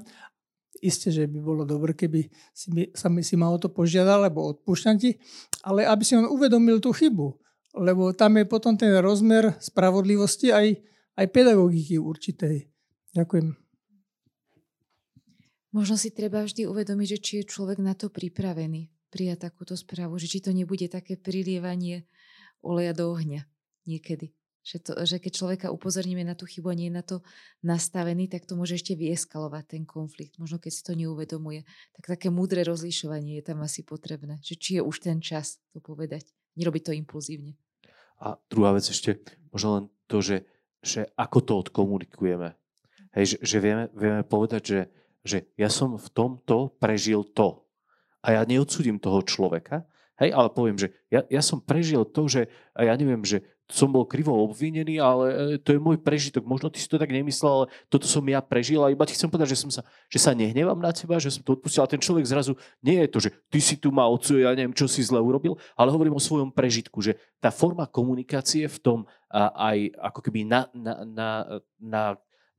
[0.79, 4.55] Isté, že by bolo dobre, keby si, sa mi si ma o to požiadal, lebo
[4.55, 5.19] odpúšťam ti,
[5.67, 7.35] ale aby si on uvedomil tú chybu,
[7.75, 10.79] lebo tam je potom ten rozmer spravodlivosti aj,
[11.19, 12.71] aj pedagogiky určitej.
[13.11, 13.68] Ďakujem.
[15.69, 20.17] Možno si treba vždy uvedomiť, že či je človek na to pripravený prijať takúto správu,
[20.21, 22.05] že či to nebude také prilievanie
[22.61, 23.45] oleja do ohňa
[23.85, 24.33] niekedy.
[24.59, 27.25] Že, to, že keď človeka upozorníme na tú chybu a nie je na to
[27.65, 30.37] nastavený, tak to môže ešte vyeskalovať ten konflikt.
[30.37, 31.65] Možno keď si to neuvedomuje.
[31.97, 34.37] Tak také múdre rozlišovanie je tam asi potrebné.
[34.45, 36.29] Že či je už ten čas to povedať.
[36.53, 37.57] Nerobiť to impulzívne.
[38.19, 39.17] A druhá vec ešte,
[39.49, 40.43] možno len to, že,
[40.83, 42.53] že ako to odkomunikujeme.
[43.15, 44.79] Hej, že, že vieme, vieme povedať, že
[45.23, 47.65] že ja som v tomto prežil to.
[48.19, 49.87] A ja neodsudím toho človeka,
[50.19, 54.01] hej, ale poviem, že ja, ja som prežil to, že ja neviem, že som bol
[54.09, 56.41] krivo obvinený, ale e, to je môj prežitok.
[56.41, 59.29] Možno ty si to tak nemyslel, ale toto som ja prežil a iba ti chcem
[59.29, 61.85] povedať, že, som sa, že sa nehnevám na teba, že som to odpustil.
[61.85, 64.73] A ten človek zrazu nie je to, že ty si tu ma odsuje, ja neviem,
[64.73, 68.99] čo si zle urobil, ale hovorím o svojom prežitku, že tá forma komunikácie v tom
[69.29, 71.29] a, aj ako keby na, na, na,
[71.77, 72.01] na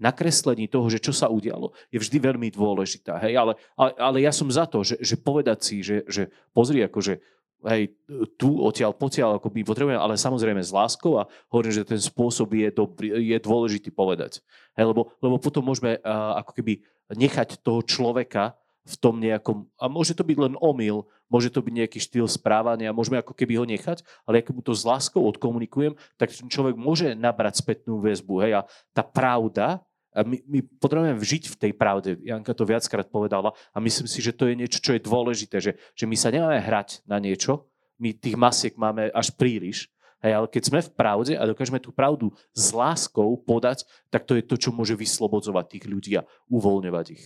[0.00, 3.20] nakreslení toho, že čo sa udialo, je vždy veľmi dôležitá.
[3.20, 3.36] Hej?
[3.36, 7.20] Ale, ale, ale ja som za to, že, že povedať si, že, že pozri, akože
[7.68, 7.92] hej,
[8.40, 12.48] tu, odtiaľ, potiaľ, ako by potrebujeme, ale samozrejme s láskou a hovorím, že ten spôsob
[12.56, 14.40] je, dobrý, je dôležitý povedať.
[14.80, 16.80] Hej, lebo, lebo potom môžeme uh, ako keby
[17.12, 21.74] nechať toho človeka v tom nejakom, a môže to byť len omyl, môže to byť
[21.84, 25.94] nejaký štýl správania, môžeme ako keby ho nechať, ale keď mu to s láskou odkomunikujem,
[26.16, 28.34] tak ten človek môže nabrať spätnú väzbu.
[28.40, 28.60] Hej, a
[28.96, 32.18] tá pravda a my, my potrebujeme žiť v tej pravde.
[32.26, 35.78] Janka to viackrát povedala a myslím si, že to je niečo, čo je dôležité, že,
[35.94, 37.70] že my sa nemáme hrať na niečo,
[38.00, 39.86] my tých masiek máme až príliš,
[40.24, 44.34] hej, ale keď sme v pravde a dokážeme tú pravdu s láskou podať, tak to
[44.34, 47.24] je to, čo môže vyslobodzovať tých ľudí a uvoľňovať ich.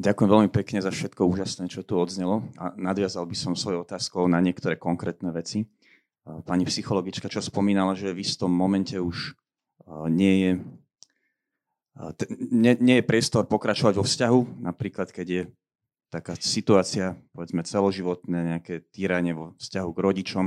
[0.00, 4.24] Ďakujem veľmi pekne za všetko úžasné, čo tu odznelo a nadviazal by som svojou otázkou
[4.32, 5.68] na niektoré konkrétne veci
[6.24, 9.34] pani psychologička, čo spomínala, že v istom momente už
[10.12, 10.50] nie je,
[12.50, 15.42] nie, nie je priestor pokračovať vo vzťahu, napríklad keď je
[16.10, 20.46] taká situácia, povedzme celoživotné, nejaké týranie vo vzťahu k rodičom.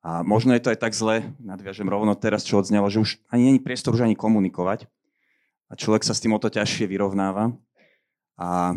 [0.00, 3.52] A možno je to aj tak zle, nadviažem rovno teraz, čo odznelo, že už ani
[3.52, 4.88] není priestor už ani komunikovať.
[5.68, 7.52] A človek sa s tým o to ťažšie vyrovnáva.
[8.40, 8.72] A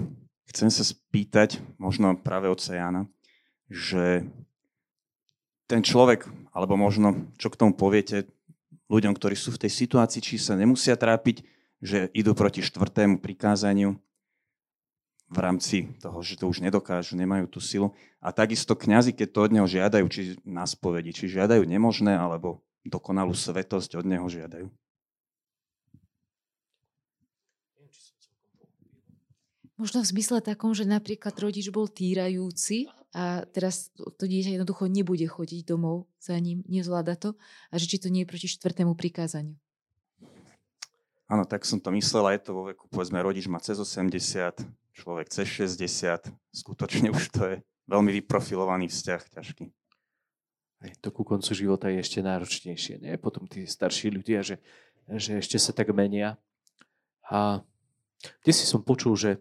[0.51, 3.07] chcem sa spýtať, možno práve od Sejana,
[3.71, 4.27] že
[5.71, 8.27] ten človek, alebo možno, čo k tomu poviete
[8.91, 11.47] ľuďom, ktorí sú v tej situácii, či sa nemusia trápiť,
[11.79, 13.95] že idú proti štvrtému prikázaniu
[15.31, 17.95] v rámci toho, že to už nedokážu, nemajú tú silu.
[18.19, 22.59] A takisto kňazi, keď to od neho žiadajú, či na spovedi, či žiadajú nemožné, alebo
[22.83, 24.67] dokonalú svetosť od neho žiadajú.
[29.79, 35.27] Možno v zmysle takom, že napríklad rodič bol týrajúci a teraz to dieťa jednoducho nebude
[35.27, 37.35] chodiť domov za ním, nezvláda to
[37.67, 39.59] a že či to nie je proti štvrtému prikázaniu.
[41.31, 45.31] Áno, tak som to myslela, je to vo veku, povedzme, rodič má cez 80, človek
[45.31, 47.55] cez 60, skutočne už to je
[47.87, 49.65] veľmi vyprofilovaný vzťah, ťažký.
[50.81, 53.13] Hej, to ku koncu života je ešte náročnejšie, nie?
[53.15, 54.59] Potom tí starší ľudia, že,
[55.07, 56.35] že ešte sa tak menia.
[57.31, 57.63] A
[58.43, 59.39] kde si som počul, že,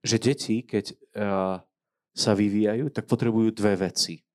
[0.00, 1.60] že deti, keď uh,
[2.18, 4.26] sa vyvíjajú, tak potrebujú dve veci.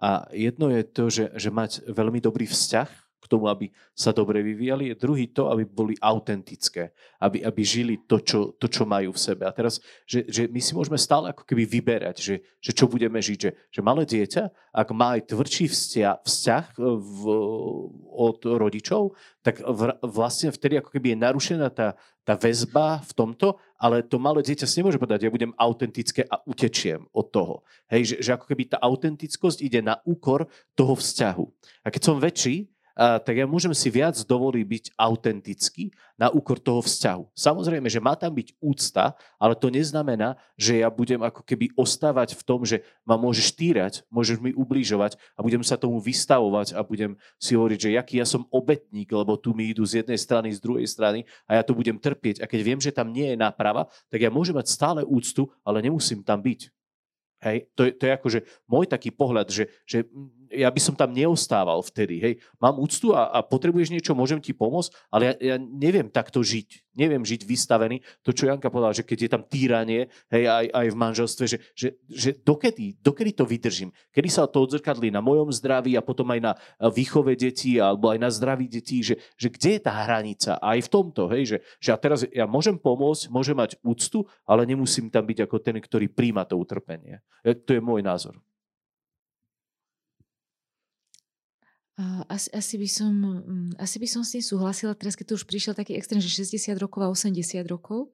[0.00, 2.88] A jedno je to, že, že mať veľmi dobrý vzťah
[3.20, 8.00] k tomu, aby sa dobre vyvíjali, je druhý to, aby boli autentické, aby, aby žili
[8.08, 9.44] to čo, to, čo majú v sebe.
[9.44, 9.76] A teraz,
[10.08, 13.50] že, že my si môžeme stále ako keby vyberať, že, že čo budeme žiť, že,
[13.68, 17.20] že malé dieťa, ak má aj tvrdší vzťah, vzťah v,
[18.08, 19.12] od rodičov,
[19.44, 24.20] tak v, vlastne vtedy ako keby je narušená tá, tá väzba v tomto, ale to
[24.20, 27.54] malé dieťa si nemôže povedať, ja budem autentické a utečiem od toho.
[27.88, 31.44] Hej, že, že ako keby tá autentickosť ide na úkor toho vzťahu.
[31.82, 32.68] A keď som väčší,
[33.00, 35.88] tak ja môžem si viac dovoliť byť autentický
[36.20, 37.32] na úkor toho vzťahu.
[37.32, 42.36] Samozrejme, že má tam byť úcta, ale to neznamená, že ja budem ako keby ostávať
[42.36, 46.84] v tom, že ma môžeš týrať, môžeš mi ubližovať a budem sa tomu vystavovať a
[46.84, 50.52] budem si hovoriť, že jaký ja som obetník, lebo tu mi idú z jednej strany,
[50.52, 52.44] z druhej strany a ja to budem trpieť.
[52.44, 55.80] A keď viem, že tam nie je náprava, tak ja môžem mať stále úctu, ale
[55.80, 56.79] nemusím tam byť.
[57.40, 60.04] Hej, to je, to je akože môj taký pohľad, že, že
[60.52, 62.20] ja by som tam neostával vtedy.
[62.20, 62.34] Hej.
[62.60, 66.89] Mám úctu a, a potrebuješ niečo, môžem ti pomôcť, ale ja, ja neviem takto žiť.
[66.98, 68.02] Neviem žiť vystavený.
[68.26, 71.58] To, čo Janka povedala, že keď je tam týranie, hej, aj, aj v manželstve, že,
[71.72, 73.94] že, že dokedy, dokedy to vydržím?
[74.10, 76.52] Kedy sa to odzrkadlí na mojom zdraví a potom aj na
[76.90, 80.58] výchove detí alebo aj na zdraví detí, že, že kde je tá hranica?
[80.58, 84.66] Aj v tomto, hej, že, že a teraz ja môžem pomôcť, môžem mať úctu, ale
[84.66, 87.22] nemusím tam byť ako ten, ktorý príjma to utrpenie.
[87.46, 88.34] E, to je môj názor.
[92.32, 95.44] Asi, asi, by som, mm, asi by som s tým súhlasila, teraz keď tu už
[95.44, 98.08] prišiel taký extrém, že 60 rokov a 80 rokov,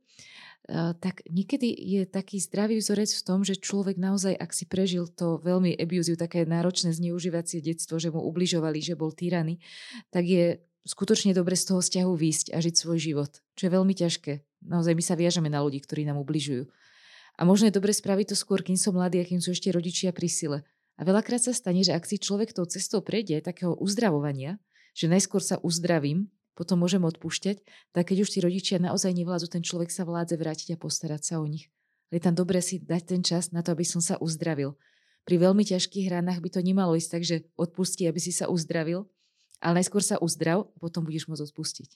[0.98, 5.38] tak niekedy je taký zdravý vzorec v tom, že človek naozaj, ak si prežil to
[5.38, 9.62] veľmi abusive, také náročné zneužívacie detstvo, že mu ubližovali, že bol tyraný,
[10.10, 13.94] tak je skutočne dobre z toho vzťahu výjsť a žiť svoj život, čo je veľmi
[13.94, 14.42] ťažké.
[14.66, 16.66] Naozaj my sa viažeme na ľudí, ktorí nám ubližujú.
[17.36, 20.10] A možno je dobre spraviť to skôr, kým som mladý a kým sú ešte rodičia
[20.10, 20.58] pri sile
[20.96, 24.56] a veľakrát sa stane, že ak si človek tou cestou prejde takého uzdravovania,
[24.96, 27.60] že najskôr sa uzdravím, potom môžem odpúšťať,
[27.92, 31.34] tak keď už si rodičia naozaj nevládzu, ten človek sa vládze vrátiť a postarať sa
[31.36, 31.68] o nich.
[32.08, 34.72] Je tam dobre si dať ten čas na to, aby som sa uzdravil.
[35.28, 39.04] Pri veľmi ťažkých ranách by to nemalo ísť tak, že odpustí, aby si sa uzdravil,
[39.60, 41.90] ale najskôr sa uzdrav a potom budeš môcť odpustiť.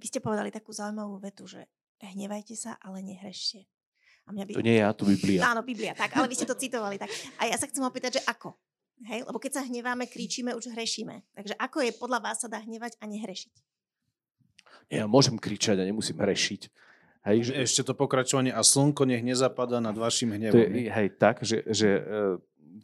[0.00, 1.68] Vy ste povedali takú zaujímavú vetu, že
[2.00, 3.68] hnevajte sa, ale nehrešte.
[4.26, 4.52] A mňa by...
[4.58, 5.40] To nie je ja, to Biblia.
[5.46, 6.98] Áno, Biblia, tak, ale vy ste to citovali.
[6.98, 7.10] Tak.
[7.38, 8.58] A ja sa chcem opýtať, že ako?
[9.06, 9.22] Hej?
[9.22, 11.22] Lebo keď sa hneváme, kričíme, už hrešíme.
[11.36, 13.54] Takže ako je podľa vás sa dá hnevať a nehrešiť?
[14.90, 16.62] Ja môžem kričať a nemusím hrešiť.
[17.26, 17.52] Hej, že...
[17.58, 20.54] Ešte to pokračovanie a slnko nech nezapadá nad vašim hnevom.
[20.54, 22.02] To je, hej, tak, že, že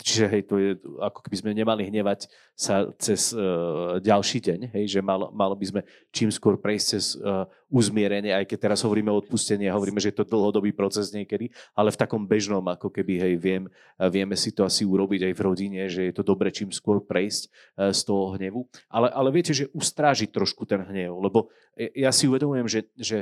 [0.00, 0.70] čiže hej, to je
[1.00, 5.66] ako keby sme nemali hnevať sa cez uh, ďalší deň, hej, že malo, malo by
[5.68, 10.12] sme čím skôr prejsť cez uh, uzmierenie, aj keď teraz hovoríme o odpustení hovoríme, že
[10.12, 13.64] je to dlhodobý proces niekedy, ale v takom bežnom, ako keby, hej, viem,
[14.08, 17.42] vieme si to asi urobiť aj v rodine, že je to dobre čím skôr prejsť
[17.48, 18.64] uh, z toho hnevu.
[18.88, 23.18] Ale, ale viete, že ustrážiť trošku ten hnev, lebo ja si uvedomujem, že, že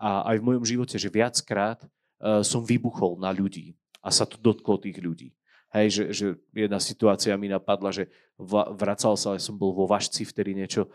[0.00, 4.40] a aj v mojom živote, že viackrát uh, som vybuchol na ľudí a sa to
[4.40, 5.28] dotklo tých ľudí.
[5.70, 8.10] Hej, že, že jedna situácia mi napadla, že
[8.74, 10.88] vracal sa, som bol vo Vašci, vtedy niečo,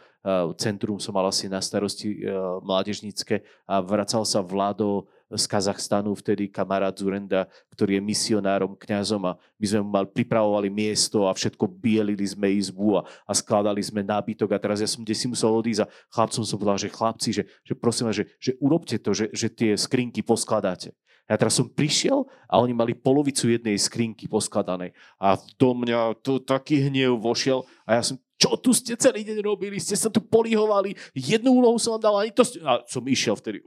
[0.57, 2.25] centrum som mal asi na starosti
[2.65, 9.33] mládežnícke a vracal sa Vlado z Kazachstanu, vtedy kamarát Zurenda, ktorý je misionárom, kňazom a
[9.57, 14.53] my sme mal, pripravovali miesto a všetko bielili sme izbu a, a skladali sme nábytok
[14.53, 17.43] a teraz ja som kde si musel odísť a chlapcom som povedal, že chlapci, že,
[17.65, 20.93] že prosím vás, že, že urobte to, že, že tie skrinky poskladáte.
[21.25, 24.93] Ja teraz som prišiel a oni mali polovicu jednej skrinky poskladanej.
[25.17, 29.41] A do mňa to taký hnev vošiel a ja som, čo tu ste celý deň
[29.41, 29.81] robili?
[29.81, 32.61] Ste sa tu polihovali, jednu úlohu som vám dal, ani to ste...
[32.61, 33.63] A som išiel vtedy.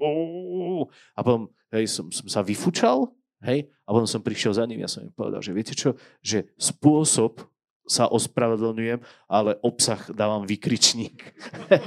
[1.17, 3.11] A potom hej, som, som sa vyfučal,
[3.43, 6.53] hej, a potom som prišiel za ním, ja som im povedal, že viete čo, že
[6.61, 7.43] spôsob,
[7.89, 11.17] sa ospravedlňujem, ale obsah dávam vykričník.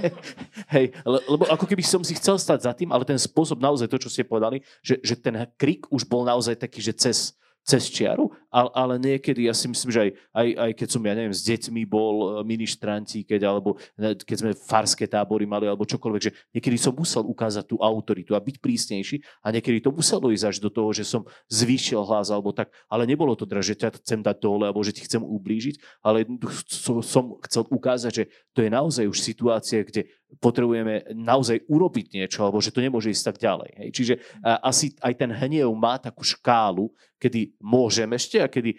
[0.75, 4.01] Hej, lebo ako keby som si chcel stať za tým, ale ten spôsob naozaj to,
[4.01, 8.33] čo ste povedali, že, že ten krik už bol naozaj taký, že cez, cez čiaru,
[8.51, 11.81] ale, niekedy, ja si myslím, že aj, aj, aj keď som, ja neviem, s deťmi
[11.87, 16.91] bol e, ministranti, keď, alebo keď sme farské tábory mali, alebo čokoľvek, že niekedy som
[16.91, 20.91] musel ukázať tú autoritu a byť prísnejší a niekedy to muselo ísť až do toho,
[20.91, 24.67] že som zvýšil hlas, alebo tak, ale nebolo to teda, že ťa chcem dať dole,
[24.67, 26.27] alebo že ti chcem ublížiť, ale
[26.67, 32.63] som chcel ukázať, že to je naozaj už situácia, kde potrebujeme naozaj urobiť niečo, alebo
[32.63, 33.69] že to nemôže ísť tak ďalej.
[33.75, 33.89] Hej.
[33.91, 36.87] Čiže a, asi aj ten hniev má takú škálu,
[37.19, 38.77] kedy môžem ešte a kedy e,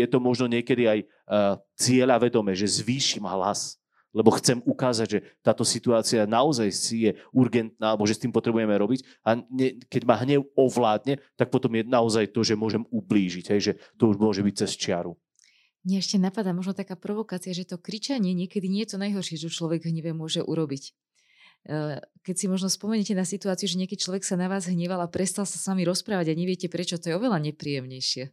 [0.00, 1.06] je to možno niekedy aj e,
[1.76, 3.80] cieľa vedomé, že zvýšim hlas,
[4.10, 8.74] lebo chcem ukázať, že táto situácia naozaj si je urgentná, alebo že s tým potrebujeme
[8.74, 13.54] robiť a ne, keď ma hnev ovládne, tak potom je naozaj to, že môžem ublížiť,
[13.54, 15.14] hej, že to už môže byť cez čiaru.
[15.80, 19.48] Mne ešte napadá možno taká provokácia, že to kričanie niekedy nie je to najhoršie, čo
[19.48, 20.92] človek hnive môže urobiť.
[21.64, 25.08] E, keď si možno spomeniete na situáciu, že nejaký človek sa na vás hneval a
[25.08, 28.28] prestal sa s vami rozprávať a neviete prečo, to je oveľa nepríjemnejšie.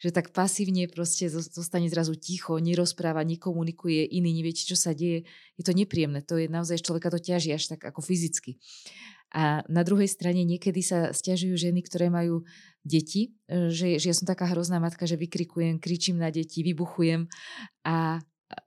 [0.00, 5.28] Že tak pasívne proste zostane zrazu ticho, nerozpráva, nekomunikuje, iný neviete, čo sa deje.
[5.60, 6.24] Je to nepríjemné.
[6.24, 8.56] To je naozaj, človeka to ťaží až tak ako fyzicky.
[9.30, 12.42] A na druhej strane niekedy sa stiažujú ženy, ktoré majú
[12.82, 17.30] deti, e, že, že ja som taká hrozná matka, že vykrikujem, kričím na deti, vybuchujem.
[17.86, 18.18] A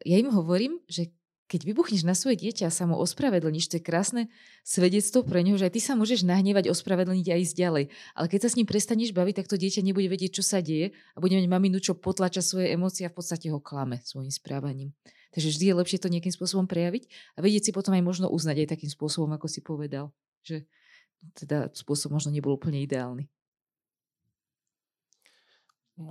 [0.08, 1.12] ja im hovorím, že
[1.52, 4.22] keď vybuchneš na svoje dieťa a sa mu ospravedlníš, to je krásne
[4.64, 7.86] svedectvo pre neho, že aj ty sa môžeš nahnevať, ospravedlniť a ísť ďalej.
[8.16, 10.96] Ale keď sa s ním prestaneš baviť, tak to dieťa nebude vedieť, čo sa deje
[11.14, 14.96] a bude mať maminu, čo potlača svoje emócie a v podstate ho klame svojim správaním.
[15.36, 18.66] Takže vždy je lepšie to nejakým spôsobom prejaviť a vedieť si potom aj možno uznať
[18.66, 20.14] aj takým spôsobom, ako si povedal
[20.44, 20.68] že
[21.40, 23.32] teda spôsob možno nebol úplne ideálny.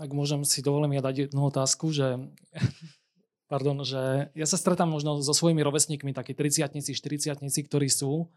[0.01, 2.17] Ak môžem si dovolím ja dať jednu otázku, že,
[3.53, 7.37] pardon, že ja sa stretám možno so svojimi rovesníkmi, takí 30 40
[7.69, 8.33] ktorí sú,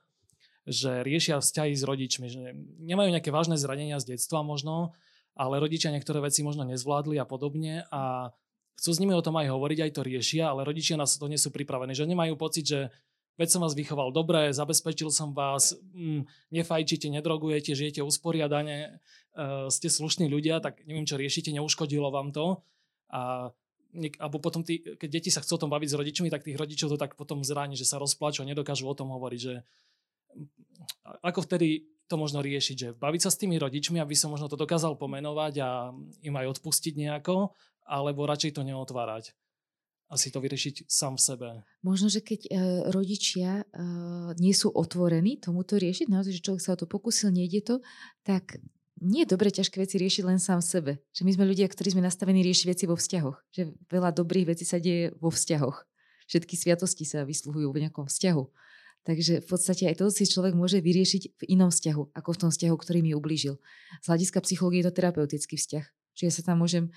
[0.68, 2.52] že riešia vzťahy s rodičmi, že
[2.84, 4.92] nemajú nejaké vážne zranenia z detstva možno,
[5.40, 8.36] ale rodičia niektoré veci možno nezvládli a podobne a
[8.76, 11.40] chcú s nimi o tom aj hovoriť, aj to riešia, ale rodičia na to nie
[11.40, 12.80] sú pripravení, že nemajú pocit, že
[13.40, 19.00] veď som vás vychoval dobre, zabezpečil som vás, mm, nefajčíte, nedrogujete, žijete usporiadane,
[19.36, 22.68] uh, ste slušní ľudia, tak neviem, čo riešite, neuškodilo vám to.
[23.12, 23.56] A
[24.20, 26.94] alebo potom tí, keď deti sa chcú o tom baviť s rodičmi, tak tých rodičov
[26.94, 29.64] to tak potom zráni, že sa rozplačú a nedokážu o tom hovoriť, že
[31.24, 34.60] ako vtedy to možno riešiť, že baviť sa s tými rodičmi, aby som možno to
[34.60, 35.70] dokázal pomenovať a
[36.22, 37.56] im aj odpustiť nejako,
[37.88, 39.34] alebo radšej to neotvárať
[40.06, 41.50] asi to vyriešiť sám v sebe.
[41.82, 42.50] Možno, že keď e,
[42.94, 43.84] rodičia e,
[44.38, 47.76] nie sú otvorení tomuto riešiť, naozaj, že človek sa o to pokusil, nejde to,
[48.22, 48.62] tak
[49.04, 51.04] nie je dobre ťažké veci riešiť len sám sebe.
[51.12, 53.38] Že my sme ľudia, ktorí sme nastavení riešiť veci vo vzťahoch.
[53.52, 55.84] Že veľa dobrých vecí sa deje vo vzťahoch.
[56.32, 58.44] Všetky sviatosti sa vysluhujú v nejakom vzťahu.
[59.06, 62.50] Takže v podstate aj to si človek môže vyriešiť v inom vzťahu, ako v tom
[62.50, 63.62] vzťahu, ktorý mi ublížil.
[64.02, 65.86] Z hľadiska psychológie je to terapeutický vzťah.
[66.18, 66.90] Čiže ja sa tam môžem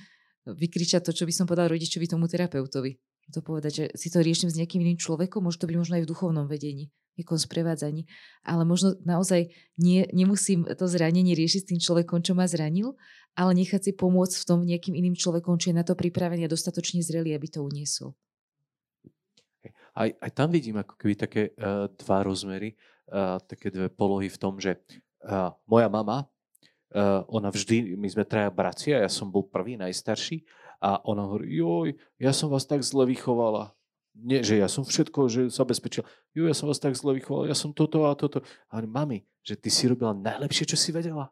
[0.49, 2.97] vykričať to, čo by som povedal rodičovi tomu terapeutovi.
[3.37, 6.09] To povedať, že si to riešim s nejakým iným človekom, môže to byť možno aj
[6.09, 6.89] v duchovnom vedení,
[7.21, 8.09] nejakom sprevádzaní.
[8.41, 12.97] Ale možno naozaj nie, nemusím to zranenie riešiť s tým človekom, čo ma zranil,
[13.37, 16.53] ale nechať si pomôcť v tom nejakým iným človekom, čo je na to pripravený a
[16.53, 18.17] dostatočne zrelý, aby to uniesol.
[19.93, 22.81] Aj, aj tam vidím ako keby také uh, dva rozmery,
[23.13, 24.81] uh, také dve polohy v tom, že
[25.29, 26.25] uh, moja mama
[26.89, 30.41] Uh, ona vždy, my sme traja bratia, ja som bol prvý, najstarší
[30.79, 31.89] a ona hovorí, joj,
[32.23, 33.75] ja som vás tak zle vychovala.
[34.19, 36.03] Nie, že ja som všetko, že zabezpečil.
[36.35, 38.43] Jo, ja som vás tak zle vychovala, ja som toto a toto.
[38.71, 41.31] A hovorím, mami, že ty si robila najlepšie, čo si vedela.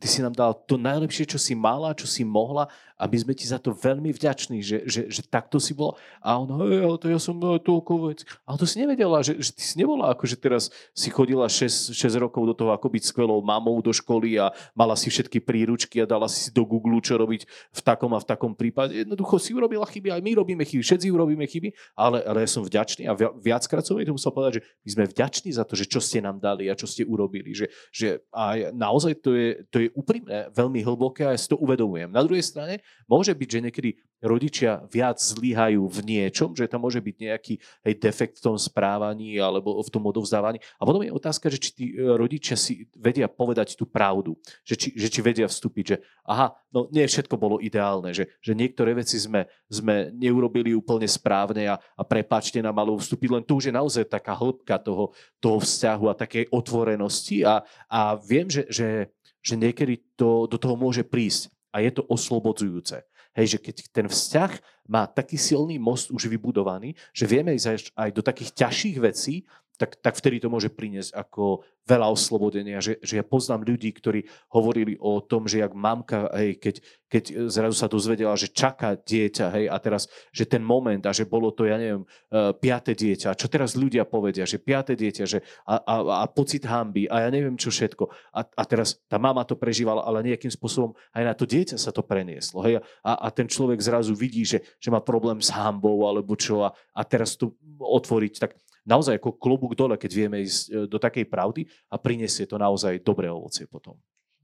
[0.00, 3.32] Ty si nám dal to najlepšie, čo si mala, čo si mohla a my sme
[3.32, 5.96] ti za to veľmi vďační, že, že, že takto si bola.
[6.20, 8.28] A ona, hej, ale to ja som mala toľko vec.
[8.44, 11.96] Ale to si nevedela, že, že ty si nebola ako, že teraz si chodila 6,
[11.96, 16.04] 6 rokov do toho, ako byť skvelou mamou do školy a mala si všetky príručky
[16.04, 19.00] a dala si do Google, čo robiť v takom a v takom prípade.
[19.00, 22.60] Jednoducho si urobila chyby, aj my robíme chyby, všetci urobíme chyby, ale, ale ja som
[22.60, 26.04] vďačný a viackrát som to musel povedať, že my sme vďační za to, že čo
[26.04, 27.56] ste nám dali a čo ste urobili.
[27.56, 31.58] Že, že a naozaj to je, to je úprimné, veľmi hlboké a ja si to
[31.60, 32.10] uvedomujem.
[32.10, 33.90] Na druhej strane, Môže byť, že niekedy
[34.22, 39.34] rodičia viac zlyhajú v niečom, že tam môže byť nejaký hej, defekt v tom správaní
[39.42, 40.62] alebo v tom odovzdávaní.
[40.78, 44.78] A potom je otázka, že či tí e, rodičia si vedia povedať tú pravdu, že
[44.78, 48.94] či, že či vedia vstúpiť, že aha, no nie všetko bolo ideálne, že, že niektoré
[48.94, 53.72] veci sme, sme neurobili úplne správne a, a prepáčte nám malo vstúpiť, len tu už
[53.72, 55.10] je naozaj taká hĺbka toho,
[55.42, 59.10] toho vzťahu a takej otvorenosti a, a viem, že, že,
[59.40, 63.00] že niekedy to, do toho môže prísť a je to oslobodzujúce.
[63.30, 64.52] Hej, že keď ten vzťah
[64.90, 69.46] má taký silný most už vybudovaný, že vieme ísť aj do takých ťažších vecí,
[69.80, 74.28] tak, tak vtedy to môže priniesť ako veľa oslobodenia, že, že ja poznám ľudí, ktorí
[74.52, 76.74] hovorili o tom, že jak mamka, hej, keď,
[77.08, 81.24] keď zrazu sa dozvedela, že čaká dieťa, hej, a teraz, že ten moment a že
[81.24, 85.40] bolo to, ja neviem, uh, piaté dieťa, čo teraz ľudia povedia, že piaté dieťa, že
[85.64, 88.04] a, a, a pocit hamby a ja neviem čo všetko.
[88.36, 91.88] A, a teraz tá mama to prežívala, ale nejakým spôsobom aj na to dieťa sa
[91.88, 96.04] to prenieslo, hej, a, a ten človek zrazu vidí, že, že má problém s hambou
[96.04, 100.60] alebo čo a, a teraz to otvoriť, tak naozaj ako klobúk dole, keď vieme ísť
[100.66, 103.96] e, do takej pravdy a prinesie to naozaj dobré ovocie potom.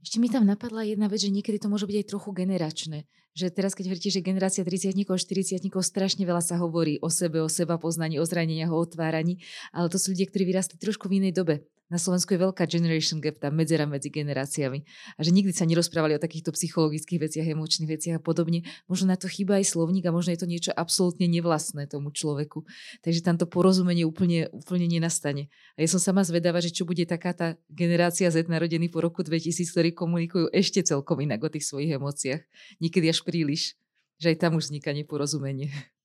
[0.03, 2.99] Ešte mi tam napadla jedna vec, že niekedy to môže byť aj trochu generačné.
[3.37, 7.53] Že teraz, keď hovoríte, že generácia 30 40 strašne veľa sa hovorí o sebe, o
[7.53, 9.45] seba poznaní, o zraneniach, o otváraní,
[9.77, 11.69] ale to sú ľudia, ktorí vyrastli trošku v inej dobe.
[11.87, 14.83] na Slovensku je veľká generation gap, tá medzera medzi generáciami.
[15.15, 18.67] A že nikdy sa nerozprávali o takýchto psychologických veciach, emočných veciach a podobne.
[18.91, 22.67] Možno na to chýba aj slovník a možno je to niečo absolútne nevlastné tomu človeku.
[23.07, 25.47] Takže tam to porozumenie úplne, úplne nenastane.
[25.79, 29.23] A ja som sama zvedavá, že čo bude taká tá generácia Z narodený po roku
[29.23, 32.43] 2000, ktorí komunikujú ešte celkom inak o tých svojich emóciách.
[32.83, 33.75] Niekedy až príliš.
[34.23, 35.69] Že aj tam už vzniká neporozumenie.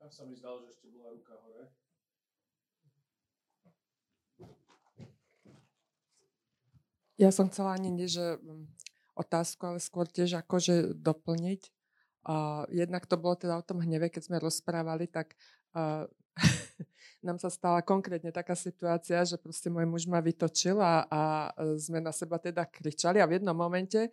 [0.00, 1.72] Tam sa mi zdalo, že ešte bola ruka hore.
[7.16, 8.68] Ja som chcela ani nie, že mm,
[9.16, 11.70] otázku, ale skôr tiež akože doplniť.
[12.24, 15.36] Uh, jednak to bolo teda o tom hneve, keď sme rozprávali, tak
[15.76, 16.04] uh,
[17.26, 21.20] nám sa stala konkrétne taká situácia, že proste môj muž ma vytočil a, a
[21.80, 24.12] sme na seba teda kričali a v jednom momente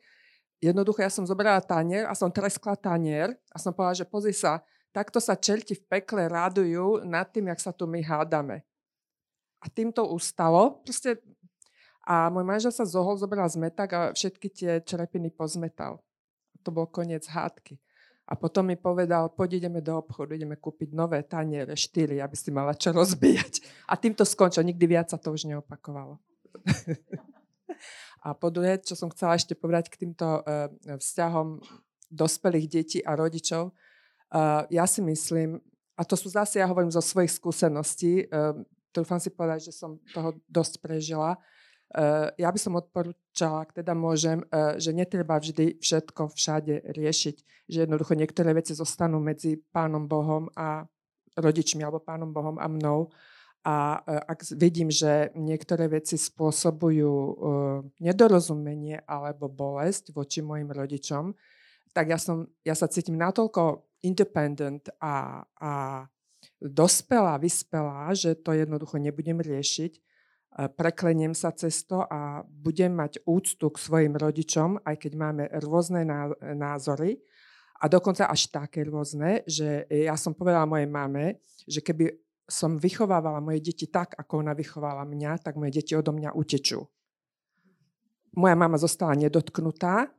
[0.61, 4.61] jednoducho ja som zobrala tanier a som treskla tanier a som povedala, že pozri sa,
[4.93, 8.61] takto sa čerti v pekle radujú nad tým, jak sa tu my hádame.
[9.61, 10.81] A tým to ustalo.
[10.85, 11.21] Proste
[12.01, 16.01] a môj manžel sa zohol, zobral zmetak a všetky tie črepiny pozmetal.
[16.65, 17.77] To bol koniec hádky.
[18.31, 22.47] A potom mi povedal, poď ideme do obchodu, ideme kúpiť nové taniere, štyri, aby si
[22.47, 23.59] mala čo rozbíjať.
[23.91, 26.15] A tým to skončilo, nikdy viac sa to už neopakovalo.
[28.25, 31.59] a po druhé, čo som chcela ešte povedať k týmto uh, vzťahom
[32.07, 35.59] dospelých detí a rodičov, uh, ja si myslím,
[35.99, 38.55] a to sú zase, ja hovorím zo svojich skúseností, uh,
[38.95, 41.35] trúfam si povedať, že som toho dosť prežila,
[42.39, 47.35] ja by som odporúčala, ak teda môžem, uh, že netreba vždy všetko všade riešiť,
[47.67, 50.87] že jednoducho niektoré veci zostanú medzi Pánom Bohom a
[51.35, 53.11] rodičmi alebo Pánom Bohom a mnou.
[53.67, 57.13] A uh, ak vidím, že niektoré veci spôsobujú
[57.99, 61.35] nedorozumenie alebo bolesť voči mojim rodičom,
[61.91, 65.71] tak ja, som, ja sa cítim natoľko independent a, a
[66.63, 70.10] dospelá, vyspelá, že to jednoducho nebudem riešiť
[70.51, 76.03] prekleniem sa cez to a budem mať úctu k svojim rodičom, aj keď máme rôzne
[76.55, 77.23] názory
[77.81, 82.13] a dokonca až také rôzne, že ja som povedala mojej mame, že keby
[82.45, 86.83] som vychovávala moje deti tak, ako ona vychovala mňa, tak moje deti odo mňa utečú.
[88.35, 90.11] Moja mama zostala nedotknutá,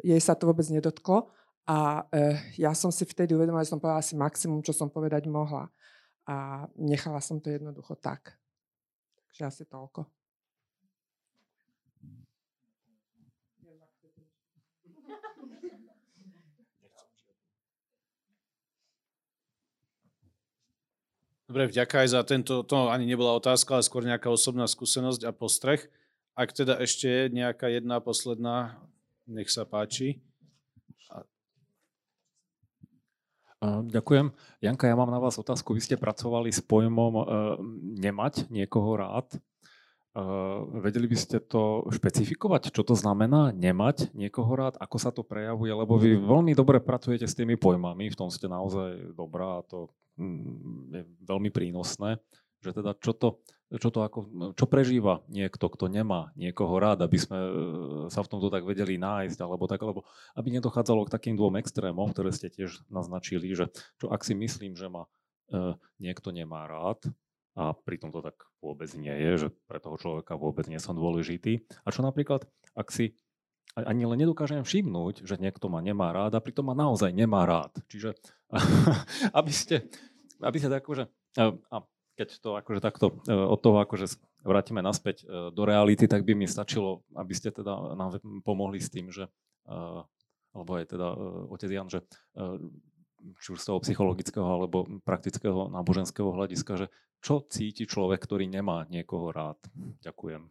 [0.00, 1.34] jej sa to vôbec nedotklo
[1.68, 5.28] a e, ja som si vtedy uvedomila, že som povedala asi maximum, čo som povedať
[5.28, 5.68] mohla.
[6.24, 8.39] A nechala som to jednoducho tak.
[9.30, 10.10] Takže asi toľko.
[21.50, 25.34] Dobre, vďaka aj za tento, to ani nebola otázka, ale skôr nejaká osobná skúsenosť a
[25.34, 25.82] postreh.
[26.38, 28.78] Ak teda ešte nejaká jedna posledná,
[29.26, 30.22] nech sa páči.
[33.60, 34.32] Ďakujem.
[34.64, 35.76] Janka, ja mám na vás otázku.
[35.76, 37.24] Vy ste pracovali s pojmom uh,
[38.00, 39.28] nemať niekoho rád.
[40.10, 45.22] Uh, vedeli by ste to špecifikovať, čo to znamená nemať niekoho rád, ako sa to
[45.22, 49.66] prejavuje, lebo vy veľmi dobre pracujete s tými pojmami, v tom ste naozaj dobrá a
[49.70, 49.86] to
[50.18, 52.18] mm, je veľmi prínosné
[52.60, 54.18] že teda čo to, čo to ako,
[54.58, 57.50] čo prežíva niekto, kto nemá niekoho rád, aby sme e,
[58.10, 60.04] sa v tomto tak vedeli nájsť, alebo tak, alebo
[60.34, 63.70] aby nedochádzalo k takým dvom extrémom, ktoré ste tiež naznačili, že
[64.02, 65.06] čo ak si myslím, že ma
[65.54, 67.06] e, niekto nemá rád,
[67.58, 71.66] a pritom to tak vôbec nie je, že pre toho človeka vôbec nie som dôležitý.
[71.82, 72.46] A čo napríklad,
[72.78, 73.18] ak si
[73.74, 77.74] ani len nedokážem všimnúť, že niekto ma nemá rád a pritom ma naozaj nemá rád.
[77.86, 78.18] Čiže
[79.38, 79.86] aby ste,
[80.42, 81.06] aby ste tak akože,
[81.70, 81.76] a
[82.20, 86.36] keď to akože takto e, od toho akože vrátime naspäť e, do reality, tak by
[86.36, 89.32] mi stačilo, aby ste teda nám pomohli s tým, že
[89.64, 89.72] e,
[90.52, 91.08] alebo aj teda
[91.48, 92.02] otec Jan, že
[93.38, 96.86] či už z toho psychologického alebo praktického náboženského hľadiska, že
[97.22, 99.62] čo cíti človek, ktorý nemá niekoho rád.
[100.02, 100.50] Ďakujem.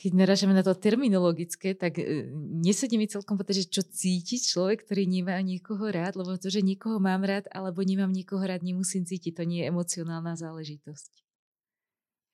[0.00, 4.88] Keď narážame na to terminologické, tak e, nesedí mi celkom povedať, že čo cíti človek,
[4.88, 9.04] ktorý nemá niekoho rád, lebo to, že niekoho mám rád alebo nemám niekoho rád, nemusím
[9.04, 9.36] cítiť.
[9.36, 11.12] To nie je emocionálna záležitosť.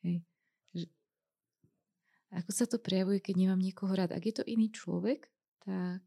[0.06, 0.22] Hej.
[2.30, 4.14] Ako sa to prejavuje, keď nemám niekoho rád?
[4.14, 5.26] Ak je to iný človek,
[5.66, 6.02] tak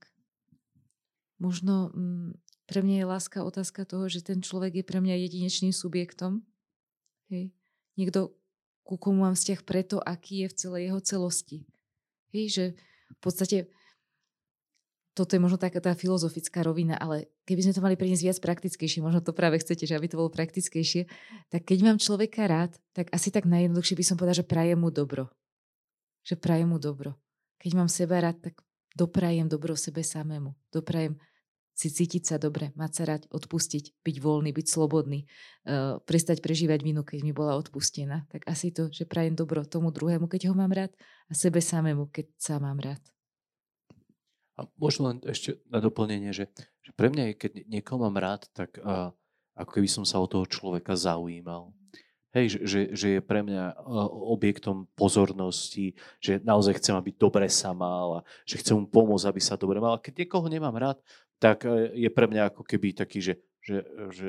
[1.43, 2.31] možno m, mm,
[2.71, 6.45] pre mňa je láska otázka toho, že ten človek je pre mňa jedinečným subjektom.
[7.33, 7.51] Hej.
[7.99, 8.31] Niekto,
[8.89, 11.57] ku komu mám vzťah preto, aký je v celej jeho celosti.
[12.33, 12.65] Hej, že
[13.13, 13.69] v podstate
[15.13, 19.05] toto je možno taká tá filozofická rovina, ale keby sme to mali priniesť viac praktickejšie,
[19.05, 21.05] možno to práve chcete, že aby to bolo praktickejšie,
[21.53, 24.89] tak keď mám človeka rád, tak asi tak najjednoduchšie by som povedal, že prajem mu
[24.89, 25.29] dobro.
[26.25, 27.13] Že prajem mu dobro.
[27.61, 28.57] Keď mám seba rád, tak
[28.97, 30.55] doprajem dobro sebe samému.
[30.73, 31.19] Doprajem
[31.79, 36.83] si cítiť sa dobre, mať sa rať, odpustiť, byť voľný, byť slobodný, uh, prestať prežívať
[36.83, 38.27] vinu, keď mi bola odpustená.
[38.27, 40.91] Tak asi to, že prajem dobro tomu druhému, keď ho mám rád
[41.31, 42.99] a sebe samému, keď sa mám rád.
[44.59, 46.51] A možno len ešte na doplnenie, že,
[46.83, 49.15] že pre mňa, keď niekoho mám rád, tak uh,
[49.55, 51.71] ako keby som sa o toho človeka zaujímal.
[52.29, 53.89] Hej, že, že, že je pre mňa
[54.29, 59.41] objektom pozornosti, že naozaj chcem, aby dobre sa mal a že chcem mu pomôcť, aby
[59.41, 59.97] sa dobre mal.
[59.97, 61.01] A keď niekoho nemám rád,
[61.39, 63.33] tak e, je pre mňa ako keby taký, že,
[63.63, 64.27] že, že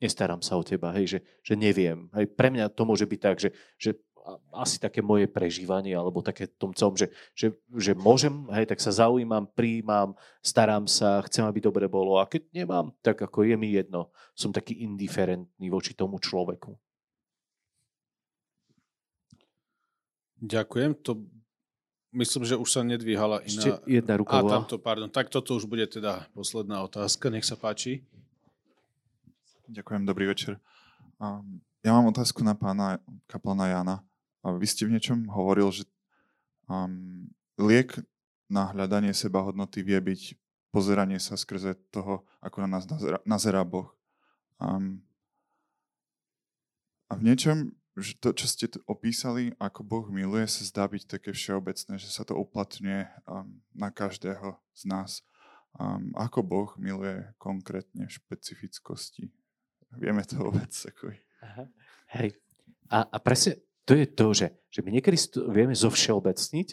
[0.00, 2.08] nestarám sa o teba, hej, že, že neviem.
[2.12, 3.90] Hej, pre mňa to môže byť tak, že, že
[4.52, 8.92] asi také moje prežívanie, alebo také tom celom, že, že, že môžem, hej, tak sa
[8.92, 10.12] zaujímam, príjmam,
[10.44, 12.20] starám sa, chcem, aby dobre bolo.
[12.20, 14.12] A keď nemám, tak ako je mi jedno.
[14.36, 16.76] Som taký indiferentný voči tomu človeku.
[20.40, 20.96] Ďakujem.
[21.04, 21.20] To
[22.12, 23.50] myslím, že už sa nedvíhala iná...
[23.50, 25.10] Ešte jedna ruka A, tamto, pardon.
[25.10, 27.30] Tak toto už bude teda posledná otázka.
[27.30, 28.02] Nech sa páči.
[29.70, 30.58] Ďakujem, dobrý večer.
[31.80, 32.98] Ja mám otázku na pána
[33.30, 33.96] kaplana Jana.
[34.42, 35.84] Vy ste v niečom hovoril, že
[36.66, 37.28] um,
[37.60, 37.92] liek
[38.50, 40.34] na hľadanie seba hodnoty vie byť
[40.72, 43.92] pozeranie sa skrze toho, ako na nás nazerá, nazerá Boh.
[44.58, 45.04] Um,
[47.10, 51.30] a v niečom že to, čo ste opísali, ako Boh miluje, sa zdá byť také
[51.34, 55.26] všeobecné, že sa to uplatňuje um, na každého z nás.
[55.74, 59.30] Um, ako Boh miluje konkrétne špecifickosti?
[59.98, 60.70] Vieme to vôbec?
[60.70, 61.14] Ako...
[61.42, 61.64] Aha.
[62.14, 62.38] Hej.
[62.90, 65.18] A, a presne to je to, že, že my niekedy
[65.50, 66.68] vieme zovšeobecniť,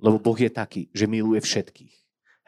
[0.00, 1.94] lebo Boh je taký, že miluje všetkých.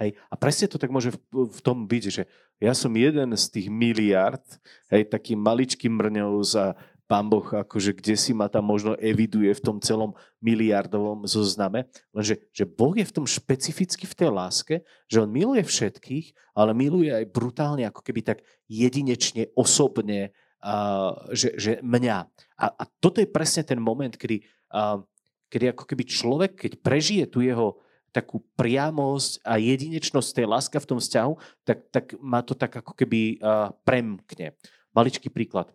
[0.00, 0.16] Hej.
[0.32, 2.22] A presne to tak môže v, v tom byť, že
[2.56, 4.44] ja som jeden z tých miliard,
[4.88, 6.72] hej, taký maličký mrňov za
[7.10, 12.38] pán Boh akože kde si ma tam možno eviduje v tom celom miliardovom zozname, lenže
[12.54, 14.74] že Boh je v tom špecificky v tej láske,
[15.10, 20.30] že on miluje všetkých, ale miluje aj brutálne ako keby tak jedinečne, osobne,
[20.62, 22.30] uh, že, že mňa.
[22.62, 25.02] A, a toto je presne ten moment, kedy, uh,
[25.50, 27.82] kedy ako keby človek, keď prežije tu jeho
[28.14, 31.32] takú priamosť a jedinečnosť tej láska v tom vzťahu,
[31.66, 34.54] tak, tak má to tak ako keby uh, premkne.
[34.94, 35.74] Maličký príklad.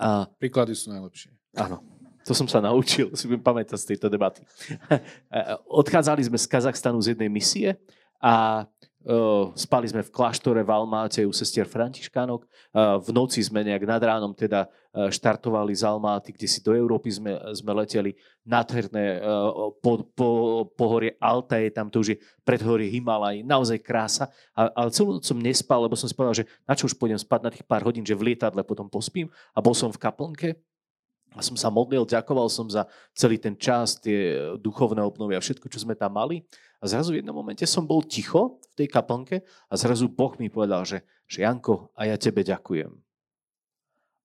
[0.00, 1.28] A, Príklady sú najlepšie.
[1.60, 1.84] Áno,
[2.24, 4.40] to som sa naučil, si budem pamätať z tejto debaty.
[5.80, 7.76] Odchádzali sme z Kazachstanu z jednej misie
[8.16, 8.64] a
[9.56, 12.44] spali sme v kláštore v Almáte u sestier Františkánok.
[12.70, 16.76] Uh, v noci sme nejak nad ránom teda uh, štartovali z Almáty, kde si do
[16.76, 18.12] Európy sme, sme leteli
[18.44, 19.20] nádherné
[19.84, 20.28] po, po,
[20.72, 24.32] pohorie Altaje, tam to už je predhorie Himalaj, naozaj krása.
[24.56, 27.20] A, ale celú noc som nespal, lebo som si povedal, že na čo už pôjdem
[27.20, 29.28] spať na tých pár hodín, že v lietadle potom pospím.
[29.54, 30.56] A bol som v kaplnke
[31.30, 35.70] a som sa modlil, ďakoval som za celý ten čas, tie duchovné obnovy a všetko,
[35.70, 36.42] čo sme tam mali.
[36.82, 40.50] A zrazu v jednom momente som bol ticho v tej kaplnke a zrazu Boh mi
[40.50, 42.90] povedal, že, že Janko, a ja tebe ďakujem.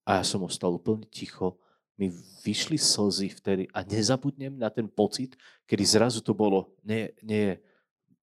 [0.05, 1.61] A ja som ostal úplne ticho.
[1.95, 2.11] Mi
[2.43, 7.55] vyšli slzy vtedy a nezabudnem na ten pocit, kedy zrazu to bolo nie, nie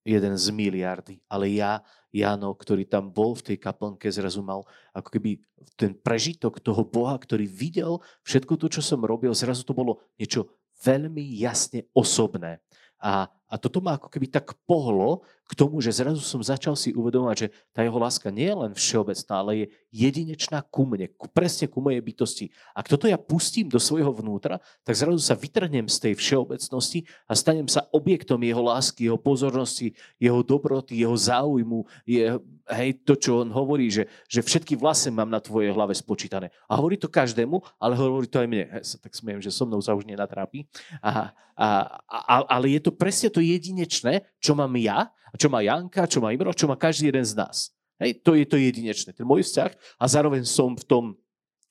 [0.03, 5.09] jeden z miliardy, ale ja, Jano, ktorý tam bol v tej kaplnke, zrazu mal ako
[5.17, 5.41] keby
[5.81, 10.51] ten prežitok toho Boha, ktorý videl všetko to, čo som robil, zrazu to bolo niečo
[10.85, 12.61] veľmi jasne osobné.
[13.03, 16.97] A, a toto ma ako keby tak pohlo k tomu, že zrazu som začal si
[16.97, 21.69] uvedomovať, že tá jeho láska nie je len všeobecná, ale je jedinečná ku mne, presne
[21.69, 22.49] ku mojej bytosti.
[22.73, 27.37] Ak toto ja pustím do svojho vnútra, tak zrazu sa vytrhnem z tej všeobecnosti a
[27.37, 32.33] stanem sa objektom jeho lásky, jeho pozornosti, jeho dobroty, jeho záujmu, je,
[32.73, 36.49] hej, to, čo on hovorí, že, že všetky vlasy mám na tvojej hlave spočítané.
[36.65, 38.65] A hovorí to každému, ale hovorí to aj mne.
[38.73, 40.65] Hej, sa tak smiem, že so mnou sa už nenatrápi.
[41.05, 41.69] A, a,
[42.09, 46.21] a, ale je to presne to jedinečné, čo mám ja, a čo má Janka, čo
[46.21, 47.73] má Imro, čo má každý jeden z nás.
[47.97, 51.05] Hej, to je to jedinečné, ten môj vzťah a zároveň som v tom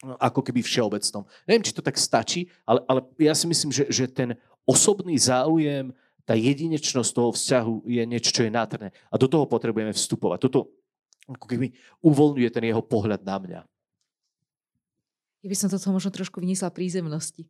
[0.02, 1.30] no, ako keby všeobecnom.
[1.46, 4.34] Neviem, či to tak stačí, ale, ale ja si myslím, že, že ten
[4.66, 5.94] osobný záujem,
[6.26, 8.90] tá jedinečnosť toho vzťahu je niečo, čo je nádherné.
[9.12, 10.40] A do toho potrebujeme vstupovať.
[10.48, 10.72] Toto
[11.28, 13.62] ako keby uvoľňuje ten jeho pohľad na mňa.
[15.42, 17.50] Ja by som toto možno trošku vyniesla prízemnosti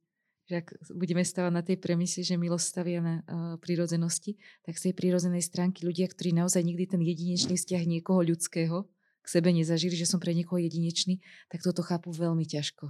[0.50, 4.36] že ak budeme stavať na tej premise, že milosť stavia na uh, prírodzenosti,
[4.66, 8.90] tak z tej prírodzenej stránky ľudia, ktorí naozaj nikdy ten jedinečný vzťah niekoho ľudského
[9.22, 12.90] k sebe nezažili, že som pre niekoho jedinečný, tak toto chápu veľmi ťažko.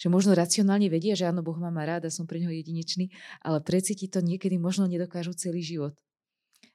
[0.00, 3.12] Že možno racionálne vedia, že áno, Boh ma má rád a som pre neho jedinečný,
[3.40, 5.96] ale precítiť to niekedy možno nedokážu celý život.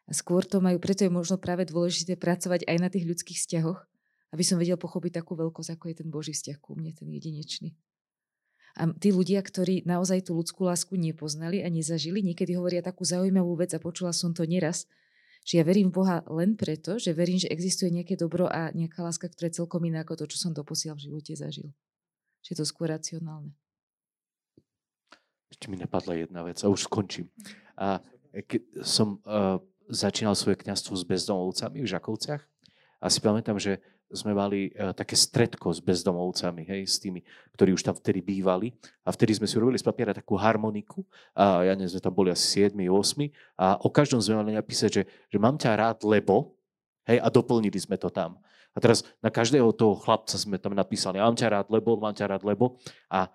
[0.06, 3.82] A skôr to majú, preto je možno práve dôležité pracovať aj na tých ľudských vzťahoch,
[4.34, 7.74] aby som vedel pochopiť takú veľkosť, ako je ten Boží vzťah ku mne, ten jedinečný.
[8.76, 13.56] A tí ľudia, ktorí naozaj tú ľudskú lásku nepoznali a nezažili, niekedy hovoria takú zaujímavú
[13.56, 14.84] vec a počula som to neraz,
[15.48, 19.00] že ja verím v Boha len preto, že verím, že existuje nejaké dobro a nejaká
[19.00, 21.72] láska, ktorá je celkom iná ako to, čo som doposiaľ v živote zažil.
[22.44, 23.56] Že je to skôr racionálne.
[25.54, 27.32] Ešte mi napadla jedna vec a už skončím.
[27.80, 28.04] A
[28.34, 32.44] keď som uh, začínal svoje kňazstvo s bezdomovcami v Žakovciach
[33.00, 33.80] a si pamätám, že
[34.12, 37.26] sme mali uh, také stredko s bezdomovcami, hej, s tými,
[37.58, 38.74] ktorí už tam vtedy bývali.
[39.02, 41.02] A vtedy sme si urobili z papiera takú harmoniku.
[41.34, 43.30] A ja neviem, sme tam boli asi 7, 8.
[43.58, 46.58] A o každom sme mali napísať, že, že mám ťa rád, lebo,
[47.10, 48.38] hej, a doplnili sme to tam.
[48.76, 52.36] A teraz na každého toho chlapca sme tam napísali, mám ťa rád, lebo, mám ťa
[52.36, 52.76] rád, lebo.
[53.08, 53.32] A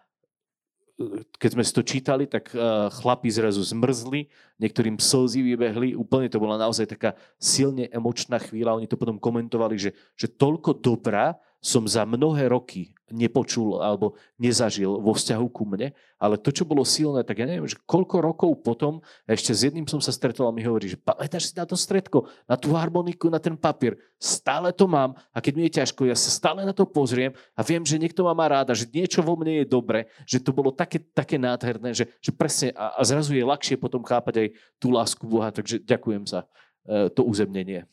[1.41, 2.53] keď sme si to čítali, tak
[3.01, 4.29] chlapi zrazu zmrzli,
[4.61, 8.77] niektorým slzy vybehli, úplne to bola naozaj taká silne emočná chvíľa.
[8.77, 15.03] Oni to potom komentovali, že, že toľko dobrá som za mnohé roky nepočul alebo nezažil
[15.03, 18.51] vo vzťahu ku mne, ale to, čo bolo silné, tak ja neviem, že koľko rokov
[18.63, 21.75] potom, ešte s jedným som sa stretol a mi hovorí, že pamätáš si na to
[21.75, 26.07] stredko, na tú harmoniku, na ten papier, stále to mám a keď mi je ťažko,
[26.07, 29.21] ja sa stále na to pozriem a viem, že niekto ma má ráda, že niečo
[29.21, 33.03] vo mne je dobre, že to bolo také, také nádherné, že, že presne a, a
[33.03, 36.47] zrazu je ľahšie potom chápať aj tú lásku Boha, takže ďakujem za
[36.87, 37.91] e, to uzemnenie.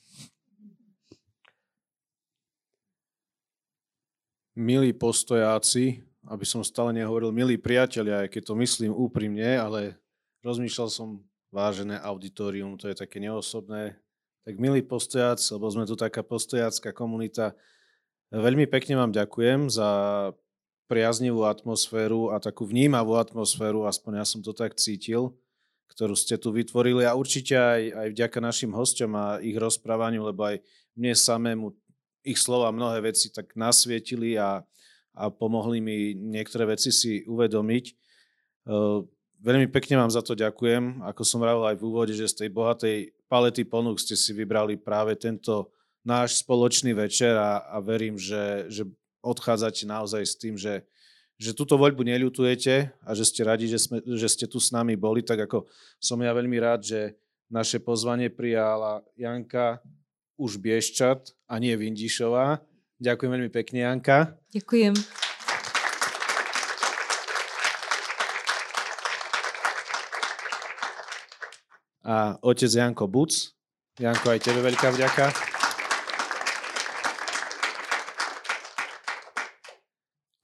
[4.57, 9.93] Milí postojáci, aby som stále nehovoril milí priatelia, aj keď to myslím úprimne, ale
[10.41, 11.21] rozmýšľal som
[11.53, 13.93] vážené auditorium, to je také neosobné.
[14.49, 17.53] Tak milí postojáci, lebo sme tu taká postojácká komunita,
[18.33, 19.89] veľmi pekne vám ďakujem za
[20.89, 25.37] priaznivú atmosféru a takú vnímavú atmosféru, aspoň ja som to tak cítil,
[25.93, 30.49] ktorú ste tu vytvorili a určite aj, aj vďaka našim hosťom a ich rozprávaniu, lebo
[30.49, 30.63] aj
[30.97, 31.75] mne samému
[32.27, 34.59] ich slova mnohé veci tak nasvietili a,
[35.15, 37.85] a pomohli mi niektoré veci si uvedomiť.
[38.67, 39.07] Uh,
[39.39, 40.99] veľmi pekne vám za to ďakujem.
[41.07, 42.97] Ako som vravil aj v úvode, že z tej bohatej
[43.31, 45.71] palety ponúk ste si vybrali práve tento
[46.03, 48.83] náš spoločný večer a, a verím, že, že
[49.23, 50.83] odchádzate naozaj s tým, že,
[51.35, 54.95] že túto voľbu neľutujete a že ste radi, že, sme, že ste tu s nami
[54.95, 55.67] boli, tak ako
[55.99, 56.99] som ja veľmi rád, že
[57.51, 59.79] naše pozvanie prijala Janka,
[60.39, 62.59] už Bieščat a nie Vindišová.
[62.99, 64.35] Ďakujem veľmi pekne, Janka.
[64.51, 64.93] Ďakujem.
[72.07, 73.51] A otec Janko Buc.
[73.99, 75.25] Janko, aj tebe veľká vďaka.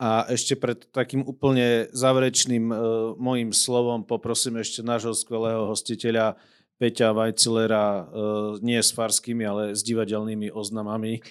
[0.04, 2.78] A ešte pred takým úplne záverečným uh,
[3.16, 6.36] mojim slovom poprosím ešte nášho skvelého hostiteľa
[6.84, 11.24] Peťa Vajcilera uh, nie s farskými, ale s divadelnými oznamami.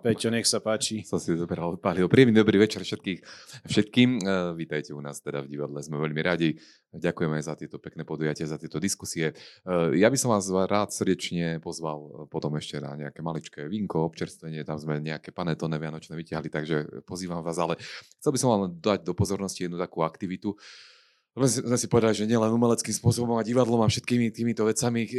[0.00, 1.04] Peťo, nech sa páči.
[1.04, 2.08] Som si zoberal pálil.
[2.08, 3.20] Príjemný dobrý večer všetkých,
[3.68, 4.24] všetkým.
[4.24, 6.56] Uh, vítajte u nás teda v divadle, sme veľmi radi.
[6.88, 9.36] Ďakujeme za tieto pekné podujatia, za tieto diskusie.
[9.68, 14.64] Uh, ja by som vás rád srdečne pozval potom ešte na nejaké maličké vínko, občerstvenie,
[14.64, 17.76] tam sme nejaké panetone vianočné vyťahli, takže pozývam vás, ale
[18.24, 20.56] chcel by som vám dať do pozornosti jednu takú aktivitu,
[21.36, 25.12] sme si povedali, že nielen umeleckým spôsobom a divadlom a všetkými týmito vecami e,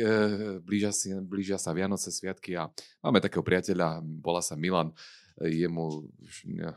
[0.59, 2.67] blížia, si, blížia sa Vianoce, Sviatky a
[2.99, 4.91] máme takého priateľa, volá sa Milan,
[5.47, 6.03] jemu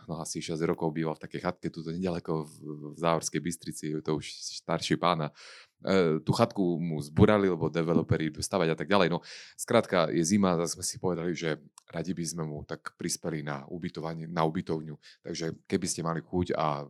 [0.07, 2.53] no, asi 6 rokov býva v takej chatke tuto nedaleko v,
[2.95, 4.31] v Záhorskej Bystrici, je to už
[4.63, 5.35] starší pána.
[5.83, 9.11] E, tú chatku mu zburali, lebo developeri idú stavať a tak ďalej.
[9.11, 9.19] No,
[9.59, 11.59] skrátka, je zima, tak sme si povedali, že
[11.91, 14.95] radi by sme mu tak prispeli na ubytovanie, na ubytovňu.
[15.27, 16.87] Takže keby ste mali chuť a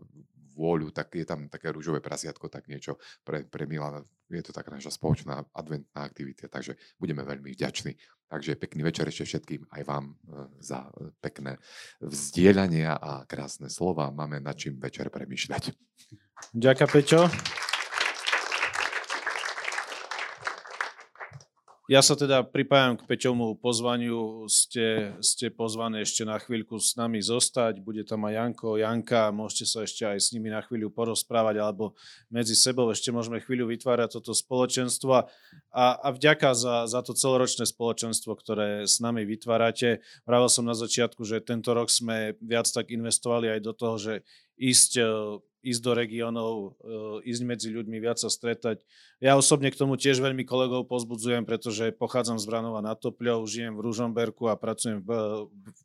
[0.52, 4.04] vôľu, tak je tam také rúžové prasiatko, tak niečo pre, pre Milana.
[4.32, 7.92] Je to taká naša spoločná adventná aktivita, takže budeme veľmi vďační.
[8.32, 10.14] Takže pekný večer ešte všetkým, aj vám e,
[10.64, 11.60] za e, pekné
[12.00, 14.08] vzdielania a krásne slova.
[14.08, 15.76] Máme nad čím večer premýšľať.
[16.56, 17.61] Ďakujem, Peťo.
[21.92, 24.48] Ja sa teda pripájam k Peťovmu pozvaniu.
[24.48, 27.84] Ste, ste pozvaní ešte na chvíľku s nami zostať.
[27.84, 29.28] Bude tam aj Janko, Janka.
[29.28, 31.92] Môžete sa ešte aj s nimi na chvíľu porozprávať alebo
[32.32, 35.28] medzi sebou ešte môžeme chvíľu vytvárať toto spoločenstvo.
[35.68, 40.00] A, a vďaka za, za to celoročné spoločenstvo, ktoré s nami vytvárate.
[40.24, 44.14] Vravil som na začiatku, že tento rok sme viac tak investovali aj do toho, že
[44.56, 44.96] ísť
[45.62, 48.82] ísť do regiónov, eh, ísť medzi ľuďmi, viac sa stretať.
[49.22, 53.78] Ja osobne k tomu tiež veľmi kolegov pozbudzujem, pretože pochádzam z Vranova na Topľov, žijem
[53.78, 55.10] v Ružomberku a pracujem v,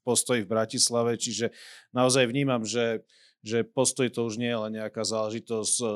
[0.02, 1.54] postoji v Bratislave, čiže
[1.94, 3.06] naozaj vnímam, že
[3.45, 5.90] že postoj to už nie je len nejaká záležitosť eh,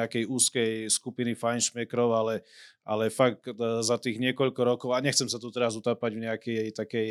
[0.00, 2.34] nejakej úzkej skupiny fajnšmekrov, ale,
[2.82, 6.62] ale fakt eh, za tých niekoľko rokov, a nechcem sa tu teraz utápať v nejakej
[6.72, 7.08] takej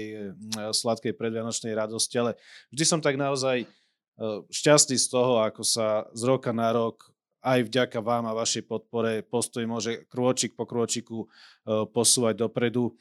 [0.73, 2.33] sladkej predvianočnej radosti, ale
[2.73, 3.69] vždy som tak naozaj
[4.51, 7.07] šťastný z toho, ako sa z roka na rok
[7.39, 12.95] aj vďaka vám a vašej podpore postoj môže krôčik po krôčiku eh, posúvať dopredu.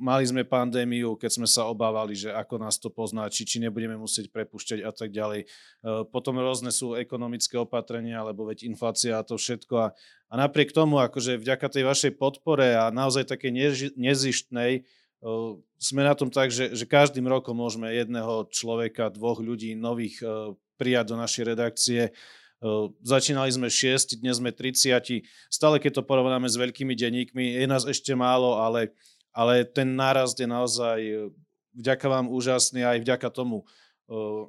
[0.00, 4.32] Mali sme pandémiu, keď sme sa obávali, že ako nás to poznačí, či nebudeme musieť
[4.32, 5.44] prepušťať a tak ďalej.
[6.08, 9.74] Potom rôzne sú ekonomické opatrenia, lebo veď inflácia a to všetko.
[9.76, 9.92] A,
[10.32, 13.52] a napriek tomu, akože vďaka tej vašej podpore a naozaj také
[13.92, 14.88] nezištnej,
[15.76, 20.20] sme na tom tak, že, že každým rokom môžeme jedného človeka, dvoch ľudí nových
[20.80, 22.02] prijať do našej redakcie.
[23.04, 25.24] Začínali sme 6, dnes sme 30.
[25.52, 28.92] Stále, keď to porovnáme s veľkými denníkmi, je nás ešte málo, ale
[29.30, 31.30] ale ten nárast je naozaj
[31.74, 33.62] vďaka vám úžasný aj vďaka tomu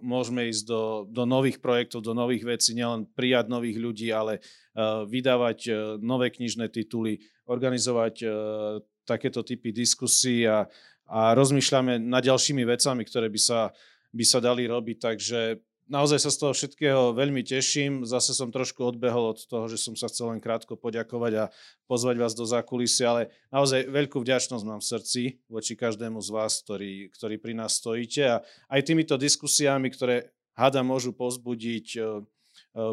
[0.01, 4.41] môžeme ísť do, do nových projektov, do nových vecí, nielen prijať nových ľudí, ale
[5.05, 5.69] vydávať
[6.01, 8.25] nové knižné tituly, organizovať
[9.11, 10.63] takéto typy diskusí a,
[11.11, 13.75] a rozmýšľame nad ďalšími vecami, ktoré by sa,
[14.15, 14.97] by sa dali robiť.
[14.99, 15.39] Takže
[15.91, 18.07] naozaj sa z toho všetkého veľmi teším.
[18.07, 21.45] Zase som trošku odbehol od toho, že som sa chcel len krátko poďakovať a
[21.91, 25.21] pozvať vás do zákulisia, ale naozaj veľkú vďačnosť mám v srdci
[25.51, 28.35] voči každému z vás, ktorý, ktorý pri nás stojíte a
[28.71, 32.03] aj týmito diskusiami, ktoré hada môžu pozbudiť, e, e,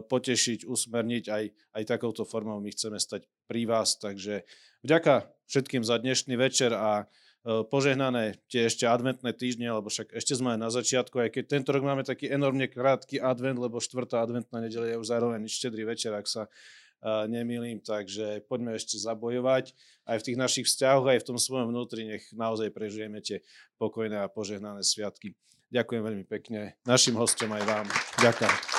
[0.02, 1.44] potešiť, usmerniť, aj,
[1.78, 3.94] aj takouto formou my chceme stať pri vás.
[3.94, 4.42] Takže
[4.82, 7.08] vďaka všetkým za dnešný večer a
[7.48, 11.70] E, požehnané tie ešte adventné týždne, lebo však ešte sme na začiatku, aj keď tento
[11.72, 16.12] rok máme taký enormne krátky advent, lebo štvrtá adventná nedeľa je už zároveň štedrý večer,
[16.12, 19.72] ak sa uh, nemýlim, takže poďme ešte zabojovať
[20.10, 23.40] aj v tých našich vzťahoch, aj v tom svojom vnútri, nech naozaj prežijeme tie
[23.80, 25.32] pokojné a požehnané sviatky.
[25.72, 27.86] Ďakujem veľmi pekne našim hostom aj vám.
[28.18, 28.77] Ďakujem.